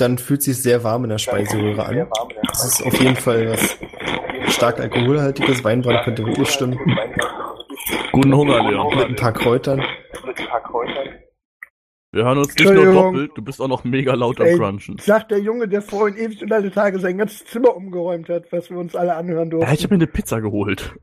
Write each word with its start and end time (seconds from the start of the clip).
dann 0.00 0.18
fühlt 0.18 0.42
sich 0.42 0.60
sehr 0.62 0.84
warm 0.84 1.04
in 1.04 1.10
der 1.10 1.18
Speiseröhre 1.18 1.84
an. 1.84 2.06
Das 2.46 2.64
ist 2.64 2.82
auf 2.84 3.00
jeden 3.00 3.16
Fall 3.16 3.50
was 3.50 3.76
stark 4.52 4.80
alkoholhaltiges. 4.80 5.62
Weinbrand 5.64 6.04
könnte 6.04 6.26
wirklich 6.26 6.48
stimmen. 6.48 6.78
Guten 8.12 8.34
Hunger, 8.34 8.68
Leon. 8.68 8.96
Mit 8.96 9.06
ein 9.08 9.16
paar 9.16 9.32
Kräutern. 9.32 9.82
Wir 12.10 12.24
hören 12.24 12.38
uns 12.38 12.54
nicht 12.56 12.72
nur 12.72 12.92
doppelt, 12.92 13.32
du 13.34 13.42
bist 13.42 13.60
auch 13.60 13.68
noch 13.68 13.84
mega 13.84 14.14
laut 14.14 14.40
am 14.40 14.46
Crunchen. 14.56 14.96
sagt 14.98 15.30
der 15.30 15.40
Junge, 15.40 15.68
der 15.68 15.82
vorhin 15.82 16.16
ewig 16.16 16.42
und 16.42 16.50
alle 16.50 16.70
Tage 16.70 16.98
sein 16.98 17.18
ganzes 17.18 17.44
Zimmer 17.44 17.76
umgeräumt 17.76 18.30
hat, 18.30 18.50
was 18.50 18.70
wir 18.70 18.78
uns 18.78 18.96
alle 18.96 19.14
anhören 19.14 19.50
durften. 19.50 19.68
Ja, 19.68 19.74
ich 19.74 19.84
habe 19.84 19.94
mir 19.94 19.98
eine 19.98 20.06
Pizza 20.06 20.40
geholt. 20.40 20.94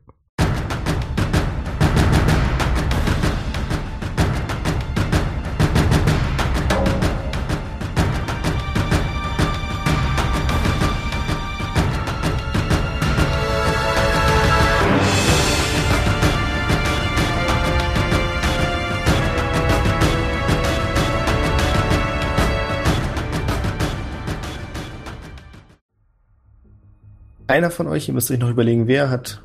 Einer 27.48 27.70
von 27.70 27.86
euch, 27.86 28.08
ihr 28.08 28.14
müsst 28.14 28.30
euch 28.30 28.40
noch 28.40 28.50
überlegen, 28.50 28.88
wer 28.88 29.08
hat 29.08 29.40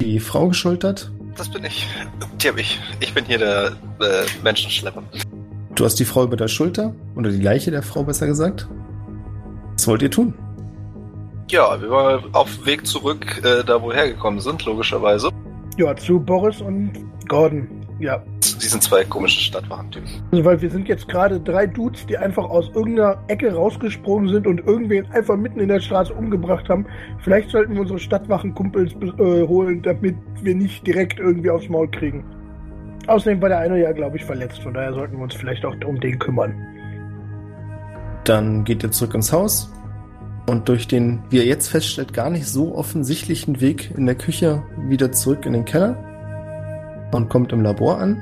die 0.00 0.20
Frau 0.20 0.48
geschultert? 0.48 1.12
Das 1.36 1.50
bin 1.50 1.64
ich. 1.64 1.86
Die 2.40 2.48
hab 2.48 2.58
ich. 2.58 2.80
Ich 3.00 3.12
bin 3.12 3.26
hier 3.26 3.38
der 3.38 3.72
äh, 4.00 4.24
Menschenschlepper. 4.42 5.02
Du 5.74 5.84
hast 5.84 5.96
die 5.96 6.06
Frau 6.06 6.24
über 6.24 6.36
der 6.36 6.48
Schulter, 6.48 6.94
oder 7.14 7.30
die 7.30 7.42
Leiche 7.42 7.70
der 7.70 7.82
Frau 7.82 8.04
besser 8.04 8.26
gesagt. 8.26 8.68
Was 9.74 9.86
wollt 9.86 10.00
ihr 10.00 10.10
tun? 10.10 10.32
Ja, 11.50 11.80
wir 11.80 11.90
waren 11.90 12.34
auf 12.34 12.54
dem 12.56 12.66
Weg 12.66 12.86
zurück, 12.86 13.42
äh, 13.44 13.62
da 13.62 13.82
wo 13.82 13.88
wir 13.88 13.96
hergekommen 13.96 14.40
sind, 14.40 14.64
logischerweise. 14.64 15.28
Ja, 15.76 15.94
zu 15.94 16.20
Boris 16.20 16.62
und 16.62 16.92
Gordon. 17.28 17.68
Ja. 18.02 18.20
Zu 18.40 18.58
diesen 18.58 18.80
zwei 18.80 19.04
komischen 19.04 19.40
Stadtwachentypen. 19.42 20.10
Also, 20.32 20.44
weil 20.44 20.60
wir 20.60 20.70
sind 20.70 20.88
jetzt 20.88 21.06
gerade 21.06 21.38
drei 21.38 21.68
Dudes, 21.68 22.04
die 22.04 22.18
einfach 22.18 22.50
aus 22.50 22.68
irgendeiner 22.74 23.22
Ecke 23.28 23.54
rausgesprungen 23.54 24.28
sind 24.28 24.48
und 24.48 24.58
irgendwen 24.66 25.08
einfach 25.12 25.36
mitten 25.36 25.60
in 25.60 25.68
der 25.68 25.78
Straße 25.78 26.12
umgebracht 26.12 26.68
haben. 26.68 26.84
Vielleicht 27.20 27.50
sollten 27.50 27.74
wir 27.74 27.82
unsere 27.82 28.00
Stadtwachenkumpels 28.00 28.94
äh, 28.94 29.46
holen, 29.46 29.82
damit 29.82 30.16
wir 30.42 30.54
nicht 30.56 30.84
direkt 30.84 31.20
irgendwie 31.20 31.48
aufs 31.48 31.68
Maul 31.68 31.88
kriegen. 31.92 32.24
Außerdem 33.06 33.40
war 33.40 33.50
der 33.50 33.58
eine 33.58 33.80
ja, 33.80 33.92
glaube 33.92 34.16
ich, 34.16 34.24
verletzt. 34.24 34.60
Von 34.64 34.74
daher 34.74 34.92
sollten 34.92 35.16
wir 35.16 35.22
uns 35.22 35.34
vielleicht 35.34 35.64
auch 35.64 35.76
um 35.86 36.00
den 36.00 36.18
kümmern. 36.18 36.54
Dann 38.24 38.64
geht 38.64 38.82
ihr 38.82 38.90
zurück 38.90 39.14
ins 39.14 39.32
Haus 39.32 39.72
und 40.48 40.68
durch 40.68 40.88
den, 40.88 41.22
wie 41.30 41.36
ihr 41.36 41.44
jetzt 41.44 41.68
feststellt, 41.68 42.12
gar 42.12 42.30
nicht 42.30 42.48
so 42.48 42.74
offensichtlichen 42.74 43.60
Weg 43.60 43.92
in 43.96 44.06
der 44.06 44.16
Küche 44.16 44.64
wieder 44.88 45.12
zurück 45.12 45.46
in 45.46 45.52
den 45.52 45.64
Keller 45.64 46.11
und 47.12 47.28
kommt 47.28 47.52
im 47.52 47.62
Labor 47.62 47.98
an. 47.98 48.20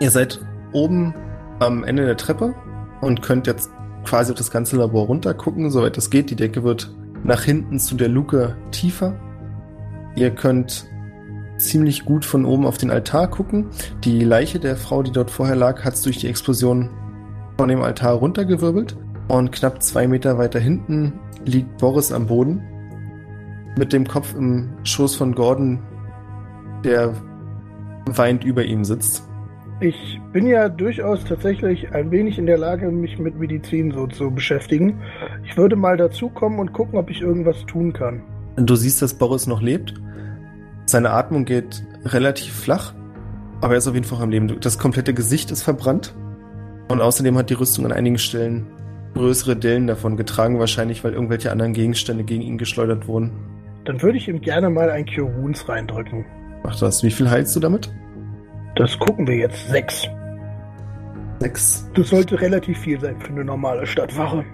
Ihr 0.00 0.10
seid 0.10 0.40
oben 0.72 1.14
am 1.60 1.84
Ende 1.84 2.04
der 2.04 2.16
Treppe 2.16 2.54
und 3.00 3.22
könnt 3.22 3.46
jetzt 3.46 3.70
quasi 4.04 4.32
auf 4.32 4.38
das 4.38 4.50
ganze 4.50 4.76
Labor 4.76 5.06
runtergucken, 5.06 5.70
soweit 5.70 5.96
es 5.96 6.10
geht. 6.10 6.30
Die 6.30 6.36
Decke 6.36 6.64
wird 6.64 6.92
nach 7.24 7.42
hinten 7.42 7.78
zu 7.78 7.94
der 7.94 8.08
Luke 8.08 8.56
tiefer. 8.70 9.14
Ihr 10.16 10.30
könnt 10.30 10.86
ziemlich 11.56 12.04
gut 12.04 12.24
von 12.24 12.44
oben 12.44 12.66
auf 12.66 12.78
den 12.78 12.90
Altar 12.90 13.28
gucken. 13.28 13.66
Die 14.04 14.24
Leiche 14.24 14.58
der 14.58 14.76
Frau, 14.76 15.02
die 15.02 15.12
dort 15.12 15.30
vorher 15.30 15.56
lag, 15.56 15.84
hat 15.84 15.94
es 15.94 16.02
durch 16.02 16.18
die 16.18 16.28
Explosion 16.28 16.90
von 17.56 17.68
dem 17.68 17.82
Altar 17.82 18.14
runtergewirbelt. 18.14 18.96
Und 19.28 19.52
knapp 19.52 19.82
zwei 19.82 20.08
Meter 20.08 20.36
weiter 20.36 20.58
hinten 20.58 21.12
liegt 21.44 21.78
Boris 21.78 22.12
am 22.12 22.26
Boden. 22.26 22.60
Mit 23.78 23.92
dem 23.92 24.06
Kopf 24.06 24.34
im 24.34 24.70
Schoß 24.82 25.14
von 25.14 25.34
Gordon, 25.34 25.80
der 26.84 27.14
weint 28.06 28.44
über 28.44 28.64
ihm 28.64 28.84
sitzt. 28.84 29.28
Ich 29.80 30.20
bin 30.32 30.46
ja 30.46 30.68
durchaus 30.68 31.24
tatsächlich 31.24 31.92
ein 31.92 32.10
wenig 32.10 32.38
in 32.38 32.46
der 32.46 32.58
Lage, 32.58 32.88
mich 32.90 33.18
mit 33.18 33.38
Medizin 33.38 33.90
so 33.90 34.06
zu 34.06 34.30
beschäftigen. 34.30 35.00
Ich 35.44 35.56
würde 35.56 35.74
mal 35.74 35.96
dazukommen 35.96 36.60
und 36.60 36.72
gucken, 36.72 36.98
ob 36.98 37.10
ich 37.10 37.20
irgendwas 37.20 37.66
tun 37.66 37.92
kann. 37.92 38.22
Du 38.56 38.76
siehst, 38.76 39.02
dass 39.02 39.14
Boris 39.14 39.46
noch 39.46 39.60
lebt. 39.60 39.94
Seine 40.86 41.10
Atmung 41.10 41.44
geht 41.44 41.82
relativ 42.04 42.52
flach, 42.52 42.94
aber 43.60 43.74
er 43.74 43.78
ist 43.78 43.88
auf 43.88 43.94
jeden 43.94 44.06
Fall 44.06 44.22
am 44.22 44.30
Leben. 44.30 44.60
Das 44.60 44.78
komplette 44.78 45.14
Gesicht 45.14 45.50
ist 45.50 45.62
verbrannt. 45.62 46.14
Und 46.88 47.00
außerdem 47.00 47.36
hat 47.36 47.50
die 47.50 47.54
Rüstung 47.54 47.84
an 47.84 47.92
einigen 47.92 48.18
Stellen 48.18 48.66
größere 49.14 49.56
Dellen 49.56 49.86
davon 49.86 50.16
getragen, 50.16 50.58
wahrscheinlich 50.58 51.04
weil 51.04 51.12
irgendwelche 51.12 51.50
anderen 51.50 51.72
Gegenstände 51.72 52.24
gegen 52.24 52.42
ihn 52.42 52.58
geschleudert 52.58 53.06
wurden. 53.06 53.30
Dann 53.84 54.00
würde 54.00 54.18
ich 54.18 54.28
ihm 54.28 54.40
gerne 54.40 54.70
mal 54.70 54.90
ein 54.90 55.06
Cure 55.06 55.34
Wounds 55.36 55.68
reindrücken. 55.68 56.24
Mach 56.64 56.78
das. 56.78 57.02
Wie 57.02 57.10
viel 57.10 57.28
heilst 57.30 57.54
du 57.56 57.60
damit? 57.60 57.92
Das 58.76 58.98
gucken 58.98 59.26
wir 59.26 59.36
jetzt. 59.36 59.68
Sechs. 59.68 60.06
Sechs. 61.40 61.88
Das 61.94 62.08
sollte 62.08 62.40
relativ 62.40 62.78
viel 62.78 63.00
sein 63.00 63.16
für 63.20 63.30
eine 63.30 63.44
normale 63.44 63.86
Stadtwache. 63.86 64.44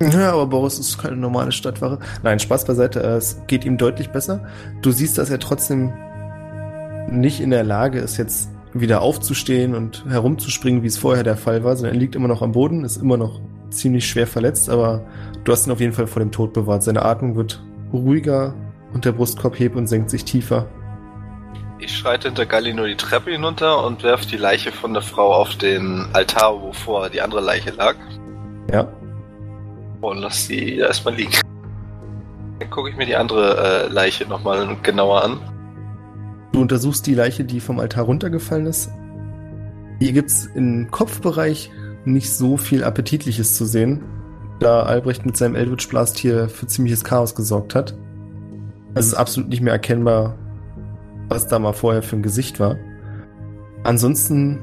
Ja, 0.00 0.32
aber 0.32 0.46
Boris 0.46 0.78
ist 0.78 0.98
keine 0.98 1.16
normale 1.16 1.50
Stadtwache. 1.50 1.98
Nein, 2.22 2.38
Spaß 2.38 2.66
beiseite. 2.66 3.02
äh, 3.02 3.16
Es 3.16 3.40
geht 3.46 3.64
ihm 3.64 3.78
deutlich 3.78 4.10
besser. 4.10 4.44
Du 4.82 4.92
siehst, 4.92 5.18
dass 5.18 5.30
er 5.30 5.40
trotzdem 5.40 5.92
nicht 7.10 7.40
in 7.40 7.50
der 7.50 7.64
Lage 7.64 7.98
ist, 7.98 8.16
jetzt 8.18 8.50
wieder 8.74 9.00
aufzustehen 9.00 9.74
und 9.74 10.04
herumzuspringen, 10.08 10.82
wie 10.82 10.86
es 10.86 10.98
vorher 10.98 11.24
der 11.24 11.36
Fall 11.36 11.64
war, 11.64 11.74
sondern 11.74 11.94
er 11.96 11.98
liegt 12.00 12.14
immer 12.14 12.28
noch 12.28 12.42
am 12.42 12.52
Boden, 12.52 12.84
ist 12.84 12.98
immer 12.98 13.16
noch 13.16 13.40
ziemlich 13.70 14.06
schwer 14.06 14.26
verletzt, 14.26 14.68
aber 14.68 15.02
du 15.44 15.50
hast 15.52 15.66
ihn 15.66 15.72
auf 15.72 15.80
jeden 15.80 15.94
Fall 15.94 16.06
vor 16.06 16.20
dem 16.20 16.30
Tod 16.30 16.52
bewahrt. 16.52 16.82
Seine 16.82 17.02
Atmung 17.04 17.34
wird 17.34 17.64
ruhiger 17.92 18.54
und 18.92 19.04
der 19.06 19.12
Brustkorb 19.12 19.58
hebt 19.58 19.74
und 19.74 19.86
senkt 19.86 20.10
sich 20.10 20.24
tiefer. 20.24 20.66
Ich 21.80 21.96
schreite 21.96 22.28
hinter 22.28 22.44
Galli 22.44 22.74
nur 22.74 22.88
die 22.88 22.96
Treppe 22.96 23.30
hinunter 23.30 23.84
und 23.84 24.02
werfe 24.02 24.26
die 24.26 24.36
Leiche 24.36 24.72
von 24.72 24.92
der 24.92 25.02
Frau 25.02 25.32
auf 25.32 25.54
den 25.56 26.06
Altar, 26.12 26.60
wo 26.60 26.72
vorher 26.72 27.08
die 27.08 27.20
andere 27.20 27.40
Leiche 27.40 27.70
lag. 27.70 27.94
Ja. 28.72 28.88
Und 30.00 30.18
lass 30.18 30.46
sie 30.46 30.78
erstmal 30.78 31.14
liegen. 31.14 31.32
Dann 32.58 32.70
gucke 32.70 32.90
ich 32.90 32.96
mir 32.96 33.06
die 33.06 33.14
andere 33.14 33.86
äh, 33.86 33.92
Leiche 33.92 34.26
nochmal 34.26 34.76
genauer 34.82 35.22
an. 35.22 35.40
Du 36.52 36.60
untersuchst 36.60 37.06
die 37.06 37.14
Leiche, 37.14 37.44
die 37.44 37.60
vom 37.60 37.78
Altar 37.78 38.04
runtergefallen 38.04 38.66
ist. 38.66 38.90
Hier 40.00 40.12
gibt's 40.12 40.46
im 40.46 40.90
Kopfbereich 40.90 41.70
nicht 42.04 42.32
so 42.32 42.56
viel 42.56 42.82
Appetitliches 42.82 43.56
zu 43.56 43.64
sehen, 43.64 44.02
da 44.58 44.82
Albrecht 44.82 45.24
mit 45.24 45.36
seinem 45.36 45.54
Eldritch 45.54 45.88
Blast 45.88 46.18
hier 46.18 46.48
für 46.48 46.66
ziemliches 46.66 47.04
Chaos 47.04 47.36
gesorgt 47.36 47.76
hat. 47.76 47.94
Es 48.94 49.06
ist 49.06 49.14
absolut 49.14 49.48
nicht 49.48 49.60
mehr 49.60 49.72
erkennbar, 49.72 50.36
was 51.28 51.46
da 51.46 51.58
mal 51.58 51.72
vorher 51.72 52.02
für 52.02 52.16
ein 52.16 52.22
Gesicht 52.22 52.60
war. 52.60 52.76
Ansonsten 53.84 54.60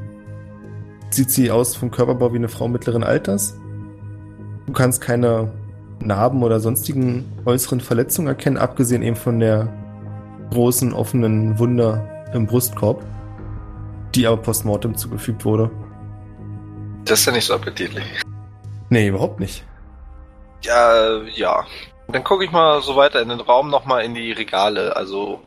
sieht 1.09 1.31
sie 1.31 1.51
aus 1.51 1.75
vom 1.75 1.91
Körperbau 1.91 2.33
wie 2.33 2.37
eine 2.37 2.49
Frau 2.49 2.67
mittleren 2.67 3.03
Alters. 3.03 3.57
Du 4.65 4.73
kannst 4.73 5.01
keine 5.01 5.51
Narben 5.99 6.43
oder 6.43 6.59
sonstigen 6.59 7.25
äußeren 7.45 7.79
Verletzungen 7.79 8.27
erkennen, 8.27 8.57
abgesehen 8.57 9.01
eben 9.01 9.15
von 9.15 9.39
der 9.39 9.71
großen 10.51 10.93
offenen 10.93 11.57
Wunde 11.59 12.07
im 12.33 12.45
Brustkorb, 12.45 13.03
die 14.13 14.27
aber 14.27 14.37
postmortem 14.37 14.95
zugefügt 14.95 15.45
wurde. 15.45 15.71
Das 17.05 17.19
ist 17.19 17.25
ja 17.25 17.31
nicht 17.31 17.45
so 17.45 17.53
appetitlich. 17.53 18.03
Nee, 18.89 19.07
überhaupt 19.07 19.39
nicht. 19.39 19.63
Ja, 20.63 21.21
ja. 21.35 21.65
Dann 22.07 22.23
gucke 22.23 22.45
ich 22.45 22.51
mal 22.51 22.81
so 22.81 22.95
weiter 22.95 23.21
in 23.21 23.29
den 23.29 23.39
Raum 23.39 23.69
nochmal 23.69 24.03
in 24.03 24.13
die 24.13 24.31
Regale. 24.31 24.95
Also, 24.95 25.41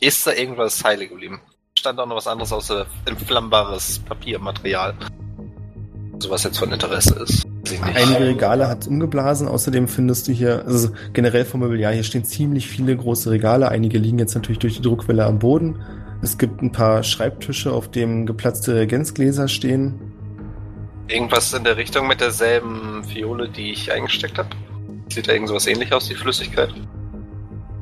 ist 0.00 0.26
da 0.26 0.32
irgendwas 0.32 0.82
heile 0.82 1.06
geblieben? 1.06 1.40
Stand 1.78 1.98
auch 1.98 2.06
noch 2.06 2.16
was 2.16 2.26
anderes 2.26 2.52
außer 2.52 2.86
entflammbares 3.06 4.00
Papiermaterial. 4.00 4.94
Also 6.14 6.30
was 6.30 6.44
jetzt 6.44 6.58
von 6.58 6.72
Interesse 6.72 7.14
ist. 7.22 7.46
Einige 7.94 8.26
Regale 8.26 8.68
hat 8.68 8.86
umgeblasen, 8.86 9.48
außerdem 9.48 9.88
findest 9.88 10.28
du 10.28 10.32
hier, 10.32 10.64
also 10.66 10.90
generell 11.12 11.44
vom 11.44 11.60
Mobiliar, 11.60 11.92
hier 11.92 12.02
stehen 12.02 12.24
ziemlich 12.24 12.66
viele 12.66 12.96
große 12.96 13.30
Regale, 13.30 13.68
einige 13.68 13.98
liegen 13.98 14.18
jetzt 14.18 14.34
natürlich 14.34 14.58
durch 14.58 14.76
die 14.76 14.82
Druckwelle 14.82 15.24
am 15.24 15.38
Boden. 15.38 15.80
Es 16.22 16.36
gibt 16.36 16.60
ein 16.60 16.72
paar 16.72 17.02
Schreibtische, 17.02 17.72
auf 17.72 17.90
dem 17.90 18.26
geplatzte 18.26 18.74
Reagenzgläser 18.74 19.48
stehen. 19.48 19.94
Irgendwas 21.08 21.52
in 21.54 21.64
der 21.64 21.76
Richtung 21.76 22.06
mit 22.06 22.20
derselben 22.20 23.02
Fiole, 23.04 23.48
die 23.48 23.72
ich 23.72 23.90
eingesteckt 23.90 24.36
habe? 24.36 24.50
Sieht 25.10 25.28
da 25.28 25.32
irgend 25.32 25.48
sowas 25.48 25.66
ähnlich 25.66 25.92
aus, 25.92 26.08
die 26.08 26.14
Flüssigkeit? 26.14 26.74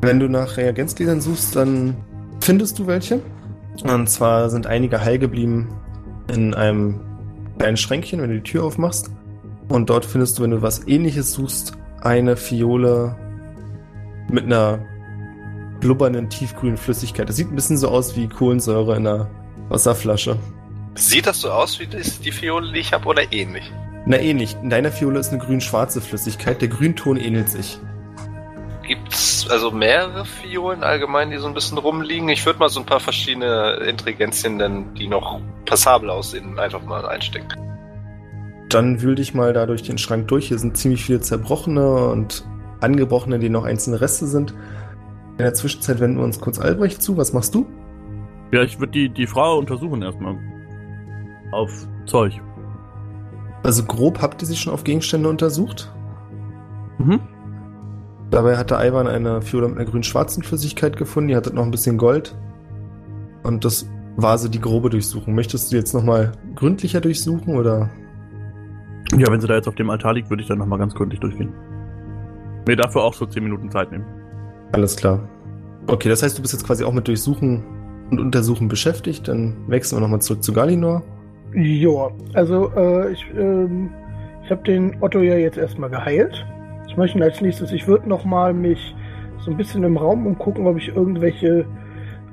Wenn 0.01 0.21
du 0.21 0.29
nach 0.29 0.57
Reagenzgläsern 0.57 1.21
suchst, 1.21 1.57
dann 1.57 1.97
findest 2.41 2.79
du 2.79 2.87
welche. 2.87 3.21
Und 3.83 4.09
zwar 4.09 4.51
sind 4.51 4.67
einige 4.67 5.01
heil 5.05 5.19
geblieben 5.19 5.69
in 6.33 6.55
einem 6.55 7.01
kleinen 7.59 7.77
Schränkchen, 7.77 8.21
wenn 8.21 8.31
du 8.31 8.37
die 8.37 8.43
Tür 8.43 8.65
aufmachst. 8.65 9.11
Und 9.69 9.91
dort 9.91 10.05
findest 10.05 10.39
du, 10.39 10.43
wenn 10.43 10.51
du 10.53 10.63
was 10.63 10.87
ähnliches 10.87 11.33
suchst, 11.33 11.77
eine 12.01 12.37
Fiole 12.37 13.17
mit 14.31 14.45
einer 14.45 14.81
blubbernden, 15.81 16.29
tiefgrünen 16.29 16.77
Flüssigkeit. 16.77 17.29
Das 17.29 17.37
sieht 17.37 17.51
ein 17.51 17.55
bisschen 17.55 17.77
so 17.77 17.89
aus 17.89 18.17
wie 18.17 18.29
Kohlensäure 18.29 18.97
in 18.97 19.07
einer 19.07 19.29
Wasserflasche. 19.69 20.37
Sieht 20.95 21.27
das 21.27 21.41
so 21.41 21.51
aus 21.51 21.79
wie 21.79 21.87
die 21.87 22.33
Fiole, 22.33 22.73
die 22.73 22.81
ich 22.81 22.93
habe, 22.93 23.07
oder 23.07 23.33
ähnlich? 23.33 23.71
Na 24.07 24.19
nicht. 24.19 24.59
In 24.63 24.71
deiner 24.71 24.91
Fiole 24.91 25.21
ist 25.21 25.31
eine 25.31 25.39
grün-schwarze 25.39 26.01
Flüssigkeit. 26.01 26.61
Der 26.61 26.69
Grünton 26.69 27.17
ähnelt 27.17 27.49
sich. 27.49 27.79
Gibt's 28.87 29.28
also 29.51 29.71
mehrere 29.71 30.25
Fiolen 30.25 30.83
allgemein, 30.83 31.31
die 31.31 31.39
so 31.39 31.47
ein 31.47 31.55
bisschen 31.55 31.79
rumliegen? 31.79 32.29
Ich 32.29 32.45
würde 32.45 32.59
mal 32.59 32.69
so 32.69 32.81
ein 32.81 32.87
paar 32.87 33.01
verschiedene 33.01 33.75
Intelligenzien 33.87 34.57
nennen, 34.57 34.95
die 34.95 35.09
noch 35.09 35.41
passabel 35.67 36.11
aussehen, 36.11 36.59
einfach 36.59 36.83
mal 36.83 37.07
einstecken. 37.07 37.49
Dann 38.69 39.01
wühl 39.01 39.15
dich 39.15 39.35
mal 39.35 39.53
da 39.53 39.67
durch 39.67 39.83
den 39.83 39.99
Schrank 39.99 40.29
durch. 40.29 40.49
Hier 40.49 40.59
sind 40.59 40.77
ziemlich 40.77 41.05
viele 41.05 41.21
zerbrochene 41.21 42.09
und 42.09 42.45
angebrochene, 42.81 43.39
die 43.39 43.49
noch 43.49 43.65
einzelne 43.65 44.01
Reste 44.01 44.27
sind. 44.27 44.53
In 45.33 45.45
der 45.45 45.55
Zwischenzeit 45.55 46.01
wenden 46.01 46.19
wir 46.19 46.25
uns 46.25 46.41
kurz 46.41 46.59
Albrecht 46.59 47.03
zu. 47.03 47.17
Was 47.17 47.33
machst 47.33 47.55
du? 47.55 47.67
Ja, 48.53 48.63
ich 48.63 48.79
würde 48.79 48.93
die, 48.93 49.09
die 49.09 49.27
Frau 49.27 49.59
untersuchen 49.59 50.03
erstmal. 50.03 50.37
Auf 51.53 51.71
Zeug. 52.07 52.41
Also 53.63 53.85
grob 53.85 54.21
habt 54.21 54.43
ihr 54.43 54.47
sie 54.47 54.57
schon 54.57 54.73
auf 54.73 54.85
Gegenstände 54.85 55.29
untersucht? 55.29 55.93
Mhm. 56.99 57.21
Dabei 58.31 58.57
hatte 58.57 58.75
Ivan 58.75 59.07
eine 59.07 59.41
Fiole 59.41 59.69
mit 59.69 59.79
einer 59.79 59.91
grün-schwarzen 59.91 60.43
Flüssigkeit 60.43 60.97
gefunden. 60.97 61.29
Die 61.29 61.37
hatte 61.37 61.55
noch 61.55 61.65
ein 61.65 61.71
bisschen 61.71 61.97
Gold. 61.97 62.37
Und 63.43 63.65
das 63.65 63.89
war 64.17 64.37
so 64.37 64.49
die 64.49 64.61
grobe 64.61 64.91
Durchsuchung. 64.91 65.35
Möchtest 65.35 65.73
du 65.73 65.77
jetzt 65.77 65.95
nochmal 65.95 66.33
gründlicher 66.55 67.01
durchsuchen 67.01 67.57
oder? 67.57 67.89
Ja, 69.17 69.31
wenn 69.31 69.41
sie 69.41 69.47
da 69.47 69.55
jetzt 69.55 69.69
auf 69.69 69.77
dem 69.77 69.89
Altar 69.89 70.15
liegt, 70.15 70.29
würde 70.29 70.43
ich 70.43 70.49
dann 70.49 70.59
nochmal 70.59 70.79
ganz 70.79 70.95
gründlich 70.95 71.21
durchgehen. 71.21 71.53
Mir 72.67 72.77
dafür 72.77 73.03
auch 73.03 73.15
so 73.15 73.25
10 73.25 73.43
Minuten 73.43 73.71
Zeit 73.71 73.91
nehmen. 73.91 74.05
Alles 74.73 74.97
klar. 74.97 75.27
Okay, 75.87 76.11
das 76.11 76.23
heißt, 76.23 76.37
du 76.37 76.43
bist 76.43 76.53
jetzt 76.53 76.67
quasi 76.67 76.85
auch 76.85 76.93
mit 76.93 77.09
Durchsuchen 77.09 77.65
und 78.11 78.21
Untersuchen 78.21 78.69
beschäftigt. 78.69 79.27
Dann 79.29 79.57
wechseln 79.69 79.99
wir 79.99 80.03
nochmal 80.03 80.21
zurück 80.21 80.43
zu 80.43 80.53
Galinor. 80.53 81.03
Ja, 81.55 82.11
also 82.35 82.71
äh, 82.77 83.13
ich, 83.13 83.25
ähm, 83.35 83.89
ich 84.45 84.51
habe 84.51 84.63
den 84.65 84.97
Otto 85.01 85.21
ja 85.21 85.37
jetzt 85.37 85.57
erstmal 85.57 85.89
geheilt. 85.89 86.45
Ich 86.99 87.15
möchte 87.15 87.23
als 87.23 87.41
nächstes, 87.41 87.71
ich 87.71 87.87
würde 87.87 88.09
nochmal 88.09 88.53
mich 88.53 88.93
so 89.45 89.53
ein 89.53 89.57
bisschen 89.57 89.85
im 89.85 89.97
Raum 89.97 90.27
umgucken, 90.27 90.67
ob 90.67 90.79
ich 90.79 90.89
irgendwelche 90.89 91.65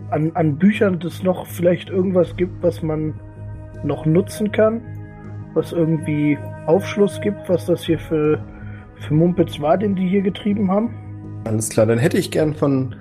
an, 0.09 0.31
an 0.33 0.57
Büchern 0.57 0.97
das 0.99 1.21
noch 1.21 1.45
vielleicht 1.45 1.91
irgendwas 1.91 2.35
gibt, 2.35 2.63
was 2.63 2.81
man 2.81 3.13
noch 3.83 4.07
nutzen 4.07 4.51
kann, 4.51 4.81
was 5.53 5.71
irgendwie 5.71 6.39
Aufschluss 6.65 7.21
gibt, 7.21 7.47
was 7.47 7.67
das 7.67 7.83
hier 7.83 7.99
für, 7.99 8.43
für 8.95 9.13
Mumpitz 9.13 9.59
war, 9.59 9.77
den 9.77 9.95
die 9.95 10.07
hier 10.07 10.23
getrieben 10.23 10.71
haben. 10.71 10.95
Alles 11.43 11.69
klar, 11.69 11.85
dann 11.85 11.99
hätte 11.99 12.17
ich 12.17 12.31
gern 12.31 12.55
von 12.55 12.95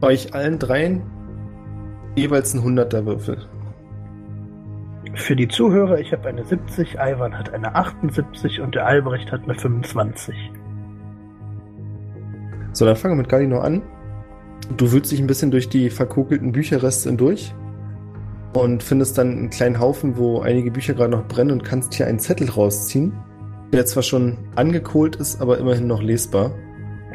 euch 0.00 0.32
allen 0.32 0.60
dreien 0.60 1.02
jeweils 2.14 2.54
einen 2.54 2.78
100er 2.78 3.04
Würfel. 3.04 3.38
Für 5.14 5.34
die 5.34 5.48
Zuhörer, 5.48 5.98
ich 5.98 6.12
habe 6.12 6.28
eine 6.28 6.44
70, 6.44 6.98
Ivan 7.00 7.36
hat 7.36 7.52
eine 7.52 7.74
78 7.74 8.60
und 8.60 8.76
der 8.76 8.86
Albrecht 8.86 9.32
hat 9.32 9.42
eine 9.42 9.56
25. 9.56 10.52
So, 12.74 12.84
dann 12.84 12.96
fangen 12.96 13.14
wir 13.14 13.22
mit 13.22 13.28
Galinor 13.28 13.64
an. 13.64 13.82
Du 14.76 14.92
wühlst 14.92 15.12
dich 15.12 15.20
ein 15.20 15.26
bisschen 15.26 15.50
durch 15.50 15.68
die 15.68 15.90
verkokelten 15.90 16.52
Bücherreste 16.52 17.08
hindurch 17.08 17.54
und 18.52 18.82
findest 18.82 19.16
dann 19.16 19.30
einen 19.30 19.50
kleinen 19.50 19.78
Haufen, 19.78 20.16
wo 20.16 20.40
einige 20.40 20.70
Bücher 20.70 20.94
gerade 20.94 21.10
noch 21.10 21.26
brennen 21.26 21.50
und 21.50 21.64
kannst 21.64 21.94
hier 21.94 22.06
einen 22.06 22.18
Zettel 22.18 22.50
rausziehen, 22.50 23.12
der 23.72 23.86
zwar 23.86 24.02
schon 24.02 24.38
angekohlt 24.56 25.16
ist, 25.16 25.40
aber 25.40 25.58
immerhin 25.58 25.86
noch 25.86 26.02
lesbar. 26.02 26.52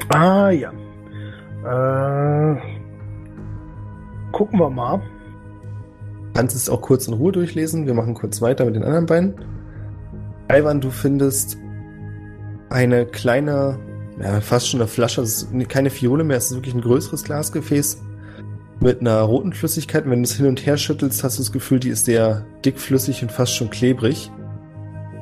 Ah 0.09 0.49
ja. 0.49 0.71
Äh, 1.65 2.57
gucken 4.31 4.59
wir 4.59 4.69
mal. 4.69 5.01
kannst 6.33 6.55
es 6.55 6.69
auch 6.69 6.81
kurz 6.81 7.07
in 7.07 7.15
Ruhe 7.15 7.33
durchlesen. 7.33 7.85
Wir 7.85 7.93
machen 7.93 8.13
kurz 8.13 8.41
weiter 8.41 8.63
mit 8.63 8.75
den 8.75 8.83
anderen 8.83 9.05
beiden. 9.05 9.33
Ivan, 10.51 10.79
du 10.79 10.89
findest 10.89 11.57
eine 12.69 13.05
kleine, 13.05 13.77
ja, 14.21 14.41
fast 14.41 14.67
schon 14.67 14.81
eine 14.81 14.87
Flasche, 14.87 15.21
das 15.21 15.43
ist 15.43 15.69
keine 15.69 15.89
Fiole 15.89 16.23
mehr, 16.23 16.37
es 16.37 16.51
ist 16.51 16.57
wirklich 16.57 16.75
ein 16.75 16.81
größeres 16.81 17.23
Glasgefäß 17.23 18.01
mit 18.81 19.01
einer 19.01 19.21
roten 19.21 19.53
Flüssigkeit. 19.53 20.05
Und 20.05 20.11
wenn 20.11 20.23
du 20.23 20.29
es 20.29 20.35
hin 20.35 20.47
und 20.47 20.65
her 20.65 20.77
schüttelst, 20.77 21.23
hast 21.23 21.37
du 21.37 21.41
das 21.41 21.51
Gefühl, 21.51 21.79
die 21.79 21.89
ist 21.89 22.05
sehr 22.05 22.45
dickflüssig 22.65 23.21
und 23.21 23.31
fast 23.31 23.55
schon 23.55 23.69
klebrig. 23.69 24.31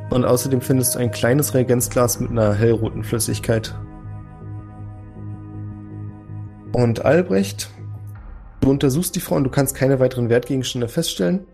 Und 0.10 0.26
außerdem 0.26 0.62
findest 0.62 0.96
du 0.96 1.00
ein 1.00 1.12
kleines 1.12 1.54
Reagenzglas 1.54 2.20
mit 2.20 2.32
einer 2.32 2.54
hellroten 2.54 3.04
Flüssigkeit. 3.04 3.76
Und 6.72 7.06
Albrecht, 7.06 7.70
du 8.62 8.70
untersuchst 8.70 9.16
die 9.16 9.20
Frau 9.20 9.36
und 9.36 9.44
du 9.44 9.50
kannst 9.50 9.76
keine 9.76 10.00
weiteren 10.00 10.30
Wertgegenstände 10.30 10.88
feststellen. 10.88 11.46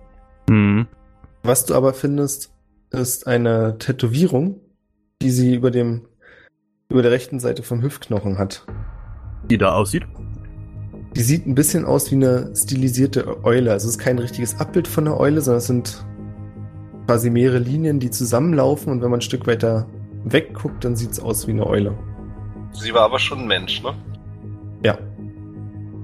Mhm. 0.49 0.87
Was 1.43 1.65
du 1.65 1.75
aber 1.75 1.93
findest, 1.93 2.51
ist 2.91 3.27
eine 3.27 3.77
Tätowierung, 3.79 4.59
die 5.21 5.31
sie 5.31 5.55
über 5.55 5.71
dem 5.71 6.07
über 6.93 7.01
der 7.01 7.11
rechten 7.11 7.39
Seite 7.39 7.63
vom 7.63 7.81
Hüftknochen 7.81 8.37
hat. 8.37 8.65
Die 9.49 9.57
da 9.57 9.73
aussieht. 9.73 10.03
Die 11.15 11.23
sieht 11.23 11.47
ein 11.47 11.55
bisschen 11.55 11.85
aus 11.85 12.11
wie 12.11 12.15
eine 12.15 12.51
stilisierte 12.55 13.43
Eule. 13.43 13.71
Also 13.71 13.87
es 13.87 13.95
ist 13.95 13.99
kein 13.99 14.19
richtiges 14.19 14.59
Abbild 14.59 14.87
von 14.87 15.07
einer 15.07 15.19
Eule, 15.19 15.41
sondern 15.41 15.57
es 15.57 15.67
sind 15.67 16.05
quasi 17.07 17.31
mehrere 17.31 17.57
Linien, 17.57 17.99
die 17.99 18.11
zusammenlaufen 18.11 18.91
und 18.91 19.01
wenn 19.01 19.09
man 19.09 19.17
ein 19.17 19.21
Stück 19.21 19.47
weiter 19.47 19.87
wegguckt, 20.23 20.85
dann 20.85 20.95
sieht 20.95 21.11
es 21.11 21.19
aus 21.19 21.47
wie 21.47 21.51
eine 21.51 21.65
Eule. 21.65 21.97
Sie 22.73 22.93
war 22.93 23.01
aber 23.01 23.19
schon 23.19 23.39
ein 23.39 23.47
Mensch, 23.47 23.81
ne? 23.81 23.93
Ja. 24.85 24.97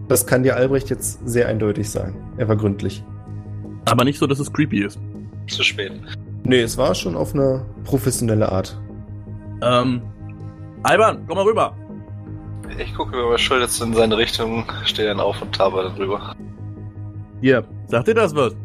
Das 0.08 0.26
kann 0.26 0.42
dir 0.42 0.56
Albrecht 0.56 0.90
jetzt 0.90 1.20
sehr 1.28 1.48
eindeutig 1.48 1.90
sagen. 1.90 2.16
Er 2.38 2.48
war 2.48 2.56
gründlich. 2.56 3.04
Aber 3.86 4.04
nicht 4.04 4.18
so, 4.18 4.26
dass 4.26 4.40
es 4.40 4.52
creepy 4.52 4.84
ist. 4.84 5.00
Zu 5.48 5.64
spät. 5.64 5.94
Nee, 6.44 6.62
es 6.62 6.78
war 6.78 6.96
schon 6.96 7.16
auf 7.16 7.36
eine 7.36 7.64
professionelle 7.84 8.52
Art. 8.52 8.80
Ähm. 9.62 10.02
Alban, 10.84 11.26
komm 11.28 11.38
mal 11.38 11.46
rüber. 11.46 11.76
Ich 12.78 12.94
gucke 12.96 13.18
über 13.18 13.26
meine 13.28 13.40
Schulter 13.40 13.68
zu 13.68 13.84
in 13.84 13.94
seine 13.94 14.18
Richtung, 14.18 14.66
stehe 14.86 15.08
dann 15.08 15.20
auf 15.20 15.42
und 15.42 15.54
taber 15.56 15.84
dann 15.84 15.96
rüber. 15.96 16.36
Hier, 17.42 17.64
sagt 17.88 18.08
dir 18.08 18.14
das 18.14 18.36
was? 18.36 18.56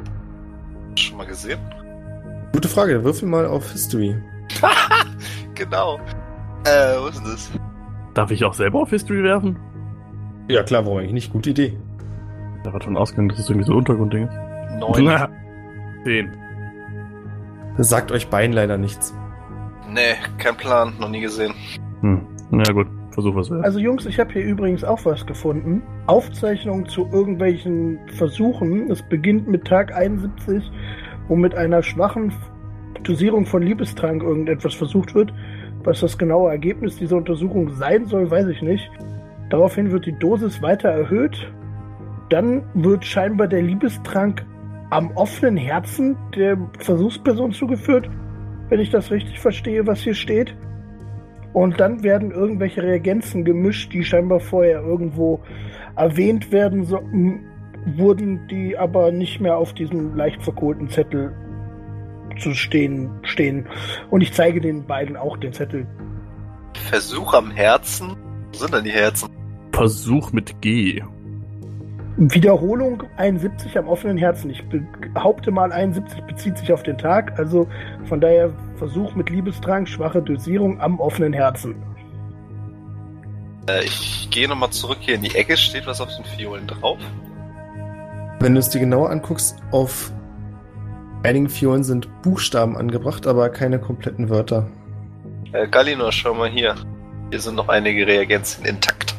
Schon 0.97 1.17
mal 1.17 1.27
gesehen? 1.27 1.59
Gute 2.53 2.69
Frage, 2.69 3.03
würfel 3.03 3.29
mal 3.29 3.47
auf 3.47 3.71
History. 3.73 4.17
Genau. 5.55 6.01
Äh, 6.65 6.99
wo 7.01 7.07
ist 7.07 7.19
denn 7.19 7.31
das? 7.31 7.49
Darf 8.15 8.33
ich 8.33 8.45
auch 8.45 8.55
selber 8.55 8.81
auf 8.83 8.91
History 8.91 9.23
werfen? 9.23 9.57
Ja 10.49 10.65
klar, 10.65 10.85
warum 10.85 10.99
eigentlich 10.99 11.13
nicht? 11.13 11.33
Gute 11.33 11.51
Idee. 11.51 11.79
Da 12.65 12.73
war 12.73 12.83
schon 12.83 12.97
ausgegangen, 12.97 13.29
dass 13.29 13.39
es 13.39 13.49
irgendwie 13.49 13.67
so 13.67 13.73
ein 13.73 13.79
Untergrundding 13.79 14.25
ist. 14.27 14.35
Neun. 14.81 15.05
Na, 15.05 15.29
Zehn. 16.05 16.33
Das 17.77 17.89
sagt 17.89 18.11
euch 18.11 18.29
beiden 18.29 18.53
leider 18.53 18.77
nichts. 18.79 19.15
Nee, 19.89 20.17
kein 20.39 20.57
Plan, 20.57 20.95
noch 20.99 21.09
nie 21.09 21.21
gesehen. 21.21 21.55
Hm. 22.05 22.21
Na 22.51 22.71
gut, 22.71 22.87
versuch 23.13 23.35
was. 23.35 23.51
Also 23.51 23.79
Jungs, 23.79 24.05
ich 24.05 24.21
habe 24.21 24.31
hier 24.35 24.45
übrigens 24.45 24.85
auch 24.85 25.03
was 25.07 25.25
gefunden. 25.25 25.83
Aufzeichnungen 26.07 26.87
zu 26.87 27.09
irgendwelchen 27.11 27.99
Versuchen. 28.19 28.91
Es 28.91 29.01
beginnt 29.09 29.49
mit 29.49 29.65
Tag 29.65 29.97
71, 29.97 30.71
wo 31.29 31.35
mit 31.35 31.55
einer 31.55 31.83
schwachen 31.83 32.31
Dosierung 33.03 33.47
von 33.47 33.63
Liebestrank 33.63 34.23
irgendetwas 34.23 34.75
versucht 34.75 35.15
wird. 35.15 35.33
Was 35.83 36.01
das 36.01 36.19
genaue 36.19 36.51
Ergebnis 36.51 36.97
dieser 36.97 37.17
Untersuchung 37.17 37.71
sein 37.71 38.05
soll, 38.05 38.31
weiß 38.31 38.49
ich 38.49 38.61
nicht. 38.61 38.91
Daraufhin 39.49 39.91
wird 39.91 40.05
die 40.05 40.19
Dosis 40.19 40.61
weiter 40.61 40.91
erhöht. 40.91 41.51
Dann 42.29 42.63
wird 42.75 43.07
scheinbar 43.07 43.49
der 43.49 43.63
Liebestrank 43.63 44.45
am 44.91 45.11
offenen 45.13 45.57
Herzen 45.57 46.17
der 46.37 46.59
Versuchsperson 46.81 47.53
zugeführt, 47.53 48.11
wenn 48.69 48.81
ich 48.81 48.91
das 48.91 49.11
richtig 49.11 49.41
verstehe, 49.41 49.87
was 49.87 50.01
hier 50.01 50.15
steht. 50.15 50.55
Und 51.55 51.79
dann 51.79 52.03
werden 52.03 52.33
irgendwelche 52.33 52.83
Reagenzen 52.83 53.45
gemischt, 53.45 53.93
die 53.93 54.05
scheinbar 54.05 54.41
vorher 54.41 54.83
irgendwo 54.83 55.41
erwähnt 55.97 56.51
werden 56.51 56.85
so, 56.85 57.01
wurden, 57.97 58.49
die 58.49 58.77
aber 58.77 59.13
nicht 59.13 59.41
mehr 59.41 59.57
auf 59.57 59.73
diesem 59.73 60.17
leicht 60.17 60.43
verkohlten 60.43 60.89
Zettel 60.89 61.33
zu 62.41 62.55
stehen 62.55 63.09
stehen. 63.23 63.69
Und 64.11 64.21
ich 64.21 64.33
zeige 64.33 64.61
den 64.61 64.85
beiden 64.85 65.17
auch 65.17 65.37
den 65.37 65.53
Zettel. 65.53 65.87
Versuch 66.91 67.33
am 67.35 67.53
Herzen? 67.53 68.17
Wo 68.53 68.59
sind 68.59 68.75
denn 68.75 68.85
die 68.85 68.91
Herzen? 68.91 69.29
Versuch 69.73 70.33
mit 70.33 70.61
G. 70.61 71.03
Wiederholung 72.17 73.03
71 73.17 73.77
am 73.77 73.89
offenen 73.89 74.19
Herzen. 74.19 74.51
Ich 74.51 74.63
behaupte 75.13 75.51
mal, 75.51 75.73
71 75.73 76.23
bezieht 76.23 76.59
sich 76.59 76.73
auf 76.73 76.83
den 76.83 76.97
Tag. 76.97 77.39
Also 77.39 77.67
von 78.05 78.21
daher 78.21 78.51
Versuch 78.77 79.15
mit 79.15 79.31
Liebesdrang, 79.31 79.87
schwache 79.87 80.23
Dosierung 80.23 80.81
am 80.81 81.01
offenen 81.01 81.33
Herzen. 81.33 81.75
Äh, 83.69 83.85
ich 83.85 84.29
gehe 84.31 84.49
nochmal 84.49 84.71
zurück 84.71 84.99
hier 85.01 85.17
in 85.17 85.23
die 85.23 85.35
Ecke. 85.35 85.57
Steht 85.57 85.87
was 85.87 86.01
auf 86.01 86.15
den 86.15 86.25
Fiolen 86.25 86.67
drauf? 86.67 86.99
Wenn 88.41 88.55
du 88.55 88.61
es 88.61 88.69
dir 88.69 88.81
genauer 88.81 89.11
anguckst, 89.11 89.57
auf 89.71 90.13
einigen 91.23 91.49
Fiolen 91.49 91.83
sind 91.83 92.09
Buchstaben 92.23 92.77
angebracht, 92.77 93.27
aber 93.27 93.49
keine 93.49 93.79
kompletten 93.79 94.29
Wörter. 94.29 94.69
Äh, 95.53 95.67
Galinor, 95.69 96.13
schau 96.13 96.35
mal 96.35 96.51
hier. 96.51 96.75
Hier 97.31 97.41
sind 97.41 97.57
noch 97.57 97.69
einige 97.69 98.07
Reagenzien 98.07 98.67
intakt. 98.67 99.14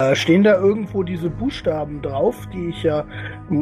Äh, 0.00 0.16
stehen 0.16 0.42
da 0.42 0.58
irgendwo 0.58 1.02
diese 1.02 1.28
Buchstaben 1.28 2.00
drauf, 2.00 2.34
die 2.54 2.70
ich 2.70 2.82
ja, 2.82 3.04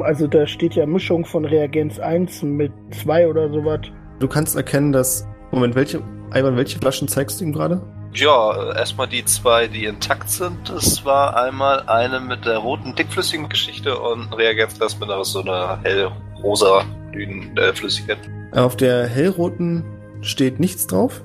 also 0.03 0.29
da 0.29 0.47
steht 0.47 0.75
ja 0.75 0.87
Mischung 0.87 1.25
von 1.25 1.45
Reagenz 1.45 1.99
1 1.99 2.45
mit 2.45 2.73
2 2.93 3.27
oder 3.27 3.51
sowas. 3.51 3.81
Du 4.21 4.29
kannst 4.29 4.55
erkennen, 4.55 4.93
dass. 4.93 5.27
Moment, 5.51 5.75
welche. 5.75 6.01
Ivan, 6.33 6.57
welche 6.57 6.79
Flaschen 6.79 7.09
zeigst 7.09 7.41
du 7.41 7.45
ihm 7.45 7.53
gerade? 7.53 7.83
Ja, 8.15 8.73
erstmal 8.75 9.09
die 9.09 9.25
zwei, 9.25 9.67
die 9.67 9.87
intakt 9.87 10.31
sind. 10.31 10.69
Das 10.69 11.05
war 11.05 11.37
einmal 11.37 11.83
eine 11.89 12.21
mit 12.21 12.45
der 12.45 12.59
roten 12.59 12.95
dickflüssigen 12.95 13.49
Geschichte 13.49 13.99
und 13.99 14.33
Reagenzglas 14.37 14.99
mit 15.01 15.09
so 15.23 15.41
einer 15.41 15.81
hellrosa 15.83 16.85
grünen 17.13 17.57
äh, 17.57 17.73
Flüssigkeit. 17.73 18.19
Auf 18.53 18.77
der 18.77 19.09
hellroten 19.09 19.85
steht 20.21 20.61
nichts 20.61 20.87
drauf. 20.87 21.23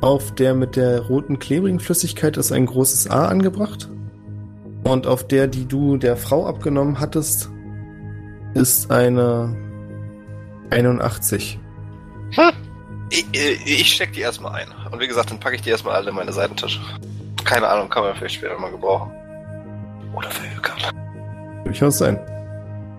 Auf 0.00 0.34
der 0.34 0.54
mit 0.54 0.76
der 0.76 1.00
roten 1.00 1.38
klebrigen 1.38 1.80
Flüssigkeit 1.80 2.36
ist 2.36 2.52
ein 2.52 2.66
großes 2.66 3.10
A 3.10 3.26
angebracht. 3.26 3.88
Und 4.84 5.06
auf 5.06 5.26
der, 5.26 5.46
die 5.46 5.66
du 5.66 5.96
der 5.96 6.16
Frau 6.16 6.46
abgenommen 6.46 7.00
hattest, 7.00 7.50
ist 8.52 8.90
eine 8.90 9.56
81. 10.70 11.58
Hm. 12.32 12.52
Ich, 13.10 13.26
ich 13.32 13.94
steck 13.94 14.12
die 14.12 14.20
erstmal 14.20 14.52
ein. 14.62 14.68
Und 14.90 15.00
wie 15.00 15.06
gesagt, 15.06 15.30
dann 15.30 15.40
packe 15.40 15.56
ich 15.56 15.62
die 15.62 15.70
erstmal 15.70 15.94
alle 15.94 16.10
in 16.10 16.16
meine 16.16 16.32
Seitentasche. 16.32 16.80
Keine 17.44 17.68
Ahnung, 17.68 17.88
kann 17.88 18.02
man 18.02 18.14
vielleicht 18.14 18.36
später 18.36 18.58
mal 18.58 18.70
gebrauchen. 18.70 19.10
Oder 20.14 20.30
für 20.30 20.54
Hülkert. 20.54 20.92
Durchaus 21.64 21.98
sein. 21.98 22.18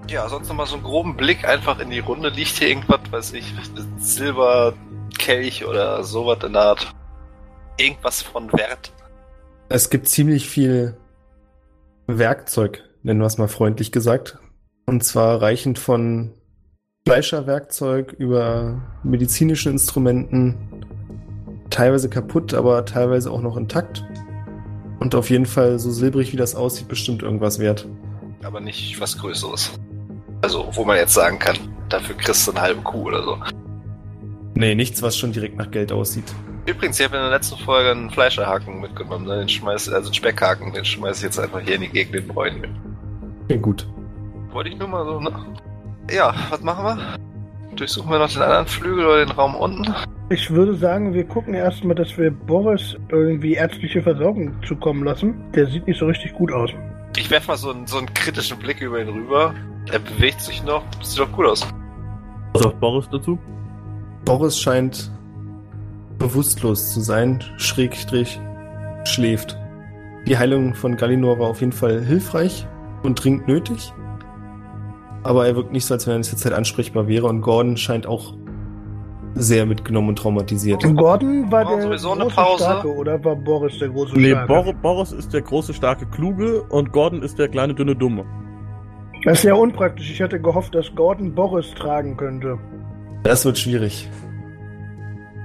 Ja, 0.09 0.27
sonst 0.29 0.47
nochmal 0.49 0.67
so 0.67 0.75
einen 0.75 0.83
groben 0.83 1.15
Blick 1.15 1.47
einfach 1.47 1.79
in 1.79 1.89
die 1.89 1.99
Runde. 1.99 2.29
Liegt 2.29 2.57
hier 2.57 2.69
irgendwas, 2.69 2.99
weiß 3.09 3.33
ich, 3.33 3.53
Silberkelch 3.97 5.65
oder 5.65 6.03
sowas 6.03 6.39
in 6.43 6.53
der 6.53 6.61
Art. 6.61 6.93
Irgendwas 7.77 8.21
von 8.21 8.51
Wert. 8.53 8.91
Es 9.69 9.89
gibt 9.89 10.07
ziemlich 10.07 10.47
viel 10.47 10.97
Werkzeug, 12.07 12.83
nennen 13.03 13.19
wir 13.19 13.25
es 13.25 13.37
mal 13.37 13.47
freundlich 13.47 13.91
gesagt. 13.91 14.37
Und 14.85 15.03
zwar 15.03 15.41
reichend 15.41 15.79
von 15.79 16.33
Fleischerwerkzeug 17.07 18.13
über 18.13 18.81
medizinischen 19.03 19.73
Instrumenten, 19.73 20.55
teilweise 21.69 22.09
kaputt, 22.09 22.53
aber 22.53 22.85
teilweise 22.85 23.31
auch 23.31 23.41
noch 23.41 23.57
intakt. 23.57 24.03
Und 24.99 25.15
auf 25.15 25.29
jeden 25.29 25.45
Fall, 25.45 25.77
so 25.79 25.91
silbrig 25.91 26.33
wie 26.33 26.37
das 26.37 26.55
aussieht, 26.55 26.87
bestimmt 26.87 27.23
irgendwas 27.23 27.59
wert. 27.59 27.87
Aber 28.43 28.59
nicht 28.59 28.99
was 28.99 29.17
Größeres. 29.17 29.71
Also, 30.41 30.67
wo 30.71 30.83
man 30.85 30.97
jetzt 30.97 31.13
sagen 31.13 31.39
kann, 31.39 31.57
dafür 31.89 32.15
kriegst 32.15 32.47
du 32.47 32.51
eine 32.51 32.61
halbe 32.61 32.81
Kuh 32.81 33.03
oder 33.03 33.23
so. 33.23 33.37
Nee, 34.53 34.75
nichts, 34.75 35.01
was 35.01 35.17
schon 35.17 35.31
direkt 35.31 35.57
nach 35.57 35.69
Geld 35.71 35.91
aussieht. 35.91 36.33
Übrigens, 36.65 36.99
ich 36.99 37.05
habe 37.05 37.17
in 37.17 37.21
der 37.21 37.31
letzten 37.31 37.57
Folge 37.57 37.91
einen 37.91 38.09
Fleischerhaken 38.09 38.81
mitgenommen, 38.81 39.25
ne? 39.27 39.37
den 39.37 39.49
schmeiß, 39.49 39.89
also 39.89 40.07
einen 40.07 40.13
Speckhaken, 40.13 40.73
den 40.73 40.83
schmeiß 40.83 41.17
ich 41.17 41.23
jetzt 41.23 41.39
einfach 41.39 41.59
hier 41.59 41.75
in 41.75 41.81
die 41.81 41.89
Gegend 41.89 42.15
den 42.15 42.27
Bräunen 42.27 42.61
mit. 42.61 42.71
Klingt 43.47 43.61
gut. 43.61 43.87
Wollte 44.51 44.69
ich 44.69 44.77
nur 44.77 44.87
mal 44.87 45.05
so, 45.05 45.19
ne? 45.19 45.31
Ja, 46.11 46.33
was 46.49 46.61
machen 46.61 46.85
wir? 46.85 47.75
Durchsuchen 47.75 48.09
wir 48.09 48.17
noch 48.17 48.31
den 48.31 48.41
anderen 48.41 48.65
Flügel 48.65 49.05
oder 49.05 49.25
den 49.25 49.31
Raum 49.31 49.53
unten? 49.53 49.93
Ich 50.29 50.49
würde 50.49 50.75
sagen, 50.75 51.13
wir 51.13 51.23
gucken 51.25 51.53
erstmal, 51.53 51.95
dass 51.95 52.17
wir 52.17 52.31
Boris 52.31 52.95
irgendwie 53.09 53.53
ärztliche 53.53 54.01
Versorgung 54.01 54.55
zukommen 54.65 55.03
lassen. 55.03 55.35
Der 55.53 55.67
sieht 55.67 55.85
nicht 55.85 55.99
so 55.99 56.07
richtig 56.07 56.33
gut 56.33 56.51
aus. 56.51 56.71
Ich 57.15 57.29
werfe 57.29 57.49
mal 57.49 57.57
so 57.57 57.69
einen, 57.69 57.85
so 57.85 57.97
einen 57.97 58.11
kritischen 58.13 58.57
Blick 58.57 58.81
über 58.81 58.99
ihn 58.99 59.09
rüber. 59.09 59.53
Er 59.91 59.99
bewegt 59.99 60.41
sich 60.41 60.63
noch. 60.63 60.83
Sieht 61.03 61.19
doch 61.19 61.31
gut 61.31 61.45
aus. 61.45 61.67
Was 62.53 62.63
sagt 62.63 62.79
Boris 62.79 63.07
dazu? 63.11 63.37
Boris 64.23 64.59
scheint 64.59 65.11
bewusstlos 66.17 66.93
zu 66.93 67.01
sein, 67.01 67.43
schrägstrich 67.57 68.39
schläft. 69.05 69.57
Die 70.27 70.37
Heilung 70.37 70.73
von 70.73 70.97
Galinor 70.97 71.39
war 71.39 71.47
auf 71.49 71.59
jeden 71.59 71.71
Fall 71.71 72.03
hilfreich 72.03 72.67
und 73.03 73.23
dringend 73.23 73.47
nötig. 73.47 73.93
Aber 75.23 75.47
er 75.47 75.55
wirkt 75.55 75.71
nicht 75.71 75.85
so, 75.85 75.93
als 75.93 76.07
wenn 76.07 76.13
er 76.13 76.21
jetzt 76.21 76.45
halt 76.45 76.55
ansprechbar 76.55 77.07
wäre 77.07 77.27
und 77.27 77.41
Gordon 77.41 77.77
scheint 77.77 78.07
auch 78.07 78.33
sehr 79.35 79.65
mitgenommen 79.65 80.09
und 80.09 80.17
traumatisiert. 80.17 80.83
Und 80.85 80.95
Gordon 80.95 81.51
war 81.51 81.65
Brauchen 81.65 81.77
der 81.77 81.87
sowieso 81.87 82.11
eine 82.11 82.23
große 82.23 82.35
Pause? 82.35 82.63
Starke 82.63 82.95
oder 82.95 83.23
war 83.23 83.35
Boris 83.35 83.77
der 83.79 83.89
große 83.89 84.17
Nee, 84.17 84.31
Starke? 84.31 84.47
Bor 84.47 84.73
Boris 84.73 85.11
ist 85.11 85.33
der 85.33 85.41
große, 85.41 85.73
starke, 85.73 86.05
kluge 86.05 86.63
und 86.63 86.91
Gordon 86.91 87.21
ist 87.21 87.37
der 87.37 87.49
kleine, 87.49 87.73
dünne, 87.73 87.95
dumme. 87.95 88.25
Das 89.25 89.39
ist 89.39 89.43
ja 89.45 89.55
unpraktisch. 89.55 90.11
Ich 90.11 90.21
hatte 90.21 90.39
gehofft, 90.39 90.73
dass 90.75 90.93
Gordon 90.95 91.33
Boris 91.33 91.73
tragen 91.73 92.15
könnte. 92.15 92.57
Das 93.23 93.43
wird 93.43 93.57
schwierig. 93.57 94.09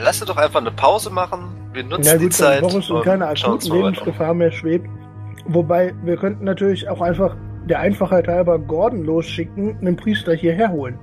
Lass 0.02 0.21
doch 0.21 0.37
einfach 0.37 0.61
eine 0.61 0.71
Pause 0.71 1.11
machen. 1.11 1.50
Wir 1.73 1.85
nutzen 1.85 2.04
Ja 2.04 2.16
die 2.16 2.25
gut, 2.25 2.33
Zeit. 2.33 2.62
wenn 2.62 2.71
Boris 2.71 2.88
in 2.88 2.97
und 2.97 3.04
keiner 3.04 3.28
akuten. 3.28 3.73
Lebensgefahr 3.73 4.35
mehr 4.35 4.50
schwebt. 4.50 4.88
Wobei, 5.45 5.95
wir 6.04 6.16
könnten 6.16 6.45
natürlich 6.45 6.88
auch 6.88 7.00
einfach 7.00 7.37
der 7.69 7.80
Einfachheit 7.80 8.26
halber 8.26 8.59
Gordon 8.59 9.04
losschicken, 9.04 9.76
einen 9.78 9.97
Priester 9.97 10.35
hierher 10.35 10.71
holen. 10.73 10.99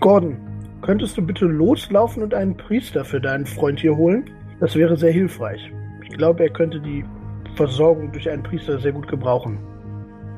Gordon, 0.00 0.36
könntest 0.82 1.16
du 1.16 1.22
bitte 1.22 1.46
loslaufen 1.46 2.22
und 2.22 2.34
einen 2.34 2.56
Priester 2.56 3.04
für 3.04 3.20
deinen 3.20 3.46
Freund 3.46 3.80
hier 3.80 3.96
holen? 3.96 4.30
Das 4.60 4.76
wäre 4.76 4.96
sehr 4.96 5.12
hilfreich. 5.12 5.72
Ich 6.04 6.16
glaube, 6.16 6.44
er 6.44 6.50
könnte 6.50 6.80
die 6.80 7.04
Versorgung 7.56 8.12
durch 8.12 8.30
einen 8.30 8.42
Priester 8.44 8.78
sehr 8.78 8.92
gut 8.92 9.08
gebrauchen. 9.08 9.58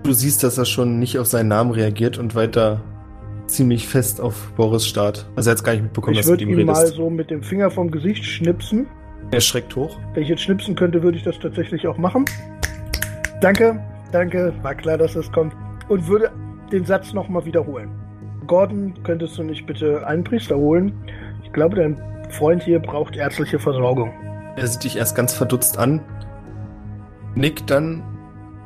Du 0.02 0.12
siehst, 0.12 0.42
dass 0.42 0.58
er 0.58 0.64
schon 0.64 0.98
nicht 0.98 1.18
auf 1.18 1.26
seinen 1.26 1.48
Namen 1.48 1.70
reagiert 1.70 2.18
und 2.18 2.34
weiter 2.34 2.80
ziemlich 3.46 3.86
fest 3.86 4.20
auf 4.20 4.52
Boris 4.56 4.86
starrt. 4.86 5.26
Also 5.36 5.50
er 5.50 5.52
hat 5.52 5.58
es 5.58 5.64
gar 5.64 5.72
nicht 5.72 5.82
mitbekommen, 5.82 6.14
ich 6.14 6.20
dass 6.20 6.26
du 6.26 6.32
mit 6.32 6.40
würde 6.40 6.52
ihm 6.52 6.58
ihm 6.58 6.66
mal 6.66 6.76
redest. 6.78 6.94
so 6.94 7.10
mit 7.10 7.30
dem 7.30 7.42
Finger 7.42 7.70
vom 7.70 7.90
Gesicht 7.90 8.24
schnipsen. 8.24 8.86
Er 9.30 9.40
schreckt 9.40 9.74
hoch. 9.76 9.98
Wenn 10.12 10.22
ich 10.22 10.28
jetzt 10.28 10.42
schnipsen 10.42 10.74
könnte, 10.74 11.02
würde 11.02 11.16
ich 11.16 11.24
das 11.24 11.38
tatsächlich 11.38 11.86
auch 11.86 11.96
machen. 11.98 12.24
Danke, 13.40 13.80
danke, 14.12 14.52
war 14.62 14.74
klar, 14.74 14.98
dass 14.98 15.14
das 15.14 15.30
kommt. 15.32 15.54
Und 15.88 16.06
würde 16.08 16.30
den 16.72 16.84
Satz 16.84 17.12
nochmal 17.12 17.44
wiederholen. 17.44 17.90
Gordon, 18.46 18.94
könntest 19.02 19.38
du 19.38 19.42
nicht 19.42 19.66
bitte 19.66 20.06
einen 20.06 20.24
Priester 20.24 20.56
holen? 20.56 20.92
Ich 21.42 21.52
glaube, 21.52 21.76
dein 21.76 22.00
Freund 22.30 22.62
hier 22.62 22.78
braucht 22.78 23.16
ärztliche 23.16 23.58
Versorgung. 23.58 24.12
Er 24.56 24.66
sieht 24.66 24.84
dich 24.84 24.96
erst 24.96 25.16
ganz 25.16 25.34
verdutzt 25.34 25.78
an, 25.78 26.00
nickt 27.34 27.70
dann 27.70 28.02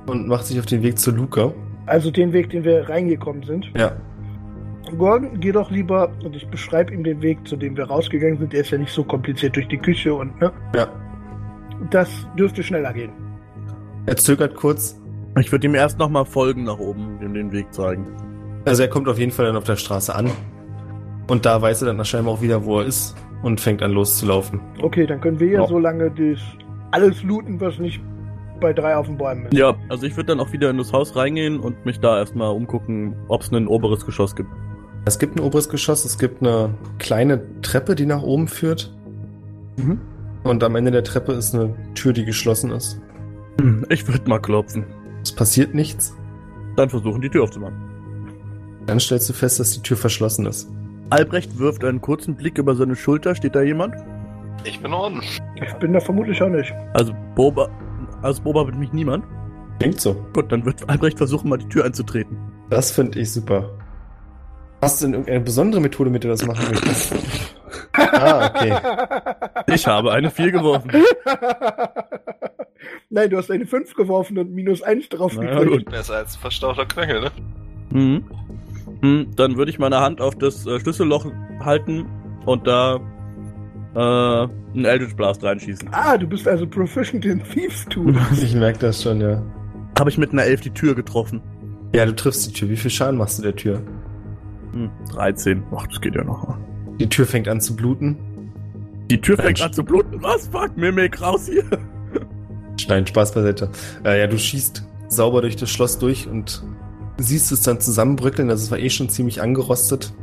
und 0.06 0.26
macht 0.26 0.46
sich 0.46 0.58
auf 0.58 0.66
den 0.66 0.82
Weg 0.82 0.98
zu 0.98 1.10
Luca. 1.10 1.52
Also 1.86 2.10
den 2.10 2.32
Weg, 2.32 2.50
den 2.50 2.64
wir 2.64 2.88
reingekommen 2.88 3.42
sind. 3.44 3.70
Ja, 3.76 3.92
Gordon, 4.96 5.40
geh 5.40 5.52
doch 5.52 5.70
lieber, 5.70 6.10
und 6.24 6.34
ich 6.36 6.46
beschreibe 6.48 6.94
ihm 6.94 7.04
den 7.04 7.20
Weg, 7.22 7.46
zu 7.46 7.56
dem 7.56 7.76
wir 7.76 7.84
rausgegangen 7.84 8.38
sind. 8.38 8.52
Der 8.52 8.60
ist 8.60 8.70
ja 8.70 8.78
nicht 8.78 8.92
so 8.92 9.02
kompliziert 9.04 9.56
durch 9.56 9.68
die 9.68 9.78
Küche 9.78 10.14
und, 10.14 10.40
ne? 10.40 10.52
ja. 10.74 10.88
Das 11.90 12.26
dürfte 12.36 12.62
schneller 12.62 12.92
gehen. 12.92 13.12
Er 14.06 14.16
zögert 14.16 14.54
kurz. 14.56 15.00
Ich 15.38 15.52
würde 15.52 15.66
ihm 15.68 15.74
erst 15.74 15.98
nochmal 15.98 16.24
folgen 16.24 16.64
nach 16.64 16.78
oben, 16.78 17.18
ihm 17.22 17.34
den 17.34 17.52
Weg 17.52 17.72
zeigen. 17.72 18.06
Also 18.64 18.82
er 18.82 18.88
kommt 18.88 19.08
auf 19.08 19.18
jeden 19.18 19.30
Fall 19.30 19.46
dann 19.46 19.56
auf 19.56 19.64
der 19.64 19.76
Straße 19.76 20.12
an. 20.14 20.30
Und 21.28 21.46
da 21.46 21.60
weiß 21.62 21.82
er 21.82 21.94
dann 21.94 22.04
scheinbar 22.04 22.34
auch 22.34 22.42
wieder, 22.42 22.64
wo 22.64 22.80
er 22.80 22.86
ist 22.86 23.14
und 23.42 23.60
fängt 23.60 23.82
an 23.82 23.92
loszulaufen. 23.92 24.60
Okay, 24.82 25.06
dann 25.06 25.20
können 25.20 25.38
wir 25.38 25.46
ja 25.48 25.60
Ja. 25.60 25.66
so 25.68 25.78
lange 25.78 26.10
das 26.10 26.40
alles 26.90 27.22
looten, 27.22 27.60
was 27.60 27.78
nicht 27.78 28.00
bei 28.60 28.72
drei 28.72 28.96
auf 28.96 29.06
den 29.06 29.16
Bäumen 29.16 29.44
ist. 29.46 29.54
Ja, 29.54 29.76
also 29.88 30.04
ich 30.04 30.16
würde 30.16 30.28
dann 30.34 30.40
auch 30.40 30.52
wieder 30.52 30.70
in 30.70 30.78
das 30.78 30.92
Haus 30.92 31.14
reingehen 31.14 31.60
und 31.60 31.84
mich 31.86 32.00
da 32.00 32.18
erstmal 32.18 32.50
umgucken, 32.52 33.14
ob 33.28 33.42
es 33.42 33.52
ein 33.52 33.68
oberes 33.68 34.04
Geschoss 34.04 34.34
gibt. 34.34 34.50
Es 35.04 35.18
gibt 35.18 35.36
ein 35.36 35.40
oberes 35.40 35.68
Geschoss, 35.68 36.04
es 36.04 36.18
gibt 36.18 36.42
eine 36.42 36.74
kleine 36.98 37.40
Treppe, 37.62 37.94
die 37.94 38.06
nach 38.06 38.22
oben 38.22 38.48
führt. 38.48 38.94
Mhm. 39.76 40.00
Und 40.44 40.62
am 40.62 40.76
Ende 40.76 40.90
der 40.90 41.04
Treppe 41.04 41.32
ist 41.32 41.54
eine 41.54 41.74
Tür, 41.94 42.12
die 42.12 42.24
geschlossen 42.24 42.70
ist. 42.70 43.00
Hm, 43.60 43.86
Ich 43.88 44.06
würde 44.06 44.28
mal 44.28 44.38
klopfen. 44.40 44.84
Es 45.22 45.32
passiert 45.32 45.74
nichts. 45.74 46.14
Dann 46.76 46.90
versuchen, 46.90 47.20
die 47.20 47.28
Tür 47.28 47.42
aufzumachen. 47.44 47.76
Dann 48.86 49.00
stellst 49.00 49.28
du 49.28 49.32
fest, 49.32 49.60
dass 49.60 49.72
die 49.72 49.82
Tür 49.82 49.96
verschlossen 49.96 50.46
ist. 50.46 50.70
Albrecht 51.10 51.58
wirft 51.58 51.84
einen 51.84 52.00
kurzen 52.00 52.36
Blick 52.36 52.58
über 52.58 52.74
seine 52.76 52.94
Schulter. 52.94 53.34
Steht 53.34 53.54
da 53.54 53.62
jemand? 53.62 53.94
Ich 54.64 54.80
bin 54.80 54.92
unten. 54.92 55.20
Ich 55.56 55.72
bin 55.74 55.92
da 55.92 56.00
vermutlich 56.00 56.40
auch 56.42 56.48
nicht. 56.48 56.72
Also 56.94 57.14
Boba, 57.34 57.68
also 58.22 58.42
beobachtet 58.42 58.78
mich 58.78 58.92
niemand. 58.92 59.24
Klingt 59.80 60.00
so. 60.00 60.14
Gut, 60.34 60.50
dann 60.52 60.64
wird 60.64 60.88
Albrecht 60.88 61.18
versuchen, 61.18 61.48
mal 61.48 61.58
die 61.58 61.68
Tür 61.68 61.84
einzutreten. 61.84 62.36
Das 62.70 62.90
finde 62.90 63.18
ich 63.20 63.32
super. 63.32 63.70
Hast 64.80 65.00
du 65.00 65.06
denn 65.06 65.14
irgendeine 65.14 65.40
besondere 65.40 65.80
Methode, 65.80 66.10
mit 66.10 66.22
der 66.22 66.30
du 66.30 66.36
das 66.36 66.46
machen 66.46 66.66
möchtest? 66.70 67.14
ah, 67.94 68.46
okay. 68.46 68.76
Ich 69.74 69.86
habe 69.86 70.12
eine 70.12 70.30
4 70.30 70.52
geworfen. 70.52 70.90
Nein, 73.10 73.30
du 73.30 73.38
hast 73.38 73.50
eine 73.50 73.66
5 73.66 73.94
geworfen 73.94 74.38
und 74.38 74.52
minus 74.52 74.82
1 74.82 75.08
drauf 75.08 75.34
Na 75.36 75.42
gekriegt. 75.42 75.84
gut. 75.86 75.90
Besser 75.90 76.16
als 76.16 76.36
ein 76.36 76.40
verstauchter 76.40 76.86
Knöchel, 76.86 77.20
ne? 77.22 77.30
Mhm. 77.90 78.24
Hm, 79.00 79.26
dann 79.36 79.56
würde 79.56 79.70
ich 79.70 79.78
meine 79.78 80.00
Hand 80.00 80.20
auf 80.20 80.36
das 80.36 80.66
äh, 80.66 80.78
Schlüsselloch 80.78 81.26
halten 81.60 82.06
und 82.46 82.66
da 82.66 83.00
äh, 83.94 83.98
einen 83.98 84.84
Eldritch 84.84 85.16
Blast 85.16 85.42
reinschießen. 85.42 85.88
Ah, 85.92 86.16
du 86.16 86.26
bist 86.26 86.46
also 86.46 86.66
proficient 86.66 87.24
in 87.24 87.42
Thieves 87.42 87.84
Tool. 87.86 88.14
Ich 88.32 88.54
merke 88.54 88.78
das 88.78 89.02
schon, 89.02 89.20
ja. 89.20 89.42
Habe 89.98 90.10
ich 90.10 90.18
mit 90.18 90.32
einer 90.32 90.44
11 90.44 90.60
die 90.62 90.70
Tür 90.70 90.94
getroffen. 90.94 91.40
Ja, 91.94 92.06
du 92.06 92.14
triffst 92.14 92.46
die 92.46 92.52
Tür. 92.52 92.68
Wie 92.68 92.76
viel 92.76 92.90
Schaden 92.90 93.16
machst 93.16 93.38
du 93.38 93.42
der 93.42 93.56
Tür? 93.56 93.82
Hm, 94.78 94.90
13. 95.10 95.64
Ach, 95.74 95.86
das 95.88 96.00
geht 96.00 96.14
ja 96.14 96.22
noch. 96.22 96.56
Die 97.00 97.08
Tür 97.08 97.26
fängt 97.26 97.48
an 97.48 97.60
zu 97.60 97.74
bluten. 97.74 98.16
Die 99.10 99.20
Tür 99.20 99.36
fängt 99.36 99.60
an 99.60 99.72
zu 99.72 99.82
bluten. 99.82 100.22
Was? 100.22 100.46
Fuck, 100.48 100.76
Mimik, 100.76 101.20
raus 101.20 101.48
hier. 101.50 101.64
Nein, 102.88 103.04
Spaß 103.04 103.34
beiseite. 103.34 103.70
Äh, 104.04 104.20
ja, 104.20 104.26
du 104.28 104.38
schießt 104.38 104.86
sauber 105.08 105.40
durch 105.40 105.56
das 105.56 105.68
Schloss 105.68 105.98
durch 105.98 106.28
und 106.28 106.62
siehst 107.16 107.50
es 107.50 107.62
dann 107.62 107.80
zusammenbröckeln. 107.80 108.50
Also 108.50 108.64
es 108.64 108.70
war 108.70 108.78
eh 108.78 108.88
schon 108.88 109.08
ziemlich 109.08 109.42
angerostet. 109.42 110.14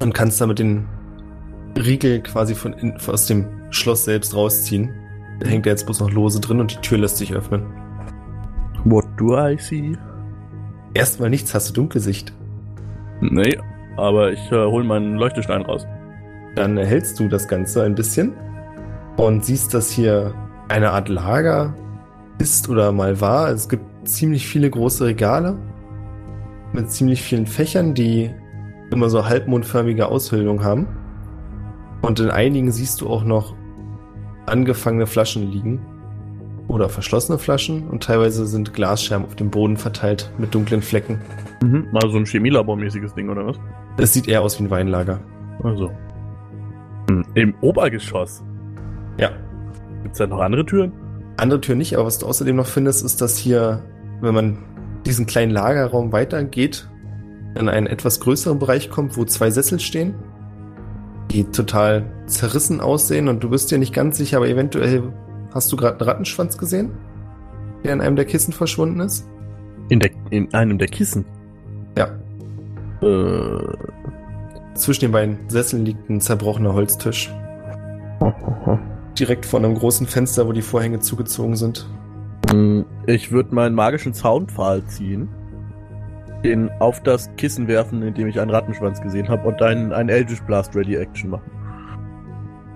Und 0.00 0.14
kannst 0.14 0.40
da 0.40 0.46
mit 0.46 0.60
den 0.60 0.86
Riegel 1.76 2.22
quasi 2.22 2.54
von 2.54 2.72
in, 2.72 2.96
aus 3.06 3.26
dem 3.26 3.46
Schloss 3.70 4.04
selbst 4.04 4.34
rausziehen. 4.34 4.94
Da 5.40 5.48
hängt 5.48 5.66
er 5.66 5.72
jetzt 5.72 5.84
bloß 5.84 6.00
noch 6.00 6.10
lose 6.10 6.40
drin 6.40 6.60
und 6.60 6.72
die 6.72 6.80
Tür 6.80 6.98
lässt 6.98 7.18
sich 7.18 7.34
öffnen. 7.34 7.66
What 8.84 9.04
do 9.18 9.36
I 9.36 9.58
see? 9.58 9.92
Erstmal 10.94 11.28
nichts, 11.28 11.54
hast 11.54 11.68
du 11.68 11.74
Dunkelsicht. 11.74 12.32
Nee, 13.20 13.58
aber 13.96 14.32
ich 14.32 14.52
äh, 14.52 14.64
hole 14.64 14.84
meinen 14.84 15.16
Leuchtestein 15.16 15.62
raus. 15.62 15.86
Dann 16.54 16.76
erhältst 16.76 17.18
du 17.18 17.28
das 17.28 17.48
Ganze 17.48 17.82
ein 17.82 17.94
bisschen 17.94 18.32
und 19.16 19.44
siehst, 19.44 19.74
dass 19.74 19.90
hier 19.90 20.34
eine 20.68 20.90
Art 20.90 21.08
Lager 21.08 21.74
ist 22.38 22.68
oder 22.68 22.92
mal 22.92 23.20
war. 23.20 23.50
Es 23.50 23.68
gibt 23.68 23.84
ziemlich 24.08 24.46
viele 24.46 24.70
große 24.70 25.04
Regale 25.04 25.58
mit 26.72 26.90
ziemlich 26.90 27.22
vielen 27.22 27.46
Fächern, 27.46 27.94
die 27.94 28.30
immer 28.90 29.08
so 29.08 29.28
halbmondförmige 29.28 30.06
Aushöhlung 30.06 30.62
haben. 30.62 30.86
Und 32.02 32.20
in 32.20 32.30
einigen 32.30 32.70
siehst 32.70 33.00
du 33.00 33.08
auch 33.08 33.24
noch 33.24 33.54
angefangene 34.46 35.06
Flaschen 35.06 35.50
liegen. 35.50 35.80
Oder 36.68 36.88
verschlossene 36.88 37.38
Flaschen. 37.38 37.88
Und 37.88 38.04
teilweise 38.04 38.46
sind 38.46 38.74
Glasscherben 38.74 39.26
auf 39.26 39.34
dem 39.34 39.50
Boden 39.50 39.76
verteilt 39.76 40.30
mit 40.38 40.54
dunklen 40.54 40.82
Flecken. 40.82 41.20
Mhm. 41.62 41.88
Mal 41.92 42.08
so 42.10 42.18
ein 42.18 42.26
Chemielabormäßiges 42.26 43.14
Ding, 43.14 43.30
oder 43.30 43.46
was? 43.46 43.56
Es 43.96 44.12
sieht 44.12 44.28
eher 44.28 44.42
aus 44.42 44.60
wie 44.60 44.64
ein 44.64 44.70
Weinlager. 44.70 45.20
Also. 45.62 45.90
Hm. 47.08 47.24
Im 47.34 47.54
Obergeschoss. 47.62 48.44
Ja. 49.18 49.30
Gibt's 50.02 50.18
da 50.18 50.26
noch 50.26 50.40
andere 50.40 50.64
Türen? 50.64 50.92
Andere 51.36 51.60
Tür 51.60 51.74
nicht, 51.74 51.94
aber 51.94 52.06
was 52.06 52.18
du 52.18 52.26
außerdem 52.26 52.56
noch 52.56 52.66
findest, 52.66 53.04
ist, 53.04 53.20
dass 53.20 53.36
hier, 53.36 53.82
wenn 54.20 54.34
man 54.34 54.58
diesen 55.06 55.26
kleinen 55.26 55.52
Lagerraum 55.52 56.12
weitergeht, 56.12 56.88
in 57.54 57.68
einen 57.68 57.86
etwas 57.86 58.20
größeren 58.20 58.58
Bereich 58.58 58.90
kommt, 58.90 59.16
wo 59.16 59.24
zwei 59.24 59.50
Sessel 59.50 59.80
stehen, 59.80 60.14
die 61.30 61.44
total 61.44 62.04
zerrissen 62.26 62.80
aussehen 62.80 63.28
und 63.28 63.42
du 63.42 63.50
bist 63.50 63.70
dir 63.70 63.78
nicht 63.78 63.94
ganz 63.94 64.16
sicher, 64.18 64.38
aber 64.38 64.48
eventuell 64.48 65.12
hast 65.54 65.70
du 65.72 65.76
gerade 65.76 65.98
einen 65.98 66.08
Rattenschwanz 66.08 66.58
gesehen, 66.58 66.90
der 67.84 67.92
in 67.92 68.00
einem 68.00 68.16
der 68.16 68.24
Kissen 68.24 68.52
verschwunden 68.52 69.00
ist. 69.00 69.28
In, 69.88 70.00
der, 70.00 70.10
in 70.30 70.52
einem 70.54 70.78
der 70.78 70.88
Kissen? 70.88 71.24
Ja. 71.96 72.08
Äh. 73.00 73.76
Zwischen 74.74 75.00
den 75.06 75.12
beiden 75.12 75.38
Sesseln 75.48 75.84
liegt 75.84 76.08
ein 76.08 76.20
zerbrochener 76.20 76.72
Holztisch. 76.72 77.32
Direkt 79.18 79.44
vor 79.46 79.58
einem 79.58 79.74
großen 79.74 80.06
Fenster, 80.06 80.46
wo 80.46 80.52
die 80.52 80.62
Vorhänge 80.62 81.00
zugezogen 81.00 81.56
sind. 81.56 81.88
Hm, 82.50 82.84
Ich 83.06 83.32
würde 83.32 83.54
meinen 83.54 83.74
magischen 83.74 84.14
Zaunpfahl 84.14 84.84
ziehen, 84.84 85.28
den 86.44 86.70
auf 86.78 87.02
das 87.02 87.28
Kissen 87.36 87.66
werfen, 87.66 88.02
in 88.02 88.14
dem 88.14 88.28
ich 88.28 88.38
einen 88.38 88.50
Rattenschwanz 88.50 89.00
gesehen 89.00 89.28
habe, 89.28 89.48
und 89.48 89.60
einen, 89.60 89.92
einen 89.92 90.08
Eldritch 90.08 90.42
Blast 90.42 90.76
Ready 90.76 90.94
Action 90.94 91.30
machen. 91.30 91.50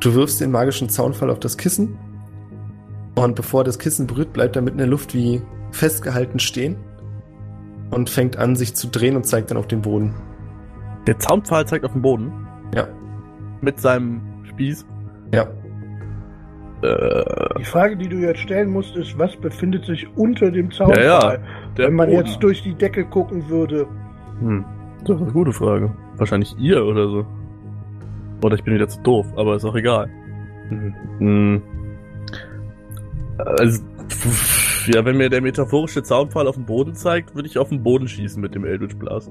Du 0.01 0.13
wirfst 0.15 0.41
den 0.41 0.51
magischen 0.51 0.89
Zaunfall 0.89 1.31
auf 1.31 1.39
das 1.39 1.57
Kissen 1.57 1.97
und 3.15 3.35
bevor 3.37 3.65
das 3.65 3.79
Kissen 3.79 4.07
berührt, 4.07 4.33
bleibt 4.33 4.57
er 4.57 4.63
mitten 4.63 4.77
in 4.79 4.85
der 4.85 4.89
Luft 4.89 5.15
wie 5.15 5.43
festgehalten 5.71 6.39
stehen 6.39 6.77
und 7.91 8.09
fängt 8.11 8.37
an, 8.39 8.57
sich 8.57 8.75
zu 8.75 8.89
drehen 8.89 9.17
und 9.17 9.27
zeigt 9.27 9.51
dann 9.51 9.59
auf 9.59 9.67
den 9.67 9.83
Boden. 9.83 10.15
Der 11.07 11.19
Zaunpfahl 11.19 11.67
zeigt 11.67 11.85
auf 11.85 11.93
den 11.93 12.03
Boden 12.03 12.33
Ja, 12.75 12.87
mit 13.61 13.81
seinem 13.81 14.21
Spieß. 14.45 14.87
ja. 15.33 15.47
Äh, 16.83 17.59
Die 17.59 17.65
Frage, 17.65 17.97
die 17.97 18.09
du 18.09 18.17
jetzt 18.17 18.41
stellen 18.41 18.71
musst, 18.71 18.97
ist, 18.97 19.17
was 19.19 19.37
befindet 19.37 19.85
sich 19.85 20.07
unter 20.17 20.51
dem 20.51 20.71
Zaun? 20.73 20.91
Ja, 20.91 21.01
ja. 21.03 21.37
der 21.77 21.87
Wenn 21.89 21.95
man 21.95 22.09
Boden. 22.11 22.27
jetzt 22.27 22.43
durch 22.43 22.63
die 22.63 22.75
Decke 22.75 23.05
gucken 23.05 23.49
würde. 23.49 23.87
Hm. 24.41 24.65
Das 25.05 25.17
ist 25.17 25.23
eine 25.23 25.33
gute 25.33 25.53
Frage. 25.53 25.93
Wahrscheinlich 26.17 26.57
ihr 26.59 26.85
oder 26.85 27.09
so. 27.09 27.27
Oder 28.43 28.57
ich 28.57 28.65
bin 28.65 28.75
wieder 28.75 28.89
zu 28.89 29.01
doof, 29.03 29.27
aber 29.37 29.55
ist 29.55 29.65
auch 29.65 29.77
egal. 29.77 30.09
Hm. 30.71 30.95
Hm. 31.19 31.63
Also, 33.39 33.83
pff, 34.09 34.89
ja, 34.89 35.05
wenn 35.05 35.17
mir 35.17 35.29
der 35.31 35.41
metaphorische 35.41 36.03
Zaunpfahl 36.03 36.47
auf 36.47 36.57
den 36.57 36.67
Boden 36.67 36.95
zeigt, 36.95 37.35
würde 37.35 37.49
ich 37.49 37.59
auf 37.59 37.69
den 37.71 37.83
Boden 37.83 38.09
schießen 38.09 38.41
mit 38.41 38.55
dem 38.55 38.65
Eldritch 38.65 38.97
Blast. 38.97 39.31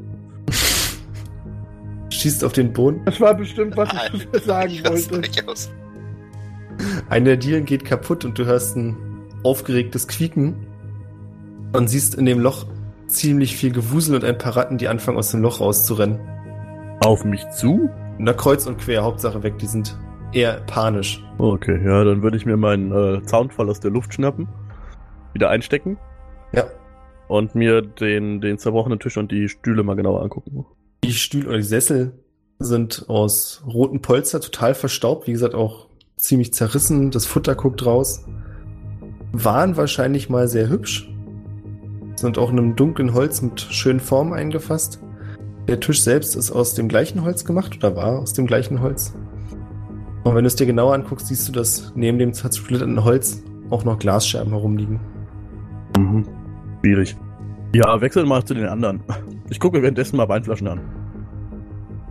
Schießt 2.09 2.43
auf 2.43 2.53
den 2.53 2.73
Boden. 2.73 3.01
Das 3.05 3.19
war 3.21 3.33
bestimmt, 3.33 3.77
was 3.77 3.89
ich 3.93 4.27
Nein, 4.33 4.41
sagen 4.45 4.79
das 4.83 5.11
wollte. 5.11 5.31
durchaus. 5.31 5.71
Eine 7.09 7.25
der 7.25 7.37
Dielen 7.37 7.65
geht 7.65 7.85
kaputt 7.85 8.25
und 8.25 8.37
du 8.37 8.45
hörst 8.45 8.75
ein 8.75 8.95
aufgeregtes 9.43 10.07
Quieken 10.07 10.55
und 11.73 11.87
siehst 11.89 12.15
in 12.15 12.25
dem 12.25 12.39
Loch 12.39 12.65
ziemlich 13.07 13.55
viel 13.55 13.71
Gewusel 13.71 14.15
und 14.15 14.23
ein 14.23 14.37
paar 14.37 14.55
Ratten, 14.55 14.77
die 14.77 14.87
anfangen 14.87 15.17
aus 15.17 15.31
dem 15.31 15.41
Loch 15.41 15.59
rauszurennen. 15.59 16.19
Auf 17.01 17.23
mich 17.23 17.47
zu? 17.49 17.89
Na, 18.17 18.33
kreuz 18.33 18.65
und 18.67 18.77
quer, 18.77 19.03
Hauptsache 19.03 19.41
weg, 19.43 19.57
die 19.57 19.67
sind 19.67 19.97
eher 20.33 20.61
panisch. 20.61 21.23
Okay, 21.37 21.79
ja, 21.83 22.03
dann 22.03 22.21
würde 22.21 22.37
ich 22.37 22.45
mir 22.45 22.57
meinen 22.57 22.91
äh, 22.91 23.23
Zaunpfahl 23.23 23.69
aus 23.69 23.79
der 23.79 23.91
Luft 23.91 24.13
schnappen, 24.13 24.47
wieder 25.33 25.49
einstecken 25.49 25.97
Ja, 26.53 26.65
und 27.31 27.55
mir 27.55 27.81
den, 27.81 28.41
den 28.41 28.57
zerbrochenen 28.57 28.99
Tisch 28.99 29.15
und 29.15 29.31
die 29.31 29.47
Stühle 29.47 29.83
mal 29.83 29.95
genauer 29.95 30.21
angucken. 30.21 30.65
Die 31.05 31.13
Stühle 31.13 31.47
oder 31.47 31.57
die 31.57 31.63
Sessel 31.63 32.11
sind 32.59 33.05
aus 33.07 33.63
roten 33.65 34.01
Polster 34.01 34.41
total 34.41 34.75
verstaubt, 34.75 35.27
wie 35.27 35.31
gesagt 35.31 35.55
auch 35.55 35.87
ziemlich 36.17 36.53
zerrissen, 36.53 37.09
das 37.09 37.25
Futter 37.25 37.55
guckt 37.55 37.85
raus. 37.85 38.25
Waren 39.31 39.77
wahrscheinlich 39.77 40.29
mal 40.29 40.49
sehr 40.49 40.67
hübsch, 40.67 41.09
sind 42.15 42.37
auch 42.37 42.51
in 42.51 42.59
einem 42.59 42.75
dunklen 42.75 43.13
Holz 43.13 43.41
mit 43.41 43.61
schönen 43.61 44.01
Formen 44.01 44.33
eingefasst. 44.33 44.99
Der 45.69 45.79
Tisch 45.79 46.03
selbst 46.03 46.35
ist 46.35 46.51
aus 46.51 46.73
dem 46.73 46.89
gleichen 46.89 47.23
Holz 47.23 47.45
gemacht 47.45 47.77
oder 47.77 47.95
war 47.95 48.19
aus 48.19 48.33
dem 48.33 48.45
gleichen 48.45 48.81
Holz. 48.81 49.13
Und 50.23 50.35
wenn 50.35 50.43
du 50.43 50.47
es 50.47 50.55
dir 50.55 50.67
genauer 50.67 50.93
anguckst, 50.93 51.27
siehst 51.27 51.47
du, 51.47 51.51
dass 51.51 51.93
neben 51.95 52.19
dem 52.19 52.33
zersplitterten 52.33 53.03
Holz 53.03 53.43
auch 53.69 53.83
noch 53.83 53.97
Glasscherben 53.97 54.51
herumliegen. 54.51 54.99
Mhm. 55.97 56.25
Schwierig. 56.81 57.15
Ja, 57.73 58.01
wechseln 58.01 58.27
mal 58.27 58.43
zu 58.43 58.53
den 58.53 58.65
anderen. 58.65 59.01
Ich 59.49 59.59
gucke 59.59 59.77
mir 59.77 59.83
währenddessen 59.83 60.17
mal 60.17 60.29
Weinflaschen 60.29 60.67
an. 60.67 60.81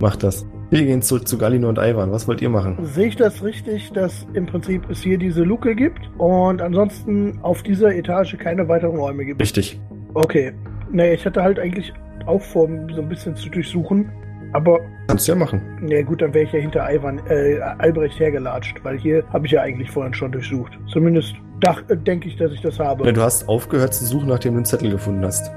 Macht 0.01 0.23
das. 0.23 0.47
Wir 0.71 0.85
gehen 0.85 1.03
zurück 1.03 1.27
zu 1.27 1.37
Galino 1.37 1.69
und 1.69 1.79
Ivan. 1.79 2.13
Was 2.13 2.29
wollt 2.29 2.41
ihr 2.41 2.49
machen? 2.49 2.79
Sehe 2.83 3.09
ich 3.09 3.17
das 3.17 3.43
richtig, 3.43 3.93
dass 3.93 4.27
im 4.35 4.47
Prinzip 4.47 4.89
es 4.89 5.03
hier 5.03 5.19
diese 5.19 5.43
Luke 5.43 5.75
gibt 5.75 6.09
und 6.17 6.63
ansonsten 6.63 7.39
auf 7.43 7.63
dieser 7.63 7.95
Etage 7.95 8.37
keine 8.39 8.69
weiteren 8.69 8.97
Räume 8.97 9.25
gibt? 9.25 9.43
Richtig. 9.43 9.81
Okay. 10.15 10.53
Naja, 10.93 11.13
ich 11.13 11.27
hatte 11.27 11.43
halt 11.43 11.59
eigentlich 11.59 11.93
auch 12.27 12.41
vor, 12.41 12.69
so 12.95 13.03
ein 13.03 13.09
bisschen 13.09 13.35
zu 13.37 13.49
durchsuchen. 13.51 14.11
Aber, 14.53 14.81
Kannst 15.07 15.29
du 15.29 15.33
ja 15.33 15.39
machen. 15.39 15.61
na 15.81 16.03
gut, 16.03 16.23
dann 16.23 16.35
wäre 16.35 16.45
ich 16.45 16.53
ja 16.53 16.59
hinter 16.61 16.93
Ivan, 16.93 17.21
äh, 17.29 17.61
Albrecht 17.79 18.19
hergelatscht, 18.19 18.83
weil 18.83 18.99
hier 18.99 19.25
habe 19.33 19.47
ich 19.47 19.53
ja 19.53 19.63
eigentlich 19.63 19.91
vorhin 19.91 20.13
schon 20.15 20.33
durchsucht. 20.33 20.79
Zumindest 20.93 21.35
äh, 21.63 21.97
denke 21.97 22.29
ich, 22.29 22.37
dass 22.37 22.53
ich 22.53 22.61
das 22.61 22.79
habe. 22.79 23.07
Ja, 23.07 23.13
du 23.13 23.23
hast 23.23 23.49
aufgehört 23.49 23.95
zu 23.95 24.05
suchen, 24.05 24.29
nachdem 24.29 24.53
du 24.53 24.59
einen 24.59 24.65
Zettel 24.65 24.91
gefunden 24.91 25.25
hast. 25.25 25.51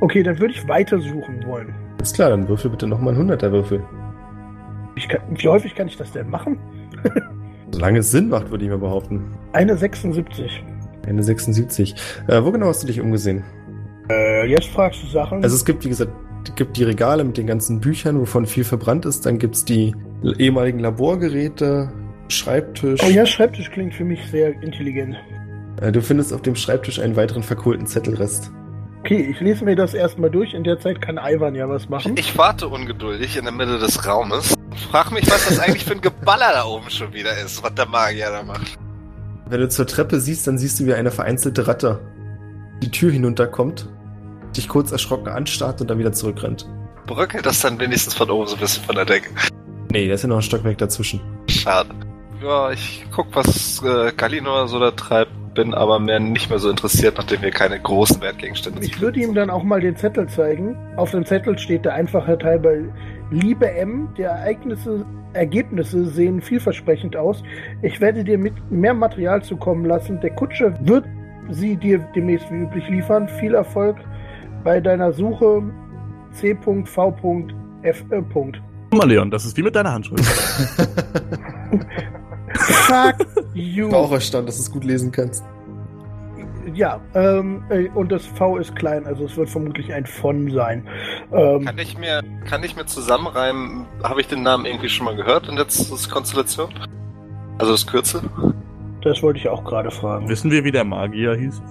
Okay, 0.00 0.22
dann 0.22 0.38
würde 0.38 0.54
ich 0.54 0.66
weiter 0.68 0.98
suchen 0.98 1.44
wollen. 1.46 1.74
Ist 2.02 2.14
klar, 2.14 2.30
dann 2.30 2.48
würfel 2.48 2.70
bitte 2.70 2.86
nochmal 2.86 3.14
einen 3.14 3.30
100er 3.30 3.50
Würfel. 3.50 3.82
Ich 4.96 5.08
kann, 5.08 5.20
wie 5.30 5.48
häufig 5.48 5.74
kann 5.74 5.88
ich 5.88 5.96
das 5.96 6.12
denn 6.12 6.28
machen? 6.30 6.58
Solange 7.70 7.98
es 7.98 8.10
Sinn 8.10 8.28
macht, 8.28 8.50
würde 8.50 8.64
ich 8.64 8.70
mal 8.70 8.78
behaupten. 8.78 9.34
Eine 9.52 9.76
76. 9.76 10.64
Eine 11.06 11.22
76. 11.22 11.94
Äh, 12.26 12.42
wo 12.42 12.50
genau 12.50 12.66
hast 12.66 12.82
du 12.82 12.86
dich 12.86 13.00
umgesehen? 13.00 13.44
Äh, 14.10 14.46
jetzt 14.46 14.68
fragst 14.68 15.02
du 15.02 15.06
Sachen. 15.08 15.42
Also 15.42 15.56
es 15.56 15.64
gibt, 15.64 15.84
wie 15.84 15.88
gesagt, 15.88 16.12
es 16.12 16.25
gibt 16.54 16.76
die 16.76 16.84
Regale 16.84 17.24
mit 17.24 17.36
den 17.36 17.46
ganzen 17.46 17.80
Büchern, 17.80 18.20
wovon 18.20 18.46
viel 18.46 18.64
verbrannt 18.64 19.04
ist. 19.06 19.26
Dann 19.26 19.38
gibt's 19.38 19.64
die 19.64 19.94
ehemaligen 20.38 20.78
Laborgeräte, 20.78 21.90
Schreibtisch. 22.28 23.00
oh 23.04 23.10
ja, 23.10 23.24
Schreibtisch 23.24 23.70
klingt 23.70 23.94
für 23.94 24.04
mich 24.04 24.20
sehr 24.30 24.60
intelligent. 24.62 25.16
Äh, 25.80 25.92
du 25.92 26.02
findest 26.02 26.32
auf 26.32 26.42
dem 26.42 26.56
Schreibtisch 26.56 26.98
einen 26.98 27.16
weiteren 27.16 27.42
verkohlten 27.42 27.86
Zettelrest. 27.86 28.50
Okay, 29.00 29.28
ich 29.30 29.40
lese 29.40 29.64
mir 29.64 29.76
das 29.76 29.94
erstmal 29.94 30.30
durch. 30.30 30.52
In 30.52 30.64
der 30.64 30.80
Zeit 30.80 31.00
kann 31.00 31.18
Ivan 31.22 31.54
ja 31.54 31.68
was 31.68 31.88
machen. 31.88 32.14
Ich 32.18 32.36
warte 32.36 32.66
ungeduldig 32.68 33.36
in 33.36 33.44
der 33.44 33.52
Mitte 33.52 33.78
des 33.78 34.04
Raumes. 34.06 34.54
Frag 34.90 35.12
mich, 35.12 35.30
was 35.30 35.48
das 35.48 35.60
eigentlich 35.60 35.84
für 35.84 35.92
ein 35.92 36.00
Geballer 36.00 36.50
da 36.52 36.64
oben 36.64 36.90
schon 36.90 37.12
wieder 37.12 37.36
ist, 37.38 37.62
was 37.62 37.72
der 37.74 37.86
Magier 37.86 38.30
da 38.30 38.42
macht. 38.42 38.76
Wenn 39.48 39.60
du 39.60 39.68
zur 39.68 39.86
Treppe 39.86 40.18
siehst, 40.18 40.46
dann 40.48 40.58
siehst 40.58 40.80
du, 40.80 40.86
wie 40.86 40.94
eine 40.94 41.12
vereinzelte 41.12 41.68
Ratte 41.68 42.00
die 42.82 42.90
Tür 42.90 43.12
hinunterkommt, 43.12 43.88
dich 44.56 44.68
kurz 44.68 44.92
erschrocken 44.92 45.28
anstarrt 45.28 45.80
und 45.80 45.90
dann 45.90 45.98
wieder 45.98 46.12
zurückrennt. 46.12 46.66
Bröckelt 47.06 47.46
das 47.46 47.60
dann 47.60 47.78
wenigstens 47.78 48.14
von 48.14 48.30
oben 48.30 48.46
so 48.46 48.56
ein 48.56 48.60
bisschen 48.60 48.84
von 48.84 48.96
der 48.96 49.04
Decke. 49.04 49.30
Nee, 49.90 50.08
da 50.08 50.14
ist 50.14 50.22
ja 50.22 50.28
noch 50.28 50.36
ein 50.36 50.42
Stockwerk 50.42 50.78
dazwischen. 50.78 51.20
Schade. 51.48 51.90
Ja, 52.42 52.70
ich 52.70 53.06
guck, 53.14 53.28
was 53.34 53.82
äh, 53.82 54.12
Galinor 54.14 54.68
so 54.68 54.78
da 54.78 54.90
treibt, 54.90 55.32
bin 55.54 55.72
aber 55.72 55.98
mehr 55.98 56.20
nicht 56.20 56.50
mehr 56.50 56.58
so 56.58 56.68
interessiert, 56.68 57.16
nachdem 57.16 57.42
wir 57.42 57.50
keine 57.50 57.80
großen 57.80 58.20
Wertgegenstände 58.20 58.84
Ich 58.84 59.00
würde 59.00 59.20
ihm 59.20 59.34
dann 59.34 59.48
auch 59.48 59.62
mal 59.62 59.80
den 59.80 59.96
Zettel 59.96 60.28
zeigen. 60.28 60.76
Auf 60.96 61.12
dem 61.12 61.24
Zettel 61.24 61.58
steht 61.58 61.84
der 61.84 61.94
einfache 61.94 62.36
Teil 62.38 62.58
bei 62.58 62.84
Liebe 63.30 63.70
M. 63.70 64.08
Die 64.16 64.22
Ereignisse, 64.22 65.04
Ergebnisse 65.32 66.06
sehen 66.06 66.42
vielversprechend 66.42 67.16
aus. 67.16 67.42
Ich 67.82 68.00
werde 68.00 68.22
dir 68.22 68.38
mit 68.38 68.54
mehr 68.70 68.94
Material 68.94 69.42
zukommen 69.42 69.86
lassen. 69.86 70.20
Der 70.20 70.30
Kutscher 70.30 70.74
wird 70.86 71.04
sie 71.50 71.76
dir 71.76 71.98
demnächst 72.14 72.50
wie 72.50 72.62
üblich 72.62 72.88
liefern. 72.88 73.28
Viel 73.40 73.54
Erfolg 73.54 73.96
bei 74.66 74.80
deiner 74.80 75.12
Suche 75.12 75.62
C.V.F. 76.32 78.04
Guck 78.10 78.56
mal, 78.90 79.08
Leon, 79.08 79.30
das 79.30 79.44
ist 79.44 79.56
wie 79.56 79.62
mit 79.62 79.76
deiner 79.76 79.92
Handschrift. 79.92 80.24
Fuck 82.54 83.14
you. 83.54 83.88
Auch 83.92 84.10
erstaunt, 84.10 84.48
dass 84.48 84.56
du 84.56 84.62
es 84.62 84.72
gut 84.72 84.82
lesen 84.82 85.12
kannst. 85.12 85.44
Ja, 86.74 87.00
ähm, 87.14 87.62
äh, 87.68 87.88
und 87.90 88.10
das 88.10 88.26
V 88.26 88.56
ist 88.56 88.74
klein, 88.74 89.06
also 89.06 89.26
es 89.26 89.36
wird 89.36 89.48
vermutlich 89.48 89.92
ein 89.92 90.04
von 90.04 90.50
sein. 90.50 90.84
Ähm, 91.32 91.64
Kann 91.64 91.78
ich 91.78 91.96
mir, 91.96 92.24
kann 92.44 92.64
ich 92.64 92.74
mir 92.74 92.86
zusammenreimen, 92.86 93.86
habe 94.02 94.20
ich 94.20 94.26
den 94.26 94.42
Namen 94.42 94.66
irgendwie 94.66 94.88
schon 94.88 95.04
mal 95.04 95.14
gehört 95.14 95.48
in 95.48 95.54
der 95.54 95.66
Konstellation? 96.10 96.70
Also 97.58 97.70
das 97.70 97.86
Kürzel? 97.86 98.20
das 99.02 99.22
wollte 99.22 99.38
ich 99.38 99.48
auch 99.48 99.62
gerade 99.62 99.92
fragen. 99.92 100.28
Wissen 100.28 100.50
wir, 100.50 100.64
wie 100.64 100.72
der 100.72 100.82
Magier 100.82 101.36
hieß? 101.36 101.62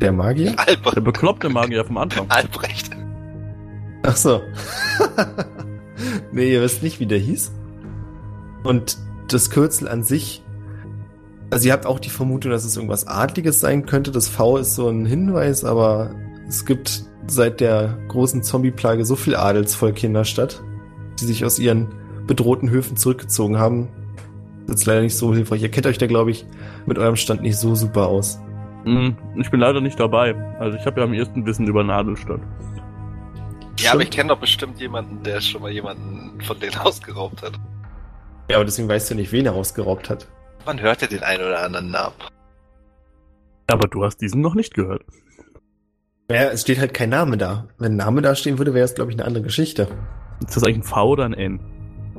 Der 0.00 0.12
Magier? 0.12 0.52
Der 0.52 0.68
Albrecht. 0.68 1.04
bekloppte 1.04 1.48
Magier 1.48 1.84
vom 1.84 1.96
Anfang. 1.98 2.26
Albrecht. 2.30 2.90
Ach 4.02 4.16
so. 4.16 4.40
nee, 6.32 6.52
ihr 6.52 6.62
wisst 6.62 6.82
nicht, 6.82 7.00
wie 7.00 7.06
der 7.06 7.18
hieß. 7.18 7.52
Und 8.64 8.98
das 9.28 9.50
Kürzel 9.50 9.88
an 9.88 10.02
sich, 10.02 10.42
also 11.50 11.66
ihr 11.66 11.72
habt 11.72 11.86
auch 11.86 11.98
die 11.98 12.10
Vermutung, 12.10 12.50
dass 12.52 12.64
es 12.64 12.76
irgendwas 12.76 13.06
Adliges 13.06 13.60
sein 13.60 13.86
könnte. 13.86 14.10
Das 14.10 14.28
V 14.28 14.58
ist 14.58 14.74
so 14.74 14.88
ein 14.88 15.06
Hinweis, 15.06 15.64
aber 15.64 16.10
es 16.48 16.64
gibt 16.64 17.04
seit 17.26 17.60
der 17.60 17.98
großen 18.08 18.42
Zombie-Plage 18.42 19.04
so 19.04 19.16
viel 19.16 19.36
Adelsvolk 19.36 19.98
hier 19.98 20.08
in 20.08 20.14
der 20.14 20.24
Stadt, 20.24 20.62
die 21.20 21.24
sich 21.24 21.44
aus 21.44 21.58
ihren 21.58 21.88
bedrohten 22.26 22.70
Höfen 22.70 22.96
zurückgezogen 22.96 23.58
haben. 23.58 23.88
Das 24.66 24.80
ist 24.80 24.86
leider 24.86 25.00
nicht 25.00 25.16
so 25.16 25.34
hilfreich. 25.34 25.62
Ihr 25.62 25.70
kennt 25.70 25.86
euch 25.86 25.98
da, 25.98 26.06
glaube 26.06 26.30
ich, 26.30 26.46
mit 26.86 26.98
eurem 26.98 27.16
Stand 27.16 27.42
nicht 27.42 27.56
so 27.56 27.74
super 27.74 28.06
aus. 28.06 28.38
Hm, 28.84 29.16
Ich 29.36 29.50
bin 29.50 29.60
leider 29.60 29.80
nicht 29.80 29.98
dabei. 30.00 30.34
Also 30.58 30.76
ich 30.78 30.86
habe 30.86 31.00
ja 31.00 31.06
am 31.06 31.12
ersten 31.12 31.44
Wissen 31.46 31.66
über 31.66 31.82
Nadelstadt. 31.84 32.40
Ja, 33.78 33.92
aber 33.92 34.02
ich 34.02 34.10
kenne 34.10 34.30
doch 34.30 34.38
bestimmt 34.38 34.80
jemanden, 34.80 35.22
der 35.22 35.40
schon 35.40 35.62
mal 35.62 35.70
jemanden 35.70 36.40
von 36.42 36.58
denen 36.58 36.76
ausgeraubt 36.78 37.42
hat. 37.42 37.52
Ja, 38.50 38.56
aber 38.56 38.64
deswegen 38.64 38.88
weißt 38.88 39.10
du 39.10 39.14
nicht, 39.14 39.30
wen 39.32 39.46
er 39.46 39.52
rausgeraubt 39.52 40.08
hat. 40.10 40.26
Man 40.66 40.80
hört 40.80 41.02
ja 41.02 41.08
den 41.08 41.22
einen 41.22 41.44
oder 41.44 41.62
anderen 41.62 41.90
Namen. 41.90 42.14
Aber 43.68 43.86
du 43.88 44.04
hast 44.04 44.16
diesen 44.20 44.40
noch 44.40 44.54
nicht 44.54 44.74
gehört. 44.74 45.02
Ja, 46.30 46.44
es 46.48 46.62
steht 46.62 46.78
halt 46.80 46.92
kein 46.94 47.10
Name 47.10 47.36
da. 47.36 47.68
Wenn 47.78 47.92
ein 47.92 47.96
Name 47.96 48.22
da 48.22 48.34
stehen 48.34 48.58
würde, 48.58 48.74
wäre 48.74 48.84
es, 48.84 48.94
glaube 48.94 49.10
ich, 49.10 49.16
eine 49.18 49.26
andere 49.26 49.44
Geschichte. 49.44 49.88
Ist 50.46 50.56
das 50.56 50.64
eigentlich 50.64 50.78
ein 50.78 50.82
V 50.82 51.08
oder 51.10 51.24
ein 51.24 51.34
N? 51.34 51.60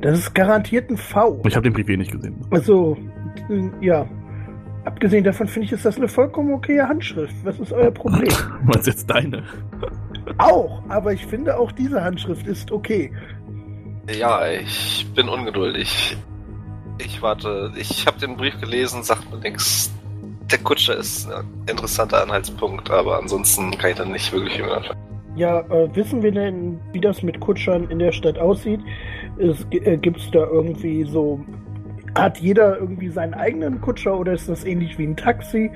Das 0.00 0.18
ist 0.18 0.34
garantiert 0.34 0.90
ein 0.90 0.96
V. 0.96 1.40
Ich 1.46 1.54
habe 1.54 1.64
den 1.64 1.72
Brief 1.72 1.88
eh 1.88 1.96
nicht 1.96 2.10
gesehen. 2.12 2.34
Also, 2.50 2.96
ja. 3.80 4.06
Abgesehen 4.84 5.24
davon 5.24 5.46
finde 5.46 5.66
ich, 5.66 5.72
ist 5.72 5.84
das 5.84 5.96
eine 5.96 6.08
vollkommen 6.08 6.54
okaye 6.54 6.88
Handschrift. 6.88 7.34
Was 7.44 7.58
ist 7.58 7.72
euer 7.72 7.90
Problem? 7.90 8.32
Was 8.64 8.78
ist 8.78 8.86
jetzt 8.86 9.10
deine? 9.10 9.42
auch, 10.38 10.82
aber 10.88 11.12
ich 11.12 11.26
finde 11.26 11.58
auch 11.58 11.72
diese 11.72 12.02
Handschrift 12.02 12.46
ist 12.46 12.70
okay. 12.70 13.12
Ja, 14.18 14.46
ich 14.48 15.06
bin 15.14 15.28
ungeduldig. 15.28 16.16
Ich 16.98 17.22
warte. 17.22 17.72
Ich 17.76 18.06
habe 18.06 18.18
den 18.18 18.36
Brief 18.36 18.58
gelesen, 18.60 19.02
sagt 19.02 19.30
mir 19.30 19.38
nichts. 19.38 19.90
Der 20.50 20.58
Kutscher 20.58 20.96
ist 20.96 21.30
ein 21.30 21.44
interessanter 21.68 22.22
Anhaltspunkt, 22.22 22.90
aber 22.90 23.18
ansonsten 23.18 23.70
kann 23.78 23.90
ich 23.90 23.96
dann 23.96 24.12
nicht 24.12 24.32
wirklich 24.32 24.58
mehr 24.58 24.78
anfangen. 24.78 25.00
Ja, 25.36 25.60
äh, 25.60 25.94
wissen 25.94 26.22
wir 26.22 26.32
denn, 26.32 26.80
wie 26.92 27.00
das 27.00 27.22
mit 27.22 27.38
Kutschern 27.38 27.88
in 27.88 28.00
der 28.00 28.10
Stadt 28.10 28.38
aussieht? 28.38 28.80
Es, 29.38 29.64
äh, 29.70 29.96
Gibt 29.96 30.18
es 30.18 30.30
da 30.32 30.44
irgendwie 30.46 31.04
so. 31.04 31.40
Hat 32.14 32.38
jeder 32.38 32.78
irgendwie 32.78 33.08
seinen 33.08 33.34
eigenen 33.34 33.80
Kutscher 33.80 34.18
oder 34.18 34.32
ist 34.32 34.48
das 34.48 34.64
ähnlich 34.64 34.98
wie 34.98 35.06
ein 35.06 35.16
Taxi? 35.16 35.70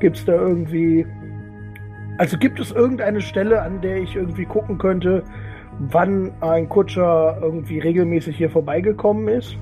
Gibt 0.00 0.16
es 0.16 0.24
da 0.24 0.32
irgendwie. 0.32 1.06
Also 2.18 2.38
gibt 2.38 2.60
es 2.60 2.70
irgendeine 2.70 3.20
Stelle, 3.20 3.62
an 3.62 3.80
der 3.80 3.96
ich 3.96 4.14
irgendwie 4.14 4.46
gucken 4.46 4.78
könnte, 4.78 5.24
wann 5.78 6.32
ein 6.40 6.68
Kutscher 6.68 7.38
irgendwie 7.42 7.80
regelmäßig 7.80 8.36
hier 8.36 8.50
vorbeigekommen 8.50 9.28
ist? 9.28 9.56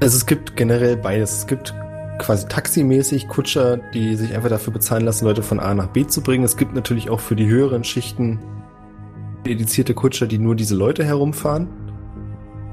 Also 0.00 0.16
es 0.16 0.26
gibt 0.26 0.56
generell 0.56 0.96
beides. 0.96 1.38
Es 1.38 1.46
gibt 1.46 1.74
quasi 2.18 2.46
taximäßig 2.48 3.28
Kutscher, 3.28 3.78
die 3.94 4.16
sich 4.16 4.34
einfach 4.34 4.48
dafür 4.48 4.72
bezahlen 4.72 5.04
lassen, 5.04 5.24
Leute 5.24 5.42
von 5.42 5.60
A 5.60 5.74
nach 5.74 5.88
B 5.88 6.06
zu 6.06 6.22
bringen. 6.22 6.44
Es 6.44 6.56
gibt 6.56 6.74
natürlich 6.74 7.10
auch 7.10 7.20
für 7.20 7.36
die 7.36 7.46
höheren 7.46 7.84
Schichten 7.84 8.38
dedizierte 9.46 9.94
Kutscher, 9.94 10.26
die 10.26 10.38
nur 10.38 10.54
diese 10.54 10.74
Leute 10.74 11.04
herumfahren. 11.04 11.68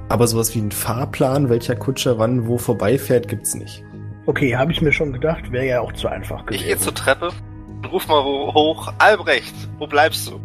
Aber 0.09 0.27
sowas 0.27 0.53
wie 0.55 0.59
ein 0.59 0.71
Fahrplan, 0.71 1.49
welcher 1.49 1.75
Kutscher 1.75 2.17
wann 2.19 2.47
wo 2.47 2.57
vorbeifährt, 2.57 3.27
gibt's 3.27 3.55
nicht. 3.55 3.83
Okay, 4.27 4.55
habe 4.55 4.71
ich 4.71 4.81
mir 4.81 4.91
schon 4.91 5.13
gedacht, 5.13 5.51
wäre 5.51 5.65
ja 5.65 5.81
auch 5.81 5.93
zu 5.93 6.07
einfach 6.07 6.41
Ich 6.49 6.57
gehe 6.59 6.67
gewesen. 6.69 6.79
zur 6.83 6.93
Treppe 6.95 7.29
und 7.77 7.91
ruf 7.91 8.07
mal 8.07 8.23
ho- 8.23 8.53
hoch. 8.53 8.91
Albrecht, 8.99 9.53
wo 9.79 9.87
bleibst 9.87 10.29
du? 10.31 10.39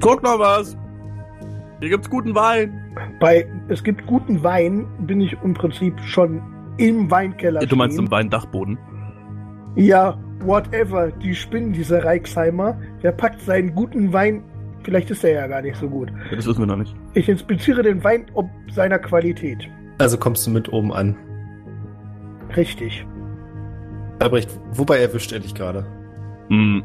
Guck 0.00 0.22
mal 0.22 0.38
was! 0.38 0.76
Hier 1.80 1.90
gibt's 1.90 2.10
guten 2.10 2.34
Wein. 2.34 2.72
Bei 3.20 3.46
Es 3.68 3.84
gibt 3.84 4.06
guten 4.06 4.42
Wein, 4.42 4.86
bin 5.06 5.20
ich 5.20 5.36
im 5.44 5.54
Prinzip 5.54 5.98
schon 6.00 6.42
im 6.78 7.10
Weinkeller. 7.10 7.60
Du 7.60 7.76
meinst 7.76 7.94
stehen. 7.94 8.06
im 8.06 8.10
Weindachboden? 8.10 8.78
Ja, 9.76 10.18
whatever. 10.44 11.10
Die 11.12 11.34
spinnen, 11.36 11.72
dieser 11.72 12.04
Reichsheimer. 12.04 12.76
Der 13.02 13.12
packt 13.12 13.40
seinen 13.42 13.74
guten 13.74 14.12
Wein. 14.12 14.42
Vielleicht 14.84 15.10
ist 15.10 15.24
er 15.24 15.32
ja 15.32 15.46
gar 15.46 15.60
nicht 15.62 15.76
so 15.76 15.88
gut. 15.88 16.10
Das 16.34 16.46
wissen 16.46 16.60
wir 16.60 16.66
noch 16.66 16.76
nicht. 16.76 16.94
Ich 17.14 17.28
inspiziere 17.28 17.82
den 17.82 18.02
Wein 18.04 18.26
ob 18.34 18.48
seiner 18.70 18.98
Qualität. 18.98 19.68
Also 19.98 20.16
kommst 20.16 20.46
du 20.46 20.50
mit 20.50 20.72
oben 20.72 20.92
an. 20.92 21.16
Richtig. 22.56 23.06
Albrecht, 24.20 24.58
wobei 24.72 24.98
erwischt 24.98 25.32
er 25.32 25.40
dich 25.40 25.54
gerade? 25.54 25.86
Hm. 26.48 26.82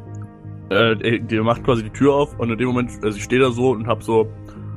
Äh, 0.70 1.20
der- 1.20 1.44
macht 1.44 1.64
quasi 1.64 1.84
die 1.84 1.90
Tür 1.90 2.14
auf 2.16 2.38
und 2.40 2.50
in 2.52 2.58
dem 2.58 2.68
Moment, 2.68 2.92
also 3.04 3.18
ich 3.18 3.24
stehe 3.24 3.42
da 3.42 3.52
so 3.52 3.72
und 3.72 3.88
hab 3.88 4.02
so, 4.04 4.28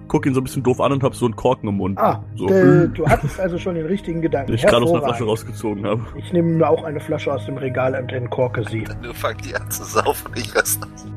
guck 0.09 0.27
ihn 0.27 0.35
so 0.35 0.41
ein 0.41 0.45
bisschen 0.45 0.63
doof 0.63 0.81
an 0.81 0.93
und 0.93 1.03
hab 1.03 1.15
so 1.15 1.25
einen 1.27 1.35
Korken 1.37 1.69
im 1.69 1.77
Mund. 1.77 1.99
Ah, 1.99 2.23
So. 2.37 2.49
äh, 2.49 2.89
du 2.89 3.07
hattest 3.07 3.41
also 3.41 3.59
schon 3.59 3.75
den 3.75 3.87
richtigen 3.87 4.21
Gedanken. 4.21 4.49
den 4.49 4.57
ich 4.57 4.67
gerade 4.67 4.85
aus 4.85 4.93
einer. 4.93 5.03
Flasche 5.03 5.25
rausgezogen 5.25 5.85
habe. 5.87 6.03
Ich 6.17 6.33
nehme 6.33 6.51
mir 6.53 6.69
auch 6.69 6.85
eine 6.85 7.01
Flasche 7.01 7.33
aus 7.33 7.45
dem 7.47 7.57
Regal 7.57 7.95
und 8.01 8.13
entkorke 8.13 8.63
sie. 8.69 8.85
Du 9.03 9.13
fang 9.15 9.37
die 9.39 9.55
an 9.55 9.71
zu 9.71 9.85
saufen, 9.85 10.33
ich 10.37 10.55
weiß 10.55 10.81
nicht. 10.81 11.13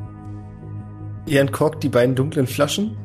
Ihr 1.30 1.42
entkorkt 1.42 1.84
die 1.84 1.89
beiden 1.89 2.15
dunklen 2.15 2.48
Flaschen. 2.48 2.98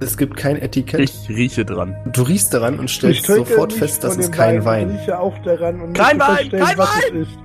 Es 0.00 0.16
gibt 0.16 0.36
kein 0.36 0.56
Etikett. 0.56 1.00
Ich 1.00 1.28
rieche 1.28 1.64
dran. 1.66 1.94
Du 2.12 2.22
riechst 2.22 2.54
daran 2.54 2.78
und 2.78 2.88
stellst 2.88 3.20
Ich 3.20 3.26
sofort 3.26 3.72
fest, 3.72 4.02
das 4.04 4.14
von 4.14 4.20
ist 4.22 4.28
dem 4.28 4.34
kein 4.34 4.58
Ich 4.60 4.64
Wein. 4.64 4.90
rieche 4.90 5.18
auch 5.18 5.36
daran 5.40 5.80
und 5.80 5.92
Kein 5.92 6.18
Wein, 6.18 6.48
kein 6.50 6.78
was 6.78 6.88
Wein! 6.88 7.22
es 7.22 7.28
ist. 7.28 7.38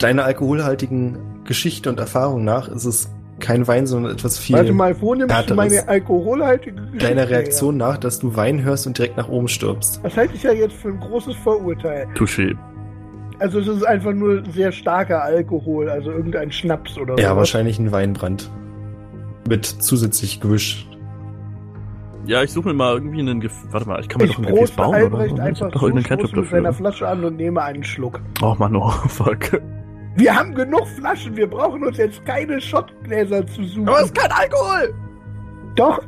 Deiner 0.00 0.24
alkoholhaltigen 0.24 1.18
Geschichte 1.44 1.88
und 1.88 1.98
Erfahrung 1.98 2.44
nach 2.44 2.68
ist 2.68 2.84
es 2.84 3.10
kein 3.38 3.66
Wein, 3.68 3.86
sondern 3.86 4.12
etwas 4.12 4.38
viel 4.38 4.56
Warte 4.56 4.72
mal, 4.74 5.00
wo 5.00 5.14
nimmst 5.14 5.48
du 5.48 5.54
meine 5.54 5.88
alkoholhaltige 5.88 6.74
Geschichte 6.76 6.98
deiner 6.98 7.22
her? 7.22 7.30
Reaktion 7.30 7.76
nach, 7.78 7.96
dass 7.96 8.18
du 8.18 8.36
Wein 8.36 8.62
hörst 8.62 8.86
und 8.86 8.98
direkt 8.98 9.16
nach 9.16 9.28
oben 9.28 9.48
stirbst. 9.48 10.00
Das 10.02 10.14
halte 10.16 10.34
ich 10.34 10.42
ja 10.42 10.52
jetzt 10.52 10.74
für 10.74 10.88
ein 10.88 11.00
großes 11.00 11.36
Vorurteil. 11.36 12.06
Touché. 12.16 12.54
Also 13.38 13.60
es 13.60 13.68
ist 13.68 13.84
einfach 13.84 14.12
nur 14.12 14.42
sehr 14.52 14.72
starker 14.72 15.22
Alkohol, 15.22 15.88
also 15.88 16.10
irgendein 16.10 16.52
Schnaps 16.52 16.98
oder 16.98 17.16
so. 17.16 17.22
Ja, 17.22 17.34
wahrscheinlich 17.36 17.78
ein 17.78 17.90
Weinbrand. 17.92 18.50
Mit 19.50 19.66
zusätzlich 19.66 20.40
Gewisch. 20.40 20.86
Ja, 22.24 22.44
ich 22.44 22.52
suche 22.52 22.68
mir 22.68 22.74
mal 22.74 22.94
irgendwie 22.94 23.18
einen 23.18 23.40
Gef 23.40 23.52
Warte 23.72 23.88
mal, 23.88 24.00
ich 24.00 24.08
kann 24.08 24.20
mir 24.20 24.28
Ich 24.28 24.36
doch 24.36 24.44
ein 24.44 24.54
Gefäß 24.54 24.70
bauen, 24.70 24.94
Albrecht 24.94 25.32
oder? 25.32 25.42
Ich 25.42 25.48
einfach 25.48 25.70
doch 25.72 25.80
so 25.80 25.86
irgendeinen 25.88 26.18
stoß 26.20 26.30
Ketchup 26.30 26.42
mit 26.44 26.50
seiner. 26.50 26.72
Flasche 26.72 27.08
an 27.08 27.24
und 27.24 27.34
nehme 27.34 27.60
einen 27.60 27.82
Schluck. 27.82 28.20
Oh 28.40 28.54
Mann, 28.56 28.76
oh 28.76 28.90
fuck. 29.08 29.60
Wir 30.14 30.36
haben 30.36 30.54
genug 30.54 30.86
Flaschen, 30.86 31.36
wir 31.36 31.48
brauchen 31.50 31.82
uns 31.84 31.96
jetzt 31.96 32.24
keine 32.24 32.60
Schottgläser 32.60 33.44
zu 33.48 33.64
suchen. 33.64 33.86
kein 34.14 34.30
Alkohol! 34.30 34.94
Doch, 35.74 36.00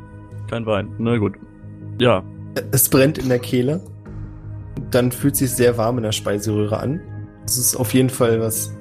Kein 0.49 0.65
Wein. 0.65 0.93
Na 0.97 1.17
gut. 1.17 1.33
Ja. 1.99 2.23
Es 2.71 2.87
brennt 2.87 3.17
in 3.17 3.27
der 3.27 3.39
Kehle. 3.39 3.81
Dann 4.89 5.11
fühlt 5.11 5.35
sich 5.35 5.51
sehr 5.51 5.77
warm 5.77 5.97
in 5.97 6.03
der 6.03 6.13
Speiseröhre 6.13 6.77
an. 6.79 7.01
Es 7.45 7.57
ist 7.57 7.75
auf 7.75 7.93
jeden 7.93 8.09
Fall 8.09 8.39
was 8.39 8.73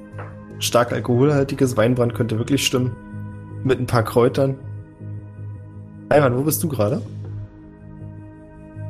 stark 0.60 0.92
alkoholhaltiges. 0.92 1.76
Weinbrand 1.76 2.14
könnte 2.14 2.38
wirklich 2.38 2.64
stimmen. 2.64 2.94
Mit 3.64 3.78
ein 3.78 3.86
paar 3.86 4.02
Kräutern. 4.02 4.58
Ayman, 6.08 6.36
wo 6.36 6.42
bist 6.42 6.62
du 6.62 6.68
gerade? 6.68 7.02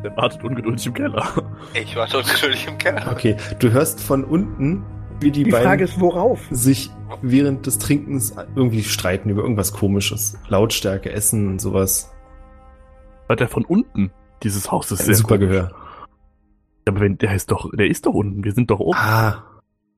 Der 0.03 0.17
wartet 0.17 0.43
ungeduldig 0.43 0.87
im 0.87 0.95
Keller. 0.95 1.25
Ich 1.75 1.95
warte 1.95 2.19
ungeduldig 2.19 2.67
im 2.67 2.79
Keller. 2.79 3.11
Okay, 3.13 3.37
du 3.61 3.71
hörst 3.71 4.01
von 4.01 4.25
unten, 4.25 4.85
wie 5.21 5.31
die, 5.31 5.45
die 5.45 5.51
beiden 5.51 5.67
Frage 5.67 5.85
ist, 5.85 6.01
worauf? 6.01 6.41
sich 6.51 6.91
während 7.21 7.67
des 7.67 7.79
Trinkens 7.79 8.35
irgendwie 8.57 8.83
streiten 8.83 9.29
über 9.29 9.43
irgendwas 9.43 9.73
komisches. 9.73 10.37
Lautstärke, 10.49 11.13
Essen 11.13 11.49
und 11.49 11.61
sowas. 11.61 12.13
Hat 13.29 13.41
der 13.41 13.49
von 13.49 13.65
unten? 13.65 14.11
Dieses 14.43 14.73
Haus 14.73 14.91
ist 14.91 15.01
Ein 15.01 15.07
sehr 15.07 15.15
super 15.15 15.39
komisch. 15.39 15.51
Gehör. 15.51 15.71
Aber 16.89 17.01
wenn, 17.01 17.19
der 17.19 17.35
ist 17.35 17.51
doch, 17.51 17.71
der 17.73 17.87
ist 17.87 18.07
doch 18.07 18.15
unten. 18.15 18.43
Wir 18.43 18.53
sind 18.53 18.71
doch 18.71 18.81
oben. 18.81 18.99
Ah, 18.99 19.45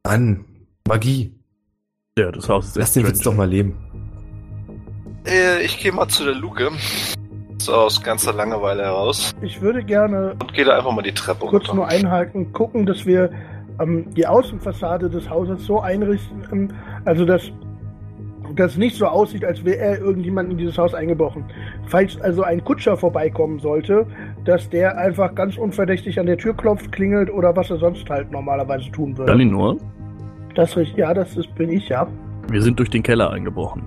an. 0.02 0.44
Magie. 0.86 1.34
Ja, 2.18 2.30
das 2.30 2.48
Haus 2.48 2.68
ist 2.68 2.76
Lass 2.76 2.92
den 2.92 3.06
Witz 3.06 3.20
doch 3.20 3.34
mal 3.34 3.48
leben. 3.48 3.76
Äh, 5.26 5.62
ich 5.62 5.78
gehe 5.78 5.92
mal 5.92 6.08
zu 6.08 6.24
der 6.24 6.34
Luke. 6.34 6.70
So 7.58 7.72
aus 7.72 8.02
ganzer 8.02 8.32
Langeweile 8.32 8.82
heraus. 8.82 9.34
Ich 9.40 9.60
würde 9.60 9.82
gerne 9.82 10.34
Und 10.40 10.52
gehe 10.52 10.64
da 10.64 10.76
einfach 10.76 10.92
mal 10.92 11.02
die 11.02 11.14
Treppe 11.14 11.46
kurz 11.46 11.68
runter. 11.68 11.74
nur 11.74 11.88
einhaken, 11.88 12.52
gucken, 12.52 12.84
dass 12.84 13.06
wir 13.06 13.30
ähm, 13.80 14.12
die 14.14 14.26
Außenfassade 14.26 15.08
des 15.08 15.30
Hauses 15.30 15.64
so 15.64 15.80
einrichten, 15.80 16.44
ähm, 16.52 16.68
also 17.04 17.24
dass 17.24 17.50
das 18.56 18.76
nicht 18.76 18.96
so 18.96 19.06
aussieht, 19.06 19.44
als 19.44 19.64
wäre 19.64 19.96
irgendjemand 19.96 20.50
in 20.50 20.58
dieses 20.58 20.76
Haus 20.76 20.94
eingebrochen. 20.94 21.44
falls 21.86 22.20
also 22.20 22.42
ein 22.42 22.62
Kutscher 22.62 22.96
vorbeikommen 22.96 23.58
sollte, 23.58 24.06
dass 24.44 24.68
der 24.68 24.98
einfach 24.98 25.34
ganz 25.34 25.56
unverdächtig 25.56 26.20
an 26.20 26.26
der 26.26 26.36
Tür 26.36 26.54
klopft, 26.54 26.92
klingelt 26.92 27.30
oder 27.32 27.56
was 27.56 27.70
er 27.70 27.78
sonst 27.78 28.08
halt 28.10 28.30
normalerweise 28.30 28.90
tun 28.92 29.16
würde. 29.16 29.32
Galinor, 29.32 29.76
Das 30.54 30.76
richtig, 30.76 30.98
ja, 30.98 31.14
das 31.14 31.36
ist, 31.36 31.52
bin 31.54 31.70
ich 31.70 31.88
ja. 31.88 32.06
wir 32.50 32.60
sind 32.62 32.78
durch 32.78 32.90
den 32.90 33.02
Keller 33.02 33.30
eingebrochen. 33.30 33.82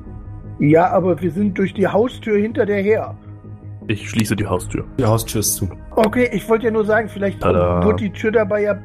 Ja, 0.60 0.90
aber 0.90 1.22
wir 1.22 1.32
sind 1.32 1.58
durch 1.58 1.74
die 1.74 1.88
Haustür 1.88 2.38
hinter 2.38 2.66
der 2.66 2.82
her. 2.82 3.16
Ich 3.88 4.10
schließe 4.10 4.36
die 4.36 4.46
Haustür. 4.46 4.86
Die 5.00 5.06
Haustür 5.06 5.40
ist 5.40 5.56
zu. 5.56 5.70
Okay, 5.92 6.30
ich 6.34 6.48
wollte 6.50 6.66
ja 6.66 6.72
nur 6.72 6.86
sagen, 6.86 7.08
vielleicht 7.08 7.42
Tada. 7.42 7.84
wurde 7.84 8.04
die 8.04 8.12
Tür 8.12 8.32
dabei 8.32 8.64
ja. 8.64 8.78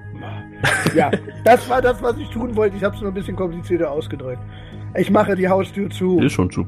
Ja, 0.94 1.10
das 1.44 1.68
war 1.68 1.82
das, 1.82 2.00
was 2.02 2.16
ich 2.18 2.28
tun 2.28 2.54
wollte. 2.54 2.76
Ich 2.76 2.84
habe 2.84 2.94
es 2.94 3.00
nur 3.00 3.10
ein 3.10 3.14
bisschen 3.14 3.34
komplizierter 3.34 3.90
ausgedrückt. 3.90 4.40
Ich 4.96 5.10
mache 5.10 5.34
die 5.34 5.48
Haustür 5.48 5.90
zu. 5.90 6.20
Ist 6.20 6.34
schon 6.34 6.50
zu. 6.50 6.66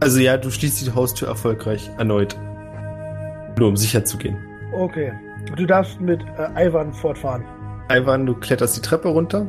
Also 0.00 0.18
ja, 0.20 0.36
du 0.36 0.50
schließt 0.50 0.86
die 0.86 0.92
Haustür 0.92 1.28
erfolgreich 1.28 1.90
erneut. 1.98 2.36
Nur 3.58 3.68
um 3.68 3.76
sicher 3.76 4.04
zu 4.04 4.18
gehen. 4.18 4.36
Okay. 4.72 5.12
Du 5.56 5.66
darfst 5.66 6.00
mit 6.00 6.20
äh, 6.36 6.66
Ivan 6.66 6.92
fortfahren. 6.92 7.44
Ivan, 7.90 8.26
du 8.26 8.34
kletterst 8.34 8.76
die 8.76 8.82
Treppe 8.82 9.08
runter 9.08 9.46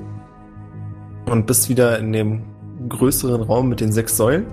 und 1.25 1.45
bist 1.45 1.69
wieder 1.69 1.99
in 1.99 2.13
dem 2.13 2.43
größeren 2.87 3.41
Raum 3.41 3.69
mit 3.69 3.79
den 3.81 3.91
sechs 3.91 4.15
Säulen. 4.17 4.45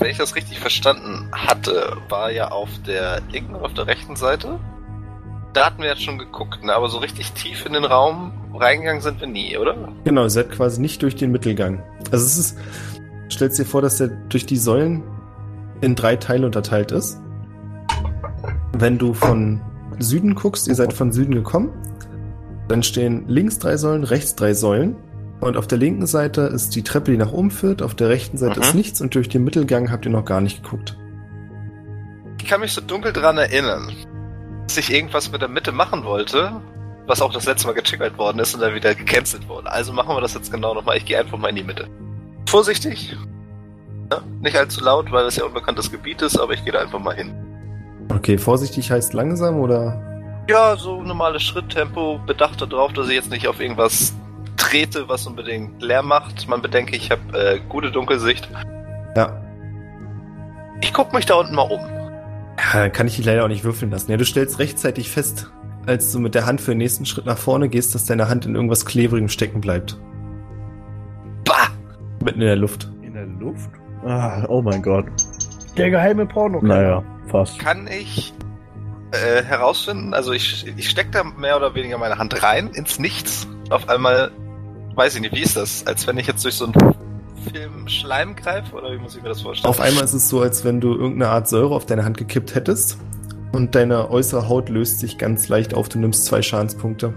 Wenn 0.00 0.10
ich 0.10 0.16
das 0.16 0.34
richtig 0.34 0.58
verstanden 0.58 1.30
hatte, 1.30 1.98
war 2.08 2.32
ja 2.32 2.50
auf 2.50 2.70
der 2.86 3.20
linken 3.30 3.54
und 3.54 3.62
auf 3.62 3.74
der 3.74 3.86
rechten 3.86 4.16
Seite. 4.16 4.58
Da 5.52 5.66
hatten 5.66 5.82
wir 5.82 5.90
jetzt 5.90 6.02
schon 6.02 6.18
geguckt, 6.18 6.64
ne? 6.64 6.74
aber 6.74 6.88
so 6.88 6.98
richtig 6.98 7.32
tief 7.32 7.66
in 7.66 7.74
den 7.74 7.84
Raum 7.84 8.32
reingegangen 8.54 9.02
sind 9.02 9.20
wir 9.20 9.26
nie, 9.26 9.58
oder? 9.58 9.76
Genau, 10.04 10.22
ihr 10.22 10.30
seid 10.30 10.50
quasi 10.52 10.80
nicht 10.80 11.02
durch 11.02 11.16
den 11.16 11.30
Mittelgang. 11.30 11.82
Also 12.10 12.24
es 12.24 12.38
ist, 12.38 12.58
stellst 13.30 13.58
dir 13.58 13.66
vor, 13.66 13.82
dass 13.82 13.98
der 13.98 14.08
durch 14.08 14.46
die 14.46 14.56
Säulen 14.56 15.02
in 15.82 15.94
drei 15.96 16.16
Teile 16.16 16.46
unterteilt 16.46 16.92
ist. 16.92 17.20
Wenn 18.72 18.96
du 18.96 19.12
von 19.12 19.60
Süden 19.98 20.34
guckst, 20.34 20.66
ihr 20.66 20.76
seid 20.76 20.94
von 20.94 21.12
Süden 21.12 21.34
gekommen, 21.34 21.70
dann 22.68 22.82
stehen 22.82 23.28
links 23.28 23.58
drei 23.58 23.76
Säulen, 23.76 24.04
rechts 24.04 24.34
drei 24.34 24.54
Säulen. 24.54 24.96
Und 25.40 25.56
auf 25.56 25.66
der 25.66 25.78
linken 25.78 26.06
Seite 26.06 26.42
ist 26.42 26.74
die 26.76 26.82
Treppe, 26.82 27.12
die 27.12 27.16
nach 27.16 27.32
oben 27.32 27.50
führt, 27.50 27.80
auf 27.82 27.94
der 27.94 28.08
rechten 28.10 28.36
Seite 28.36 28.56
Mhm. 28.60 28.62
ist 28.66 28.74
nichts 28.74 29.00
und 29.00 29.14
durch 29.14 29.28
den 29.28 29.42
Mittelgang 29.44 29.90
habt 29.90 30.04
ihr 30.04 30.10
noch 30.12 30.24
gar 30.24 30.40
nicht 30.40 30.62
geguckt. 30.62 30.96
Ich 32.40 32.46
kann 32.48 32.60
mich 32.60 32.72
so 32.72 32.80
dunkel 32.80 33.12
dran 33.12 33.38
erinnern, 33.38 33.90
dass 34.66 34.76
ich 34.76 34.92
irgendwas 34.92 35.30
mit 35.32 35.40
der 35.40 35.48
Mitte 35.48 35.72
machen 35.72 36.04
wollte, 36.04 36.52
was 37.06 37.22
auch 37.22 37.32
das 37.32 37.46
letzte 37.46 37.66
Mal 37.68 37.72
getriggert 37.74 38.18
worden 38.18 38.38
ist 38.38 38.54
und 38.54 38.60
dann 38.60 38.74
wieder 38.74 38.94
gecancelt 38.94 39.48
wurde. 39.48 39.70
Also 39.72 39.92
machen 39.92 40.14
wir 40.14 40.20
das 40.20 40.34
jetzt 40.34 40.52
genau 40.52 40.74
nochmal. 40.74 40.96
Ich 40.98 41.04
gehe 41.06 41.18
einfach 41.18 41.38
mal 41.38 41.48
in 41.48 41.56
die 41.56 41.64
Mitte. 41.64 41.86
Vorsichtig. 42.46 43.16
Ja, 44.12 44.20
nicht 44.40 44.56
allzu 44.56 44.82
laut, 44.82 45.10
weil 45.12 45.24
es 45.26 45.36
ja 45.36 45.44
unbekanntes 45.44 45.90
Gebiet 45.90 46.20
ist, 46.22 46.38
aber 46.38 46.52
ich 46.52 46.64
gehe 46.64 46.72
da 46.72 46.80
einfach 46.80 46.98
mal 46.98 47.14
hin. 47.14 47.32
Okay, 48.12 48.38
vorsichtig 48.38 48.90
heißt 48.90 49.12
langsam 49.14 49.56
oder? 49.60 50.02
Ja, 50.48 50.76
so 50.76 51.00
normales 51.02 51.42
Schritttempo, 51.44 52.18
bedacht 52.26 52.60
darauf, 52.60 52.92
dass 52.92 53.08
ich 53.08 53.14
jetzt 53.14 53.30
nicht 53.30 53.46
auf 53.46 53.60
irgendwas 53.60 54.12
trete, 54.60 55.08
was 55.08 55.26
unbedingt 55.26 55.82
Lärm 55.82 56.06
macht. 56.06 56.46
Man 56.48 56.62
bedenke, 56.62 56.94
ich 56.94 57.10
habe 57.10 57.38
äh, 57.38 57.60
gute 57.68 57.90
Dunkelsicht. 57.90 58.48
Ja. 59.16 59.42
Ich 60.80 60.92
guck 60.92 61.12
mich 61.12 61.26
da 61.26 61.34
unten 61.34 61.54
mal 61.54 61.62
um. 61.62 61.80
Ja, 61.80 62.80
dann 62.80 62.92
kann 62.92 63.06
ich 63.06 63.16
dich 63.16 63.24
leider 63.24 63.44
auch 63.44 63.48
nicht 63.48 63.64
würfeln 63.64 63.90
lassen. 63.90 64.10
Ja, 64.10 64.16
du 64.16 64.24
stellst 64.24 64.58
rechtzeitig 64.58 65.10
fest, 65.10 65.50
als 65.86 66.12
du 66.12 66.20
mit 66.20 66.34
der 66.34 66.46
Hand 66.46 66.60
für 66.60 66.72
den 66.72 66.78
nächsten 66.78 67.06
Schritt 67.06 67.26
nach 67.26 67.38
vorne 67.38 67.68
gehst, 67.68 67.94
dass 67.94 68.04
deine 68.04 68.28
Hand 68.28 68.46
in 68.46 68.54
irgendwas 68.54 68.84
Klebrigem 68.84 69.28
stecken 69.28 69.60
bleibt. 69.60 69.98
Bah! 71.44 71.68
Mitten 72.22 72.40
in 72.40 72.46
der 72.46 72.56
Luft. 72.56 72.88
In 73.02 73.14
der 73.14 73.26
Luft? 73.26 73.70
Ah, 74.04 74.44
oh 74.48 74.62
mein 74.62 74.82
Gott. 74.82 75.06
Der 75.76 75.90
geheime 75.90 76.26
Porno. 76.26 76.60
Naja, 76.62 77.02
fast. 77.30 77.58
Kann 77.58 77.86
ich 77.86 78.34
äh, 79.12 79.42
herausfinden, 79.42 80.14
also 80.14 80.32
ich, 80.32 80.66
ich 80.76 80.88
stecke 80.88 81.10
da 81.10 81.24
mehr 81.24 81.56
oder 81.56 81.74
weniger 81.74 81.98
meine 81.98 82.18
Hand 82.18 82.42
rein 82.42 82.68
ins 82.68 82.98
Nichts. 82.98 83.48
Auf 83.70 83.88
einmal, 83.88 84.30
weiß 84.94 85.16
ich 85.16 85.20
nicht, 85.20 85.34
wie 85.34 85.42
ist 85.42 85.56
das? 85.56 85.86
Als 85.86 86.06
wenn 86.06 86.18
ich 86.18 86.26
jetzt 86.26 86.44
durch 86.44 86.54
so 86.54 86.66
einen 86.66 86.74
Film 87.52 87.88
Schleim 87.88 88.36
greife 88.36 88.74
oder 88.74 88.92
wie 88.92 88.98
muss 88.98 89.16
ich 89.16 89.22
mir 89.22 89.28
das 89.28 89.42
vorstellen? 89.42 89.70
Auf 89.70 89.80
einmal 89.80 90.04
ist 90.04 90.12
es 90.12 90.28
so, 90.28 90.40
als 90.40 90.64
wenn 90.64 90.80
du 90.80 90.94
irgendeine 90.94 91.30
Art 91.30 91.48
Säure 91.48 91.74
auf 91.74 91.86
deine 91.86 92.04
Hand 92.04 92.18
gekippt 92.18 92.54
hättest. 92.54 92.98
Und 93.52 93.74
deine 93.74 94.10
äußere 94.10 94.48
Haut 94.48 94.68
löst 94.68 95.00
sich 95.00 95.18
ganz 95.18 95.48
leicht 95.48 95.74
auf. 95.74 95.88
Du 95.88 95.98
nimmst 95.98 96.24
zwei 96.26 96.40
Schadenspunkte. 96.40 97.12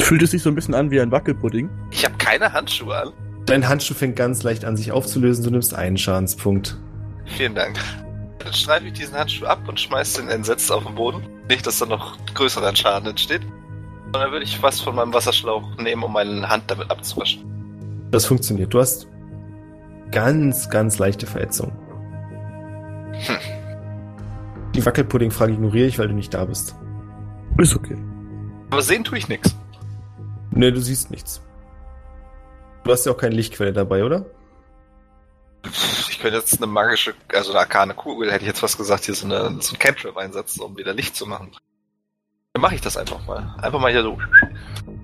Fühlt 0.00 0.22
es 0.22 0.32
sich 0.32 0.42
so 0.42 0.48
ein 0.48 0.54
bisschen 0.54 0.74
an 0.74 0.90
wie 0.90 1.00
ein 1.00 1.12
Wackelpudding? 1.12 1.70
Ich 1.90 2.04
habe 2.04 2.16
keine 2.18 2.52
Handschuhe 2.52 2.96
an. 2.96 3.12
Dein 3.46 3.68
Handschuh 3.68 3.94
fängt 3.94 4.16
ganz 4.16 4.42
leicht 4.42 4.64
an, 4.64 4.76
sich 4.76 4.90
aufzulösen. 4.90 5.44
Du 5.44 5.50
nimmst 5.50 5.74
einen 5.74 5.96
Schadenspunkt. 5.96 6.76
Vielen 7.26 7.54
Dank. 7.54 7.78
Dann 8.40 8.52
streife 8.52 8.86
ich 8.86 8.92
diesen 8.94 9.14
Handschuh 9.16 9.46
ab 9.46 9.60
und 9.68 9.78
schmeiß 9.78 10.14
den 10.14 10.28
entsetzt 10.28 10.70
auf 10.72 10.84
den 10.84 10.96
Boden. 10.96 11.22
Nicht, 11.48 11.66
dass 11.66 11.78
da 11.78 11.86
noch 11.86 12.16
größerer 12.34 12.74
Schaden 12.74 13.08
entsteht. 13.08 13.42
Und 14.16 14.22
dann 14.22 14.32
würde 14.32 14.46
ich 14.46 14.62
was 14.62 14.80
von 14.80 14.94
meinem 14.94 15.12
Wasserschlauch 15.12 15.76
nehmen, 15.76 16.02
um 16.02 16.14
meine 16.14 16.48
Hand 16.48 16.70
damit 16.70 16.90
abzuwaschen. 16.90 18.08
Das 18.10 18.24
funktioniert. 18.24 18.72
Du 18.72 18.80
hast 18.80 19.08
ganz, 20.10 20.70
ganz 20.70 20.98
leichte 20.98 21.26
Verätzung. 21.26 21.70
Hm. 23.12 23.36
Die 24.74 24.86
Wackelpudding-Frage 24.86 25.52
ignoriere 25.52 25.86
ich, 25.86 25.98
weil 25.98 26.08
du 26.08 26.14
nicht 26.14 26.32
da 26.32 26.46
bist. 26.46 26.74
Ist 27.58 27.76
okay. 27.76 27.98
Aber 28.70 28.80
sehen 28.80 29.04
tue 29.04 29.18
ich 29.18 29.28
nichts. 29.28 29.54
Ne, 30.50 30.72
du 30.72 30.80
siehst 30.80 31.10
nichts. 31.10 31.42
Du 32.84 32.92
hast 32.92 33.04
ja 33.04 33.12
auch 33.12 33.18
keine 33.18 33.34
Lichtquelle 33.34 33.74
dabei, 33.74 34.02
oder? 34.02 34.24
Ich 36.08 36.18
könnte 36.20 36.38
jetzt 36.38 36.56
eine 36.56 36.66
magische, 36.66 37.12
also 37.34 37.50
eine 37.50 37.60
arkane 37.60 37.92
Kugel, 37.92 38.32
hätte 38.32 38.44
ich 38.44 38.48
jetzt 38.48 38.60
fast 38.60 38.78
gesagt, 38.78 39.04
hier 39.04 39.14
so, 39.14 39.26
eine, 39.26 39.60
so 39.60 39.74
ein 39.74 39.78
Cantrip 39.78 40.16
einsetzen, 40.16 40.62
um 40.62 40.74
wieder 40.78 40.94
Licht 40.94 41.14
zu 41.16 41.26
machen. 41.26 41.50
Dann 42.56 42.62
mache 42.62 42.76
ich 42.76 42.80
das 42.80 42.96
einfach 42.96 43.18
mal. 43.26 43.54
Einfach 43.60 43.78
mal 43.78 43.92
hier 43.92 44.02
so 44.02 44.16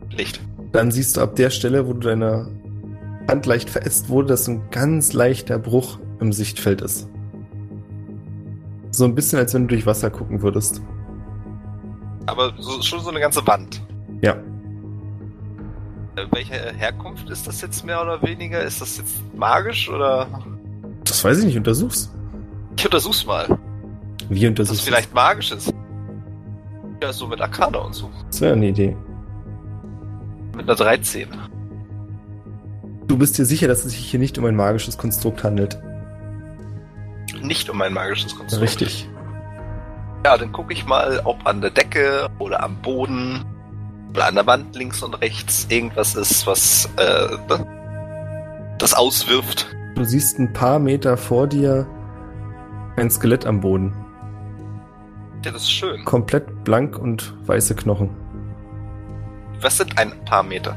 Licht. 0.08 0.40
Dann 0.72 0.90
siehst 0.90 1.18
du 1.18 1.20
ab 1.20 1.36
der 1.36 1.50
Stelle, 1.50 1.86
wo 1.86 1.92
du 1.92 2.00
deine 2.00 2.48
Hand 3.28 3.44
leicht 3.44 3.68
verätzt 3.68 4.08
wurde, 4.08 4.28
dass 4.28 4.48
ein 4.48 4.70
ganz 4.70 5.12
leichter 5.12 5.58
Bruch 5.58 5.98
im 6.18 6.32
Sichtfeld 6.32 6.80
ist. 6.80 7.10
So 8.90 9.04
ein 9.04 9.14
bisschen, 9.14 9.38
als 9.38 9.52
wenn 9.52 9.68
du 9.68 9.74
durch 9.74 9.84
Wasser 9.84 10.08
gucken 10.08 10.40
würdest. 10.40 10.80
Aber 12.24 12.54
so, 12.58 12.80
schon 12.80 13.00
so 13.00 13.10
eine 13.10 13.20
ganze 13.20 13.46
Wand. 13.46 13.82
Ja. 14.22 14.32
Äh, 16.16 16.24
Welche 16.30 16.54
Herkunft 16.54 17.28
ist 17.28 17.46
das 17.46 17.60
jetzt 17.60 17.84
mehr 17.84 18.00
oder 18.00 18.22
weniger? 18.22 18.62
Ist 18.62 18.80
das 18.80 18.96
jetzt 18.96 19.16
magisch 19.36 19.90
oder? 19.90 20.26
Das 21.04 21.22
weiß 21.22 21.40
ich 21.40 21.44
nicht, 21.44 21.58
untersuch's. 21.58 22.10
Ich 22.78 22.86
untersuch's 22.86 23.26
mal. 23.26 23.58
Wie 24.30 24.40
Dass 24.40 24.40
es 24.40 24.48
untersuchst 24.48 24.84
vielleicht 24.86 25.14
magisch 25.14 25.52
ist. 25.52 25.74
Ja, 27.02 27.12
so 27.12 27.26
mit 27.26 27.40
Arcana 27.40 27.78
und 27.78 27.94
so. 27.94 28.08
Das 28.28 28.40
wäre 28.40 28.52
eine 28.52 28.68
Idee. 28.68 28.96
Mit 30.54 30.68
einer 30.68 30.76
13. 30.76 31.26
Du 33.08 33.18
bist 33.18 33.36
dir 33.36 33.44
sicher, 33.44 33.66
dass 33.66 33.84
es 33.84 33.90
sich 33.90 34.08
hier 34.08 34.20
nicht 34.20 34.38
um 34.38 34.44
ein 34.44 34.54
magisches 34.54 34.98
Konstrukt 34.98 35.42
handelt. 35.42 35.82
Nicht 37.40 37.68
um 37.68 37.82
ein 37.82 37.92
magisches 37.92 38.36
Konstrukt. 38.36 38.62
Richtig. 38.62 39.08
Ja, 40.24 40.38
dann 40.38 40.52
gucke 40.52 40.72
ich 40.72 40.86
mal, 40.86 41.20
ob 41.24 41.44
an 41.44 41.60
der 41.60 41.70
Decke 41.70 42.28
oder 42.38 42.62
am 42.62 42.76
Boden 42.76 43.44
oder 44.10 44.28
an 44.28 44.36
der 44.36 44.46
Wand 44.46 44.76
links 44.76 45.02
und 45.02 45.14
rechts 45.14 45.66
irgendwas 45.68 46.14
ist, 46.14 46.46
was 46.46 46.88
äh, 46.98 47.36
das 48.78 48.94
auswirft. 48.94 49.66
Du 49.96 50.04
siehst 50.04 50.38
ein 50.38 50.52
paar 50.52 50.78
Meter 50.78 51.16
vor 51.16 51.48
dir 51.48 51.84
ein 52.94 53.10
Skelett 53.10 53.44
am 53.44 53.60
Boden. 53.60 53.92
Ja, 55.44 55.50
das 55.50 55.62
ist 55.62 55.72
schön. 55.72 56.04
Komplett 56.04 56.64
blank 56.64 56.98
und 56.98 57.34
weiße 57.46 57.74
Knochen. 57.74 58.10
Was 59.60 59.76
sind 59.76 59.96
ein 59.98 60.12
paar 60.24 60.42
Meter? 60.42 60.76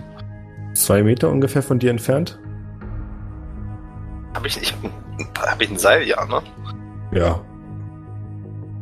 Zwei 0.74 1.04
Meter 1.04 1.30
ungefähr 1.30 1.62
von 1.62 1.80
dir 1.80 1.92
entfernt? 1.92 2.40
Habe 4.34 4.48
ich, 4.48 4.62
ich 4.62 4.74
hab 5.40 5.62
ich 5.62 5.70
ein 5.70 5.78
Seil? 5.78 6.04
Ja, 6.04 6.26
ne? 6.26 6.42
Ja. 7.12 7.40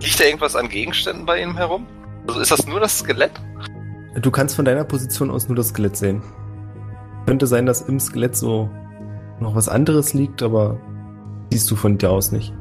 Liegt 0.02 0.20
da 0.20 0.26
irgendwas 0.26 0.56
an 0.56 0.70
Gegenständen 0.70 1.26
bei 1.26 1.42
ihm 1.42 1.56
herum? 1.56 1.86
Also 2.28 2.40
ist 2.40 2.52
das 2.52 2.66
nur 2.66 2.80
das 2.80 3.00
Skelett? 3.00 3.32
Du 4.16 4.32
kannst 4.32 4.56
von 4.56 4.66
deiner 4.66 4.84
Position 4.84 5.30
aus 5.30 5.48
nur 5.48 5.56
das 5.56 5.70
Skelett 5.70 5.98
sehen. 5.98 6.22
Könnte 7.26 7.48
sein, 7.48 7.66
dass 7.66 7.82
im 7.82 8.00
Skelett 8.00 8.36
so 8.36 8.70
noch 9.40 9.56
was 9.56 9.70
anderes 9.70 10.14
liegt, 10.14 10.42
aber 10.42 10.80
siehst 11.52 11.70
du 11.70 11.76
von 11.76 11.98
dir 11.98 12.12
aus 12.12 12.32
nicht. 12.32 12.54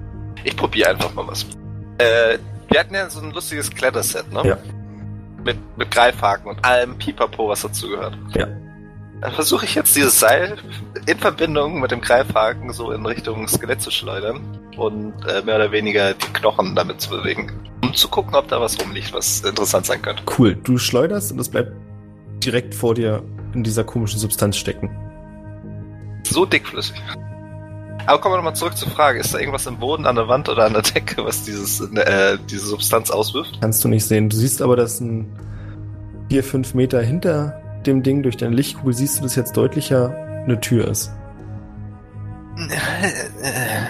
Ich 0.45 0.57
probiere 0.57 0.91
einfach 0.91 1.13
mal 1.15 1.27
was. 1.27 1.47
Äh, 1.99 2.39
wir 2.73 2.81
hatten 2.81 2.95
ja 2.95 3.09
so 3.11 3.21
ein 3.21 3.31
lustiges 3.31 3.71
Kletterset, 3.71 4.33
ne? 4.33 4.43
Ja. 4.45 4.59
Mit, 5.45 5.59
mit 5.77 5.91
Greifhaken 5.91 6.51
und 6.51 6.65
allem 6.65 6.97
Pipapo, 6.99 7.49
was 7.49 7.63
dazu 7.63 7.89
gehört. 7.89 8.17
Ja. 8.35 8.47
Dann 9.21 9.33
versuche 9.33 9.65
ich 9.65 9.75
jetzt 9.75 9.95
dieses 9.95 10.19
Seil 10.19 10.57
in 11.07 11.19
Verbindung 11.19 11.81
mit 11.81 11.91
dem 11.91 12.01
Greifhaken 12.01 12.73
so 12.73 12.91
in 12.91 13.07
Richtung 13.07 13.47
Skelett 13.47 13.81
zu 13.81 13.91
schleudern 13.91 14.41
und 14.77 15.15
äh, 15.27 15.43
mehr 15.43 15.57
oder 15.57 15.71
weniger 15.71 16.15
die 16.15 16.33
Knochen 16.33 16.75
damit 16.75 17.01
zu 17.01 17.11
bewegen. 17.11 17.53
Um 17.83 17.95
zu 17.95 18.09
gucken, 18.09 18.35
ob 18.35 18.49
da 18.49 18.61
was 18.61 18.81
rumliegt, 18.81 19.13
was 19.13 19.41
interessant 19.43 19.87
sein 19.87 20.03
könnte. 20.03 20.23
Cool. 20.39 20.57
Du 20.57 20.79
schleuderst 20.79 21.33
und 21.33 21.39
es 21.39 21.49
bleibt 21.49 21.73
direkt 22.45 22.75
vor 22.75 22.95
dir 22.95 23.23
in 23.55 23.63
dieser 23.63 23.85
komischen 23.85 24.19
Substanz 24.19 24.57
stecken. 24.57 24.91
So 26.25 26.45
dickflüssig. 26.45 27.01
Aber 28.07 28.21
kommen 28.21 28.33
wir 28.33 28.37
nochmal 28.39 28.57
zurück 28.57 28.77
zur 28.77 28.91
Frage. 28.91 29.21
Ist 29.21 29.35
da 29.35 29.39
irgendwas 29.39 29.67
im 29.67 29.79
Boden, 29.79 30.07
an 30.07 30.17
der 30.17 30.29
Wand 30.29 30.49
oder 30.49 30.67
an 30.67 30.73
der 30.73 30.83
Decke, 30.83 31.25
was 31.25 31.45
dieses, 31.45 31.81
äh, 31.81 32.39
diese 32.51 32.67
Substanz 32.67 33.11
auswirft? 33.11 33.59
Kannst 33.61 33.85
du 33.85 33.89
nicht 33.89 34.05
sehen. 34.07 34.29
Du 34.29 34.37
siehst 34.37 34.61
aber, 34.63 34.77
dass 34.77 35.01
ein 35.01 35.27
vier, 36.29 36.43
fünf 36.43 36.75
Meter 36.75 37.01
hinter 37.03 37.61
dem 37.87 38.03
Ding 38.03 38.23
durch 38.23 38.37
deine 38.37 38.55
Lichtkugel 38.55 38.95
siehst 38.95 39.19
du, 39.19 39.23
dass 39.23 39.37
jetzt 39.37 39.57
deutlicher 39.57 40.15
eine 40.45 40.61
Tür 40.61 40.89
ist. 40.89 41.13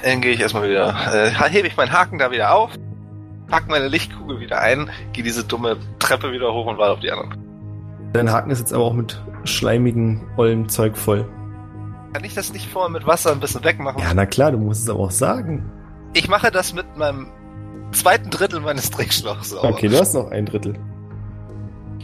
Dann 0.05 0.21
gehe 0.21 0.33
ich 0.33 0.41
erstmal 0.41 0.69
wieder, 0.69 0.95
äh, 1.13 1.31
hebe 1.51 1.67
ich 1.67 1.77
meinen 1.77 1.93
Haken 1.93 2.19
da 2.19 2.31
wieder 2.31 2.55
auf, 2.55 2.71
pack 3.49 3.69
meine 3.69 3.89
Lichtkugel 3.89 4.41
wieder 4.41 4.61
ein, 4.61 4.89
gehe 5.13 5.25
diese 5.25 5.45
dumme 5.45 5.77
Treppe 5.99 6.33
wieder 6.33 6.53
hoch 6.53 6.67
und 6.67 6.79
warte 6.79 6.93
auf 6.93 7.01
die 7.01 7.11
anderen. 7.11 7.37
Dein 8.13 8.31
Haken 8.31 8.51
ist 8.51 8.61
jetzt 8.61 8.73
aber 8.73 8.85
auch 8.85 8.93
mit 8.93 9.21
schleimigem, 9.45 10.23
ollem 10.37 10.69
Zeug 10.69 10.97
voll. 10.97 11.27
Kann 12.13 12.25
ich 12.25 12.35
das 12.35 12.53
nicht 12.53 12.69
vorher 12.69 12.91
mit 12.91 13.07
Wasser 13.07 13.33
ein 13.33 13.41
bisschen 13.41 13.65
wegmachen? 13.65 14.01
Ja, 14.01 14.13
na 14.15 14.27
klar, 14.27 14.53
du 14.53 14.59
musst 14.59 14.83
es 14.83 14.91
aber 14.91 15.01
auch 15.01 15.11
sagen. 15.11 15.71
Ich 16.13 16.29
mache 16.29 16.51
das 16.51 16.75
mit 16.75 16.97
meinem 16.97 17.29
zweiten 17.93 18.29
Drittel 18.31 18.61
meines 18.61 18.91
Trinkschlauchs 18.91 19.51
sauber. 19.51 19.71
Okay, 19.71 19.89
du 19.89 19.99
hast 19.99 20.15
noch 20.15 20.31
ein 20.31 20.47
Drittel. 20.47 20.75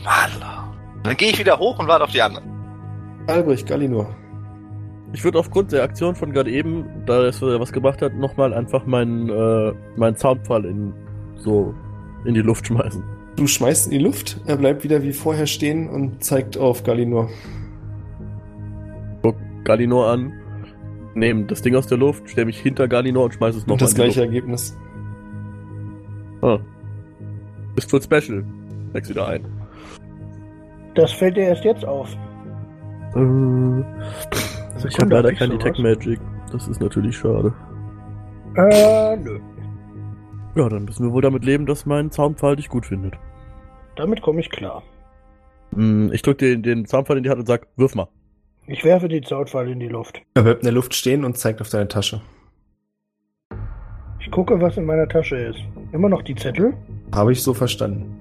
Madler. 0.04 0.72
Dann 1.02 1.16
gehe 1.16 1.30
ich 1.30 1.38
wieder 1.38 1.58
hoch 1.58 1.78
und 1.78 1.88
warte 1.88 2.04
auf 2.04 2.10
die 2.10 2.22
anderen. 2.22 2.44
Albrecht, 3.26 3.66
Galinor. 3.66 4.14
Ich 5.12 5.24
würde 5.24 5.38
aufgrund 5.38 5.72
der 5.72 5.82
Aktion 5.82 6.14
von 6.14 6.32
gerade 6.32 6.50
eben, 6.50 6.84
da 7.06 7.24
es 7.24 7.40
äh, 7.40 7.60
was 7.60 7.72
gemacht 7.72 8.02
hat, 8.02 8.14
nochmal 8.14 8.52
einfach 8.52 8.84
meinen 8.86 9.28
äh, 9.28 9.72
meinen 9.96 10.16
Zaunpfahl 10.16 10.64
in 10.64 10.92
so 11.36 11.74
in 12.24 12.34
die 12.34 12.42
Luft 12.42 12.66
schmeißen. 12.66 13.02
Du 13.36 13.46
schmeißt 13.46 13.86
in 13.86 13.92
die 13.92 14.04
Luft, 14.04 14.40
er 14.46 14.56
bleibt 14.56 14.84
wieder 14.84 15.02
wie 15.02 15.12
vorher 15.12 15.46
stehen 15.46 15.88
und 15.88 16.22
zeigt 16.24 16.58
auf 16.58 16.82
Galinor. 16.82 17.30
Galinor 19.64 20.08
an, 20.10 20.32
nehme 21.14 21.44
das 21.44 21.62
Ding 21.62 21.74
aus 21.74 21.86
der 21.86 21.98
Luft, 21.98 22.28
stelle 22.30 22.46
mich 22.46 22.58
hinter 22.60 22.88
Galinor 22.88 23.24
und 23.24 23.34
schmeiße 23.34 23.58
es 23.58 23.66
nochmal 23.66 23.78
das 23.78 23.90
in 23.90 23.96
die 23.96 24.02
gleiche 24.02 24.20
Luft. 24.20 24.28
Ergebnis. 24.34 24.78
Ah. 26.42 26.58
Ist 27.76 27.90
für 27.90 28.00
Special. 28.00 28.44
Wächst 28.92 29.10
wieder 29.10 29.28
ein. 29.28 29.44
Das 30.94 31.12
fällt 31.12 31.36
dir 31.36 31.44
erst 31.48 31.64
jetzt 31.64 31.84
auf. 31.84 32.08
Äh, 33.14 33.80
ich 34.86 34.98
habe 34.98 35.10
leider 35.10 35.32
kein 35.32 35.48
sowas? 35.50 35.62
Detect 35.64 35.78
Magic. 35.80 36.20
Das 36.52 36.66
ist 36.68 36.80
natürlich 36.80 37.16
schade. 37.16 37.52
Äh, 38.56 39.16
nö. 39.16 39.38
Ja, 40.56 40.68
dann 40.68 40.84
müssen 40.84 41.04
wir 41.06 41.12
wohl 41.12 41.22
damit 41.22 41.44
leben, 41.44 41.66
dass 41.66 41.86
mein 41.86 42.10
Zaunpfahl 42.10 42.56
dich 42.56 42.68
gut 42.68 42.86
findet. 42.86 43.14
Damit 43.96 44.22
komme 44.22 44.40
ich 44.40 44.50
klar. 44.50 44.82
Hm, 45.74 46.10
Ich 46.12 46.22
drück 46.22 46.38
den, 46.38 46.62
den 46.62 46.86
Zaunpfahl 46.86 47.18
in 47.18 47.22
die 47.22 47.30
Hand 47.30 47.40
und 47.40 47.46
sag, 47.46 47.66
wirf 47.76 47.94
mal. 47.94 48.08
Ich 48.70 48.84
werfe 48.84 49.08
die 49.08 49.22
Zaunpfahl 49.22 49.70
in 49.70 49.80
die 49.80 49.88
Luft. 49.88 50.20
Er 50.34 50.42
bleibt 50.42 50.60
in 50.60 50.66
der 50.66 50.74
Luft 50.74 50.94
stehen 50.94 51.24
und 51.24 51.38
zeigt 51.38 51.62
auf 51.62 51.70
deine 51.70 51.88
Tasche. 51.88 52.20
Ich 54.20 54.30
gucke, 54.30 54.60
was 54.60 54.76
in 54.76 54.84
meiner 54.84 55.08
Tasche 55.08 55.36
ist. 55.36 55.58
Immer 55.92 56.10
noch 56.10 56.20
die 56.20 56.34
Zettel. 56.34 56.74
Habe 57.14 57.32
ich 57.32 57.42
so 57.42 57.54
verstanden. 57.54 58.14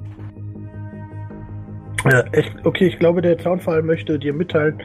Ja, 2.09 2.23
ich, 2.31 2.49
okay, 2.63 2.87
ich 2.87 2.97
glaube, 2.97 3.21
der 3.21 3.37
Zaunpfahl 3.37 3.83
möchte 3.83 4.17
dir 4.17 4.31
mitteilen, 4.31 4.81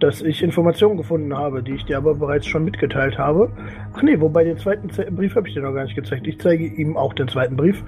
dass 0.00 0.22
ich 0.22 0.42
Informationen 0.42 0.96
gefunden 0.96 1.36
habe, 1.36 1.62
die 1.62 1.72
ich 1.72 1.84
dir 1.84 1.98
aber 1.98 2.14
bereits 2.14 2.46
schon 2.46 2.64
mitgeteilt 2.64 3.18
habe. 3.18 3.52
Ach 3.92 4.00
nee, 4.00 4.18
wobei 4.18 4.44
den 4.44 4.56
zweiten 4.56 4.88
Ze 4.88 5.04
Brief 5.10 5.34
habe 5.34 5.48
ich 5.48 5.54
dir 5.54 5.62
noch 5.62 5.74
gar 5.74 5.84
nicht 5.84 5.96
gezeigt. 5.96 6.26
Ich 6.26 6.40
zeige 6.40 6.64
ihm 6.64 6.96
auch 6.96 7.12
den 7.12 7.28
zweiten 7.28 7.56
Brief, 7.56 7.84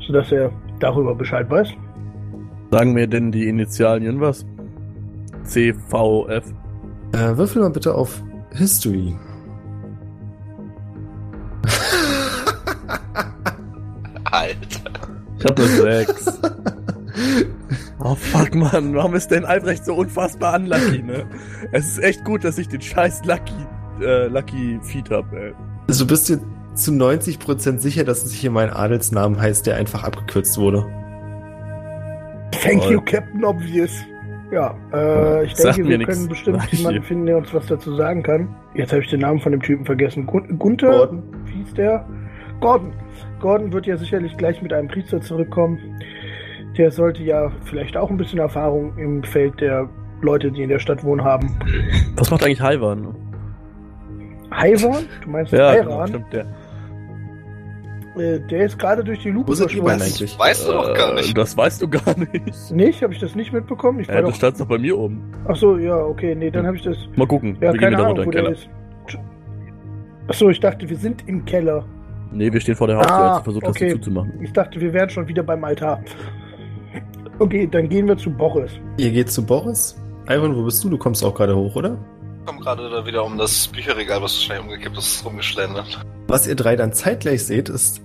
sodass 0.00 0.32
er 0.32 0.50
darüber 0.80 1.14
Bescheid 1.14 1.48
weiß. 1.48 1.72
Sagen 2.72 2.92
mir 2.92 3.06
denn 3.06 3.30
die 3.30 3.46
Initialien 3.48 4.20
was? 4.20 4.44
CVF. 5.50 6.44
Äh, 7.12 7.36
würfel 7.36 7.62
mal 7.62 7.70
bitte 7.70 7.94
auf 7.94 8.22
History. 8.52 9.16
Alter. 14.24 14.90
Ich 15.38 15.44
hab 15.44 15.58
eine 15.58 15.68
6. 15.68 16.40
Oh 18.02 18.14
fuck, 18.14 18.54
Mann. 18.54 18.94
Warum 18.94 19.14
ist 19.14 19.30
denn 19.30 19.44
Albrecht 19.44 19.84
so 19.84 19.94
unfassbar 19.94 20.58
unlucky, 20.58 21.02
ne? 21.02 21.26
Es 21.72 21.86
ist 21.86 21.98
echt 22.02 22.24
gut, 22.24 22.44
dass 22.44 22.56
ich 22.56 22.66
den 22.66 22.80
scheiß 22.80 23.26
Lucky, 23.26 23.52
äh, 24.00 24.26
Lucky 24.28 24.80
Feed 24.82 25.10
hab, 25.10 25.30
ey. 25.34 25.52
Also 25.86 26.04
du 26.04 26.08
bist 26.08 26.30
dir 26.30 26.40
zu 26.74 26.92
90% 26.92 27.78
sicher, 27.78 28.04
dass 28.04 28.24
es 28.24 28.32
hier 28.32 28.50
mein 28.50 28.70
Adelsnamen 28.70 29.38
heißt, 29.38 29.66
der 29.66 29.76
einfach 29.76 30.02
abgekürzt 30.04 30.56
wurde. 30.56 30.86
Thank 32.62 32.82
Toll. 32.82 32.92
you, 32.92 33.00
Captain 33.02 33.44
Obvious. 33.44 33.92
Ja, 34.52 34.74
äh, 34.92 35.44
ich 35.44 35.54
Sagt 35.54 35.76
denke, 35.76 35.90
wir 35.90 35.98
nix. 35.98 36.14
können 36.16 36.28
bestimmt 36.28 36.60
Sag 36.60 36.72
jemanden 36.72 37.02
finden, 37.02 37.26
der 37.26 37.36
uns 37.36 37.54
was 37.54 37.66
dazu 37.66 37.94
sagen 37.94 38.22
kann. 38.22 38.48
Jetzt 38.74 38.92
habe 38.92 39.02
ich 39.02 39.08
den 39.08 39.20
Namen 39.20 39.38
von 39.40 39.52
dem 39.52 39.62
Typen 39.62 39.84
vergessen. 39.84 40.26
Gun 40.26 40.58
Gunther? 40.58 40.90
Gordon. 40.90 41.22
Wie 41.46 41.52
hieß 41.62 41.74
der? 41.74 42.04
Gordon. 42.60 42.92
Gordon 43.40 43.72
wird 43.72 43.86
ja 43.86 43.96
sicherlich 43.96 44.36
gleich 44.36 44.60
mit 44.60 44.72
einem 44.72 44.88
Priester 44.88 45.20
zurückkommen. 45.20 45.78
Der 46.76 46.90
sollte 46.90 47.22
ja 47.22 47.50
vielleicht 47.64 47.96
auch 47.96 48.10
ein 48.10 48.16
bisschen 48.16 48.38
Erfahrung 48.40 48.96
im 48.98 49.22
Feld 49.22 49.60
der 49.60 49.88
Leute, 50.20 50.50
die 50.50 50.62
in 50.62 50.68
der 50.68 50.78
Stadt 50.78 51.02
wohnen, 51.04 51.24
haben. 51.24 51.56
Was 52.16 52.30
macht 52.30 52.44
eigentlich 52.44 52.60
Haiwan? 52.60 53.14
Haiwan? 54.52 55.04
Du 55.24 55.30
meinst 55.30 55.52
Ja, 55.52 55.74
genau, 55.76 55.92
Hairan? 55.92 56.08
stimmt, 56.08 56.32
der. 56.32 56.46
Äh, 58.20 58.40
der 58.48 58.66
ist 58.66 58.78
gerade 58.78 59.02
durch 59.02 59.20
die 59.20 59.30
Luke 59.30 59.48
Wo 59.48 59.54
sind 59.54 59.72
die 59.72 59.80
beiden 59.80 60.02
eigentlich? 60.02 60.38
Weißt 60.38 60.68
du 60.68 60.72
doch 60.72 60.94
gar 60.94 61.12
Äh, 61.12 61.14
nicht. 61.16 61.36
Das 61.36 61.56
weißt 61.56 61.82
du 61.82 61.88
gar 61.88 62.16
nicht. 62.18 62.70
Nicht? 62.72 63.02
Habe 63.02 63.12
ich 63.12 63.18
das 63.20 63.34
nicht 63.34 63.52
mitbekommen? 63.52 64.00
Ich 64.00 64.08
Ja, 64.08 64.20
doch... 64.20 64.28
das 64.28 64.36
stand 64.36 64.60
doch 64.60 64.66
bei 64.66 64.78
mir 64.78 64.96
oben. 64.98 65.22
Ach 65.48 65.56
so, 65.56 65.76
ja, 65.78 65.96
okay, 65.96 66.34
nee, 66.34 66.50
dann 66.50 66.66
habe 66.66 66.76
ich 66.76 66.82
das... 66.82 66.96
Mal 67.16 67.26
gucken. 67.26 67.56
Ja, 67.60 67.72
wir 67.72 67.78
gehen 67.78 67.90
wieder 67.90 67.98
Ahnung, 68.04 68.18
runter 68.18 68.38
in 68.38 68.44
den 68.44 68.54
Keller. 68.54 69.22
Ach 70.28 70.34
so, 70.34 70.48
ich 70.50 70.60
dachte, 70.60 70.88
wir 70.88 70.96
sind 70.96 71.26
im 71.28 71.44
Keller. 71.44 71.84
Nee, 72.32 72.52
wir 72.52 72.60
stehen 72.60 72.76
vor 72.76 72.86
der 72.86 72.98
Haustür, 72.98 73.14
Ah, 73.16 73.42
versucht 73.42 73.66
okay. 73.66 73.88
die 73.88 73.94
zuzumachen. 73.94 74.32
Ich 74.42 74.52
dachte, 74.52 74.80
wir 74.80 74.92
wären 74.92 75.10
schon 75.10 75.26
wieder 75.26 75.42
beim 75.42 75.64
Altar. 75.64 76.00
Okay, 77.40 77.66
dann 77.70 77.88
gehen 77.88 78.06
wir 78.06 78.16
zu 78.16 78.30
Boris. 78.30 78.70
Ihr 78.98 79.10
geht 79.10 79.30
zu 79.30 79.44
Boris. 79.44 79.96
Ivan, 80.28 80.54
wo 80.54 80.62
bist 80.62 80.84
du? 80.84 80.90
Du 80.90 80.98
kommst 80.98 81.24
auch 81.24 81.34
gerade 81.34 81.56
hoch, 81.56 81.74
oder? 81.74 81.98
Ich 82.40 82.46
komme 82.46 82.60
gerade 82.60 82.88
da 82.90 83.04
wieder 83.04 83.24
um 83.24 83.36
das 83.38 83.66
Bücherregal, 83.68 84.22
was 84.22 84.42
schnell 84.42 84.60
umgekippt 84.60 84.96
ist, 84.96 85.24
rumgeschlendert. 85.24 86.00
Was 86.28 86.46
ihr 86.46 86.54
drei 86.54 86.76
dann 86.76 86.92
zeitgleich 86.92 87.44
seht, 87.44 87.68
ist, 87.68 88.00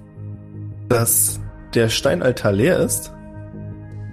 dass 0.90 1.40
der 1.74 1.90
Steinaltar 1.90 2.52
leer 2.52 2.80
ist 2.80 3.14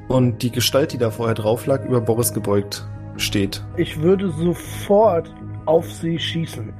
und 0.08 0.42
die 0.42 0.50
Gestalt, 0.50 0.92
die 0.92 0.98
da 0.98 1.10
vorher 1.10 1.34
drauf 1.34 1.66
lag, 1.66 1.84
über 1.84 2.00
Boris 2.00 2.32
gebeugt 2.32 2.86
steht. 3.16 3.64
Ich 3.76 4.00
würde 4.00 4.30
sofort 4.30 5.32
auf 5.66 5.90
sie 5.90 6.18
schießen. 6.18 6.72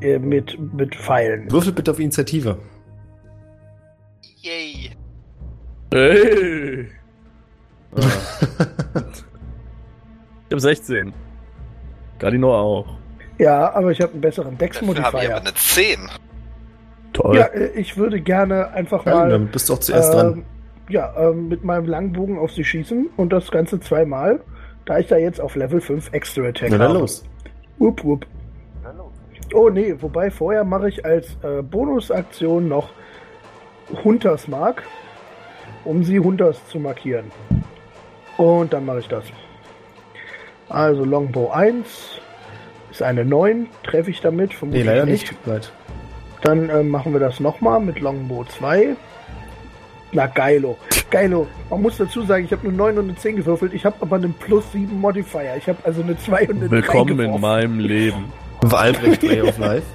Äh, 0.00 0.18
mit, 0.18 0.58
mit 0.74 0.94
Pfeilen. 0.94 1.50
Würfel 1.50 1.72
bitte 1.72 1.90
auf 1.90 1.98
Initiative. 1.98 2.56
Yay. 4.40 4.90
Hey! 5.92 6.88
Ah. 7.94 8.00
ich 10.48 10.52
hab 10.52 10.60
16. 10.60 11.12
Galinor 12.18 12.58
auch. 12.58 12.86
Ja, 13.38 13.72
aber 13.74 13.90
ich 13.90 14.00
habe 14.00 14.12
einen 14.12 14.20
besseren 14.20 14.52
habe 14.52 14.64
ich 14.64 14.80
aber 14.80 14.86
Dex-Modifier. 14.90 15.36
eine 15.36 15.54
10. 15.54 16.08
Toll. 17.22 17.36
Ja, 17.36 17.44
äh, 17.46 17.70
ich 17.74 17.96
würde 17.96 18.20
gerne 18.20 18.70
einfach 18.72 19.04
Ja, 19.06 19.14
mal 19.14 19.30
dann 19.30 19.46
bist 19.48 19.68
du 19.68 19.74
auch 19.74 19.78
zuerst 19.78 20.14
dran. 20.14 20.32
ähm, 20.34 20.44
ja, 20.88 21.12
ähm, 21.16 21.48
mit 21.48 21.64
meinem 21.64 21.86
Langbogen 21.86 22.38
auf 22.38 22.52
sie 22.52 22.64
schießen 22.64 23.10
und 23.16 23.32
das 23.32 23.50
Ganze 23.50 23.78
zweimal, 23.80 24.40
da 24.86 24.98
ich 24.98 25.06
da 25.08 25.16
jetzt 25.16 25.40
auf 25.40 25.54
Level 25.56 25.80
5 25.80 26.12
Extra 26.12 26.42
Attack 26.48 26.70
Na 26.70 26.78
dann 26.78 26.88
habe. 26.88 27.00
los. 27.00 27.24
Upp, 27.78 28.04
upp. 28.04 28.26
Oh 29.52 29.68
nee, 29.68 29.94
wobei 30.00 30.30
vorher 30.30 30.62
mache 30.64 30.88
ich 30.88 31.04
als 31.04 31.36
äh, 31.42 31.62
Bonusaktion 31.62 32.68
noch 32.68 32.90
Hunters 34.04 34.46
Mark, 34.46 34.84
um 35.84 36.04
sie 36.04 36.20
Hunters 36.20 36.64
zu 36.68 36.78
markieren. 36.78 37.26
Und 38.36 38.72
dann 38.72 38.84
mache 38.86 39.00
ich 39.00 39.08
das. 39.08 39.24
Also 40.68 41.04
Longbow 41.04 41.50
1 41.50 42.20
ist 42.92 43.02
eine 43.02 43.24
9, 43.24 43.66
treffe 43.82 44.10
ich 44.10 44.20
damit, 44.20 44.52
Nee, 44.62 44.82
leider 44.82 45.04
nicht. 45.04 45.34
Leid. 45.46 45.72
Dann 46.42 46.68
äh, 46.68 46.82
machen 46.82 47.12
wir 47.12 47.20
das 47.20 47.40
nochmal 47.40 47.80
mit 47.80 48.00
Longbow 48.00 48.44
2. 48.44 48.96
Na, 50.12 50.26
geilo. 50.26 50.76
Geilo. 51.10 51.46
Man 51.68 51.82
muss 51.82 51.96
dazu 51.98 52.22
sagen, 52.24 52.44
ich 52.44 52.52
habe 52.52 52.66
eine 52.66 52.76
9 52.76 52.98
und 52.98 53.04
eine 53.04 53.14
10 53.16 53.36
gewürfelt. 53.36 53.72
Ich 53.74 53.84
habe 53.84 53.96
aber 54.00 54.16
einen 54.16 54.32
plus 54.32 54.64
7 54.72 54.98
Modifier. 55.00 55.56
Ich 55.56 55.68
habe 55.68 55.78
also 55.84 56.02
eine 56.02 56.18
2 56.18 56.48
und 56.48 56.56
eine 56.56 56.68
3 56.68 56.70
Willkommen 56.70 57.20
in 57.20 57.40
meinem 57.40 57.78
Leben. 57.78 58.24
War 58.62 58.80
Albrecht 58.80 59.20
Play 59.20 59.42
of 59.42 59.58
Life. 59.58 59.86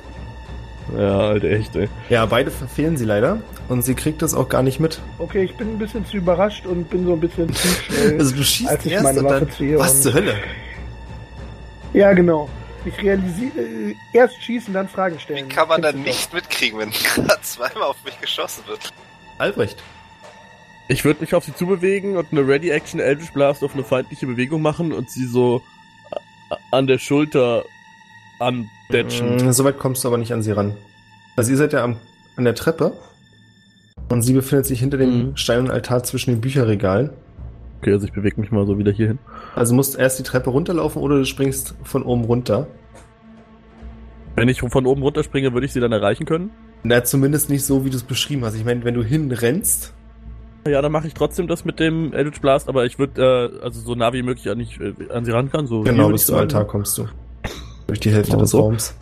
Ja, 0.95 1.17
Alter, 1.17 1.47
echt, 1.49 1.75
ey. 1.75 1.89
Ja, 2.11 2.27
beide 2.27 2.51
verfehlen 2.51 2.95
sie 2.95 3.05
leider 3.05 3.39
und 3.69 3.81
sie 3.81 3.95
kriegt 3.95 4.21
das 4.21 4.35
auch 4.35 4.49
gar 4.49 4.61
nicht 4.61 4.79
mit. 4.79 5.01
Okay, 5.17 5.41
ich 5.43 5.55
bin 5.57 5.67
ein 5.73 5.77
bisschen 5.79 6.05
zu 6.05 6.17
überrascht 6.17 6.67
und 6.67 6.91
bin 6.91 7.07
so 7.07 7.13
ein 7.13 7.19
bisschen 7.19 7.51
zu 7.51 7.67
schnell. 7.67 8.19
Also 8.19 8.35
du 8.35 8.43
schießt 8.43 8.69
Als 8.69 8.85
ich 8.85 8.91
erst 8.91 9.03
meine 9.03 9.19
und 9.21 9.25
Waffe 9.25 9.39
dann, 9.45 9.49
ziehe 9.49 9.79
was 9.79 9.95
und- 9.95 10.01
zur 10.03 10.13
Hölle? 10.13 10.35
ja, 11.93 12.13
genau. 12.13 12.47
Ich 12.85 12.97
realisiere, 13.01 13.59
äh, 13.59 13.95
erst 14.13 14.41
schießen, 14.43 14.73
dann 14.73 14.87
Fragen 14.87 15.15
Wie 15.15 15.19
stellen. 15.19 15.49
kann 15.49 15.67
man 15.67 15.81
dann 15.81 16.01
nicht 16.03 16.33
mitkriegen, 16.33 16.79
wenn 16.79 16.91
gerade 17.15 17.41
zweimal 17.41 17.83
auf 17.83 17.97
mich 18.05 18.19
geschossen 18.21 18.63
wird? 18.67 18.93
Albrecht. 19.37 19.81
Ich 20.87 21.03
würde 21.03 21.21
mich 21.21 21.33
auf 21.33 21.43
sie 21.45 21.55
zubewegen 21.55 22.15
und 22.15 22.27
eine 22.31 22.47
Ready 22.47 22.69
Action 22.69 22.99
Eldritch 22.99 23.33
Blast 23.33 23.63
auf 23.63 23.73
eine 23.73 23.83
feindliche 23.83 24.27
Bewegung 24.27 24.61
machen 24.61 24.93
und 24.93 25.09
sie 25.09 25.25
so 25.25 25.61
a- 26.51 26.57
an 26.71 26.85
der 26.87 26.99
Schulter 26.99 27.65
Datchen. 28.89 29.37
Mm, 29.47 29.51
Soweit 29.51 29.79
kommst 29.79 30.03
du 30.03 30.09
aber 30.09 30.17
nicht 30.17 30.31
an 30.33 30.43
sie 30.43 30.51
ran. 30.51 30.75
Also 31.35 31.51
ihr 31.51 31.57
seid 31.57 31.73
ja 31.73 31.83
am, 31.83 31.95
an 32.35 32.43
der 32.43 32.53
Treppe 32.53 32.93
und 34.09 34.21
sie 34.21 34.33
befindet 34.33 34.65
sich 34.67 34.79
hinter 34.79 34.97
dem 34.97 35.29
Mhm. 35.29 35.37
steinernen 35.37 35.71
Altar 35.71 36.03
zwischen 36.03 36.31
den 36.31 36.41
Bücherregalen. 36.41 37.09
Okay, 37.85 37.93
also 37.93 38.07
ich 38.07 38.13
bewege 38.13 38.41
mich 38.41 38.51
mal 38.51 38.65
so 38.65 38.79
wieder 38.79 38.91
hier 38.91 39.09
hin. 39.09 39.19
Also 39.53 39.75
musst 39.75 39.95
erst 39.95 40.17
die 40.17 40.23
Treppe 40.23 40.49
runterlaufen 40.49 40.99
oder 41.03 41.19
du 41.19 41.25
springst 41.25 41.75
von 41.83 42.01
oben 42.01 42.23
runter. 42.23 42.65
Wenn 44.35 44.49
ich 44.49 44.59
von 44.59 44.87
oben 44.87 45.03
runterspringe, 45.03 45.53
würde 45.53 45.67
ich 45.67 45.73
sie 45.73 45.79
dann 45.79 45.91
erreichen 45.91 46.25
können? 46.25 46.49
Na, 46.81 47.03
zumindest 47.03 47.51
nicht 47.51 47.63
so, 47.63 47.85
wie 47.85 47.91
du 47.91 47.95
es 47.95 48.01
beschrieben 48.01 48.43
hast. 48.43 48.55
Ich 48.55 48.65
meine, 48.65 48.83
wenn 48.85 48.95
du 48.95 49.03
hinrennst, 49.03 49.93
Ja, 50.67 50.81
dann 50.81 50.91
mache 50.91 51.05
ich 51.05 51.13
trotzdem 51.13 51.47
das 51.47 51.63
mit 51.63 51.79
dem 51.79 52.11
Eldritch 52.11 52.41
Blast, 52.41 52.69
aber 52.69 52.85
ich 52.85 52.97
würde, 52.97 53.53
äh, 53.61 53.63
also 53.63 53.79
so 53.79 53.93
nah 53.93 54.13
wie 54.13 54.23
möglich 54.23 54.49
an, 54.49 54.59
ich, 54.59 54.79
äh, 54.81 54.95
an 55.13 55.23
sie 55.23 55.31
ran 55.31 55.51
kann. 55.51 55.67
So 55.67 55.81
genau 55.81 56.09
bis 56.09 56.25
zum. 56.25 56.37
Altar 56.37 56.65
kommst 56.65 56.97
du. 56.97 57.07
Durch 57.85 57.99
die 57.99 58.09
Hälfte 58.09 58.35
des 58.35 58.49
so. 58.49 58.61
Raums. 58.61 58.95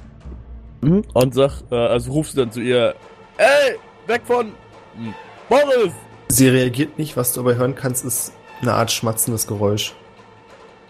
Mhm. 0.82 1.04
Und 1.14 1.34
sag, 1.34 1.62
äh, 1.72 1.76
also 1.76 2.12
rufst 2.12 2.36
du 2.36 2.42
dann 2.42 2.52
zu 2.52 2.60
ihr, 2.60 2.96
ey, 3.38 3.78
weg 4.08 4.24
von 4.26 4.48
hm, 4.98 5.14
Boris! 5.48 5.94
Sie 6.28 6.50
reagiert 6.50 6.98
nicht, 6.98 7.16
was 7.16 7.32
du 7.32 7.40
aber 7.40 7.56
hören 7.56 7.76
kannst, 7.76 8.04
ist 8.04 8.34
eine 8.62 8.74
Art 8.74 8.92
schmatzendes 8.92 9.48
Geräusch. 9.48 9.94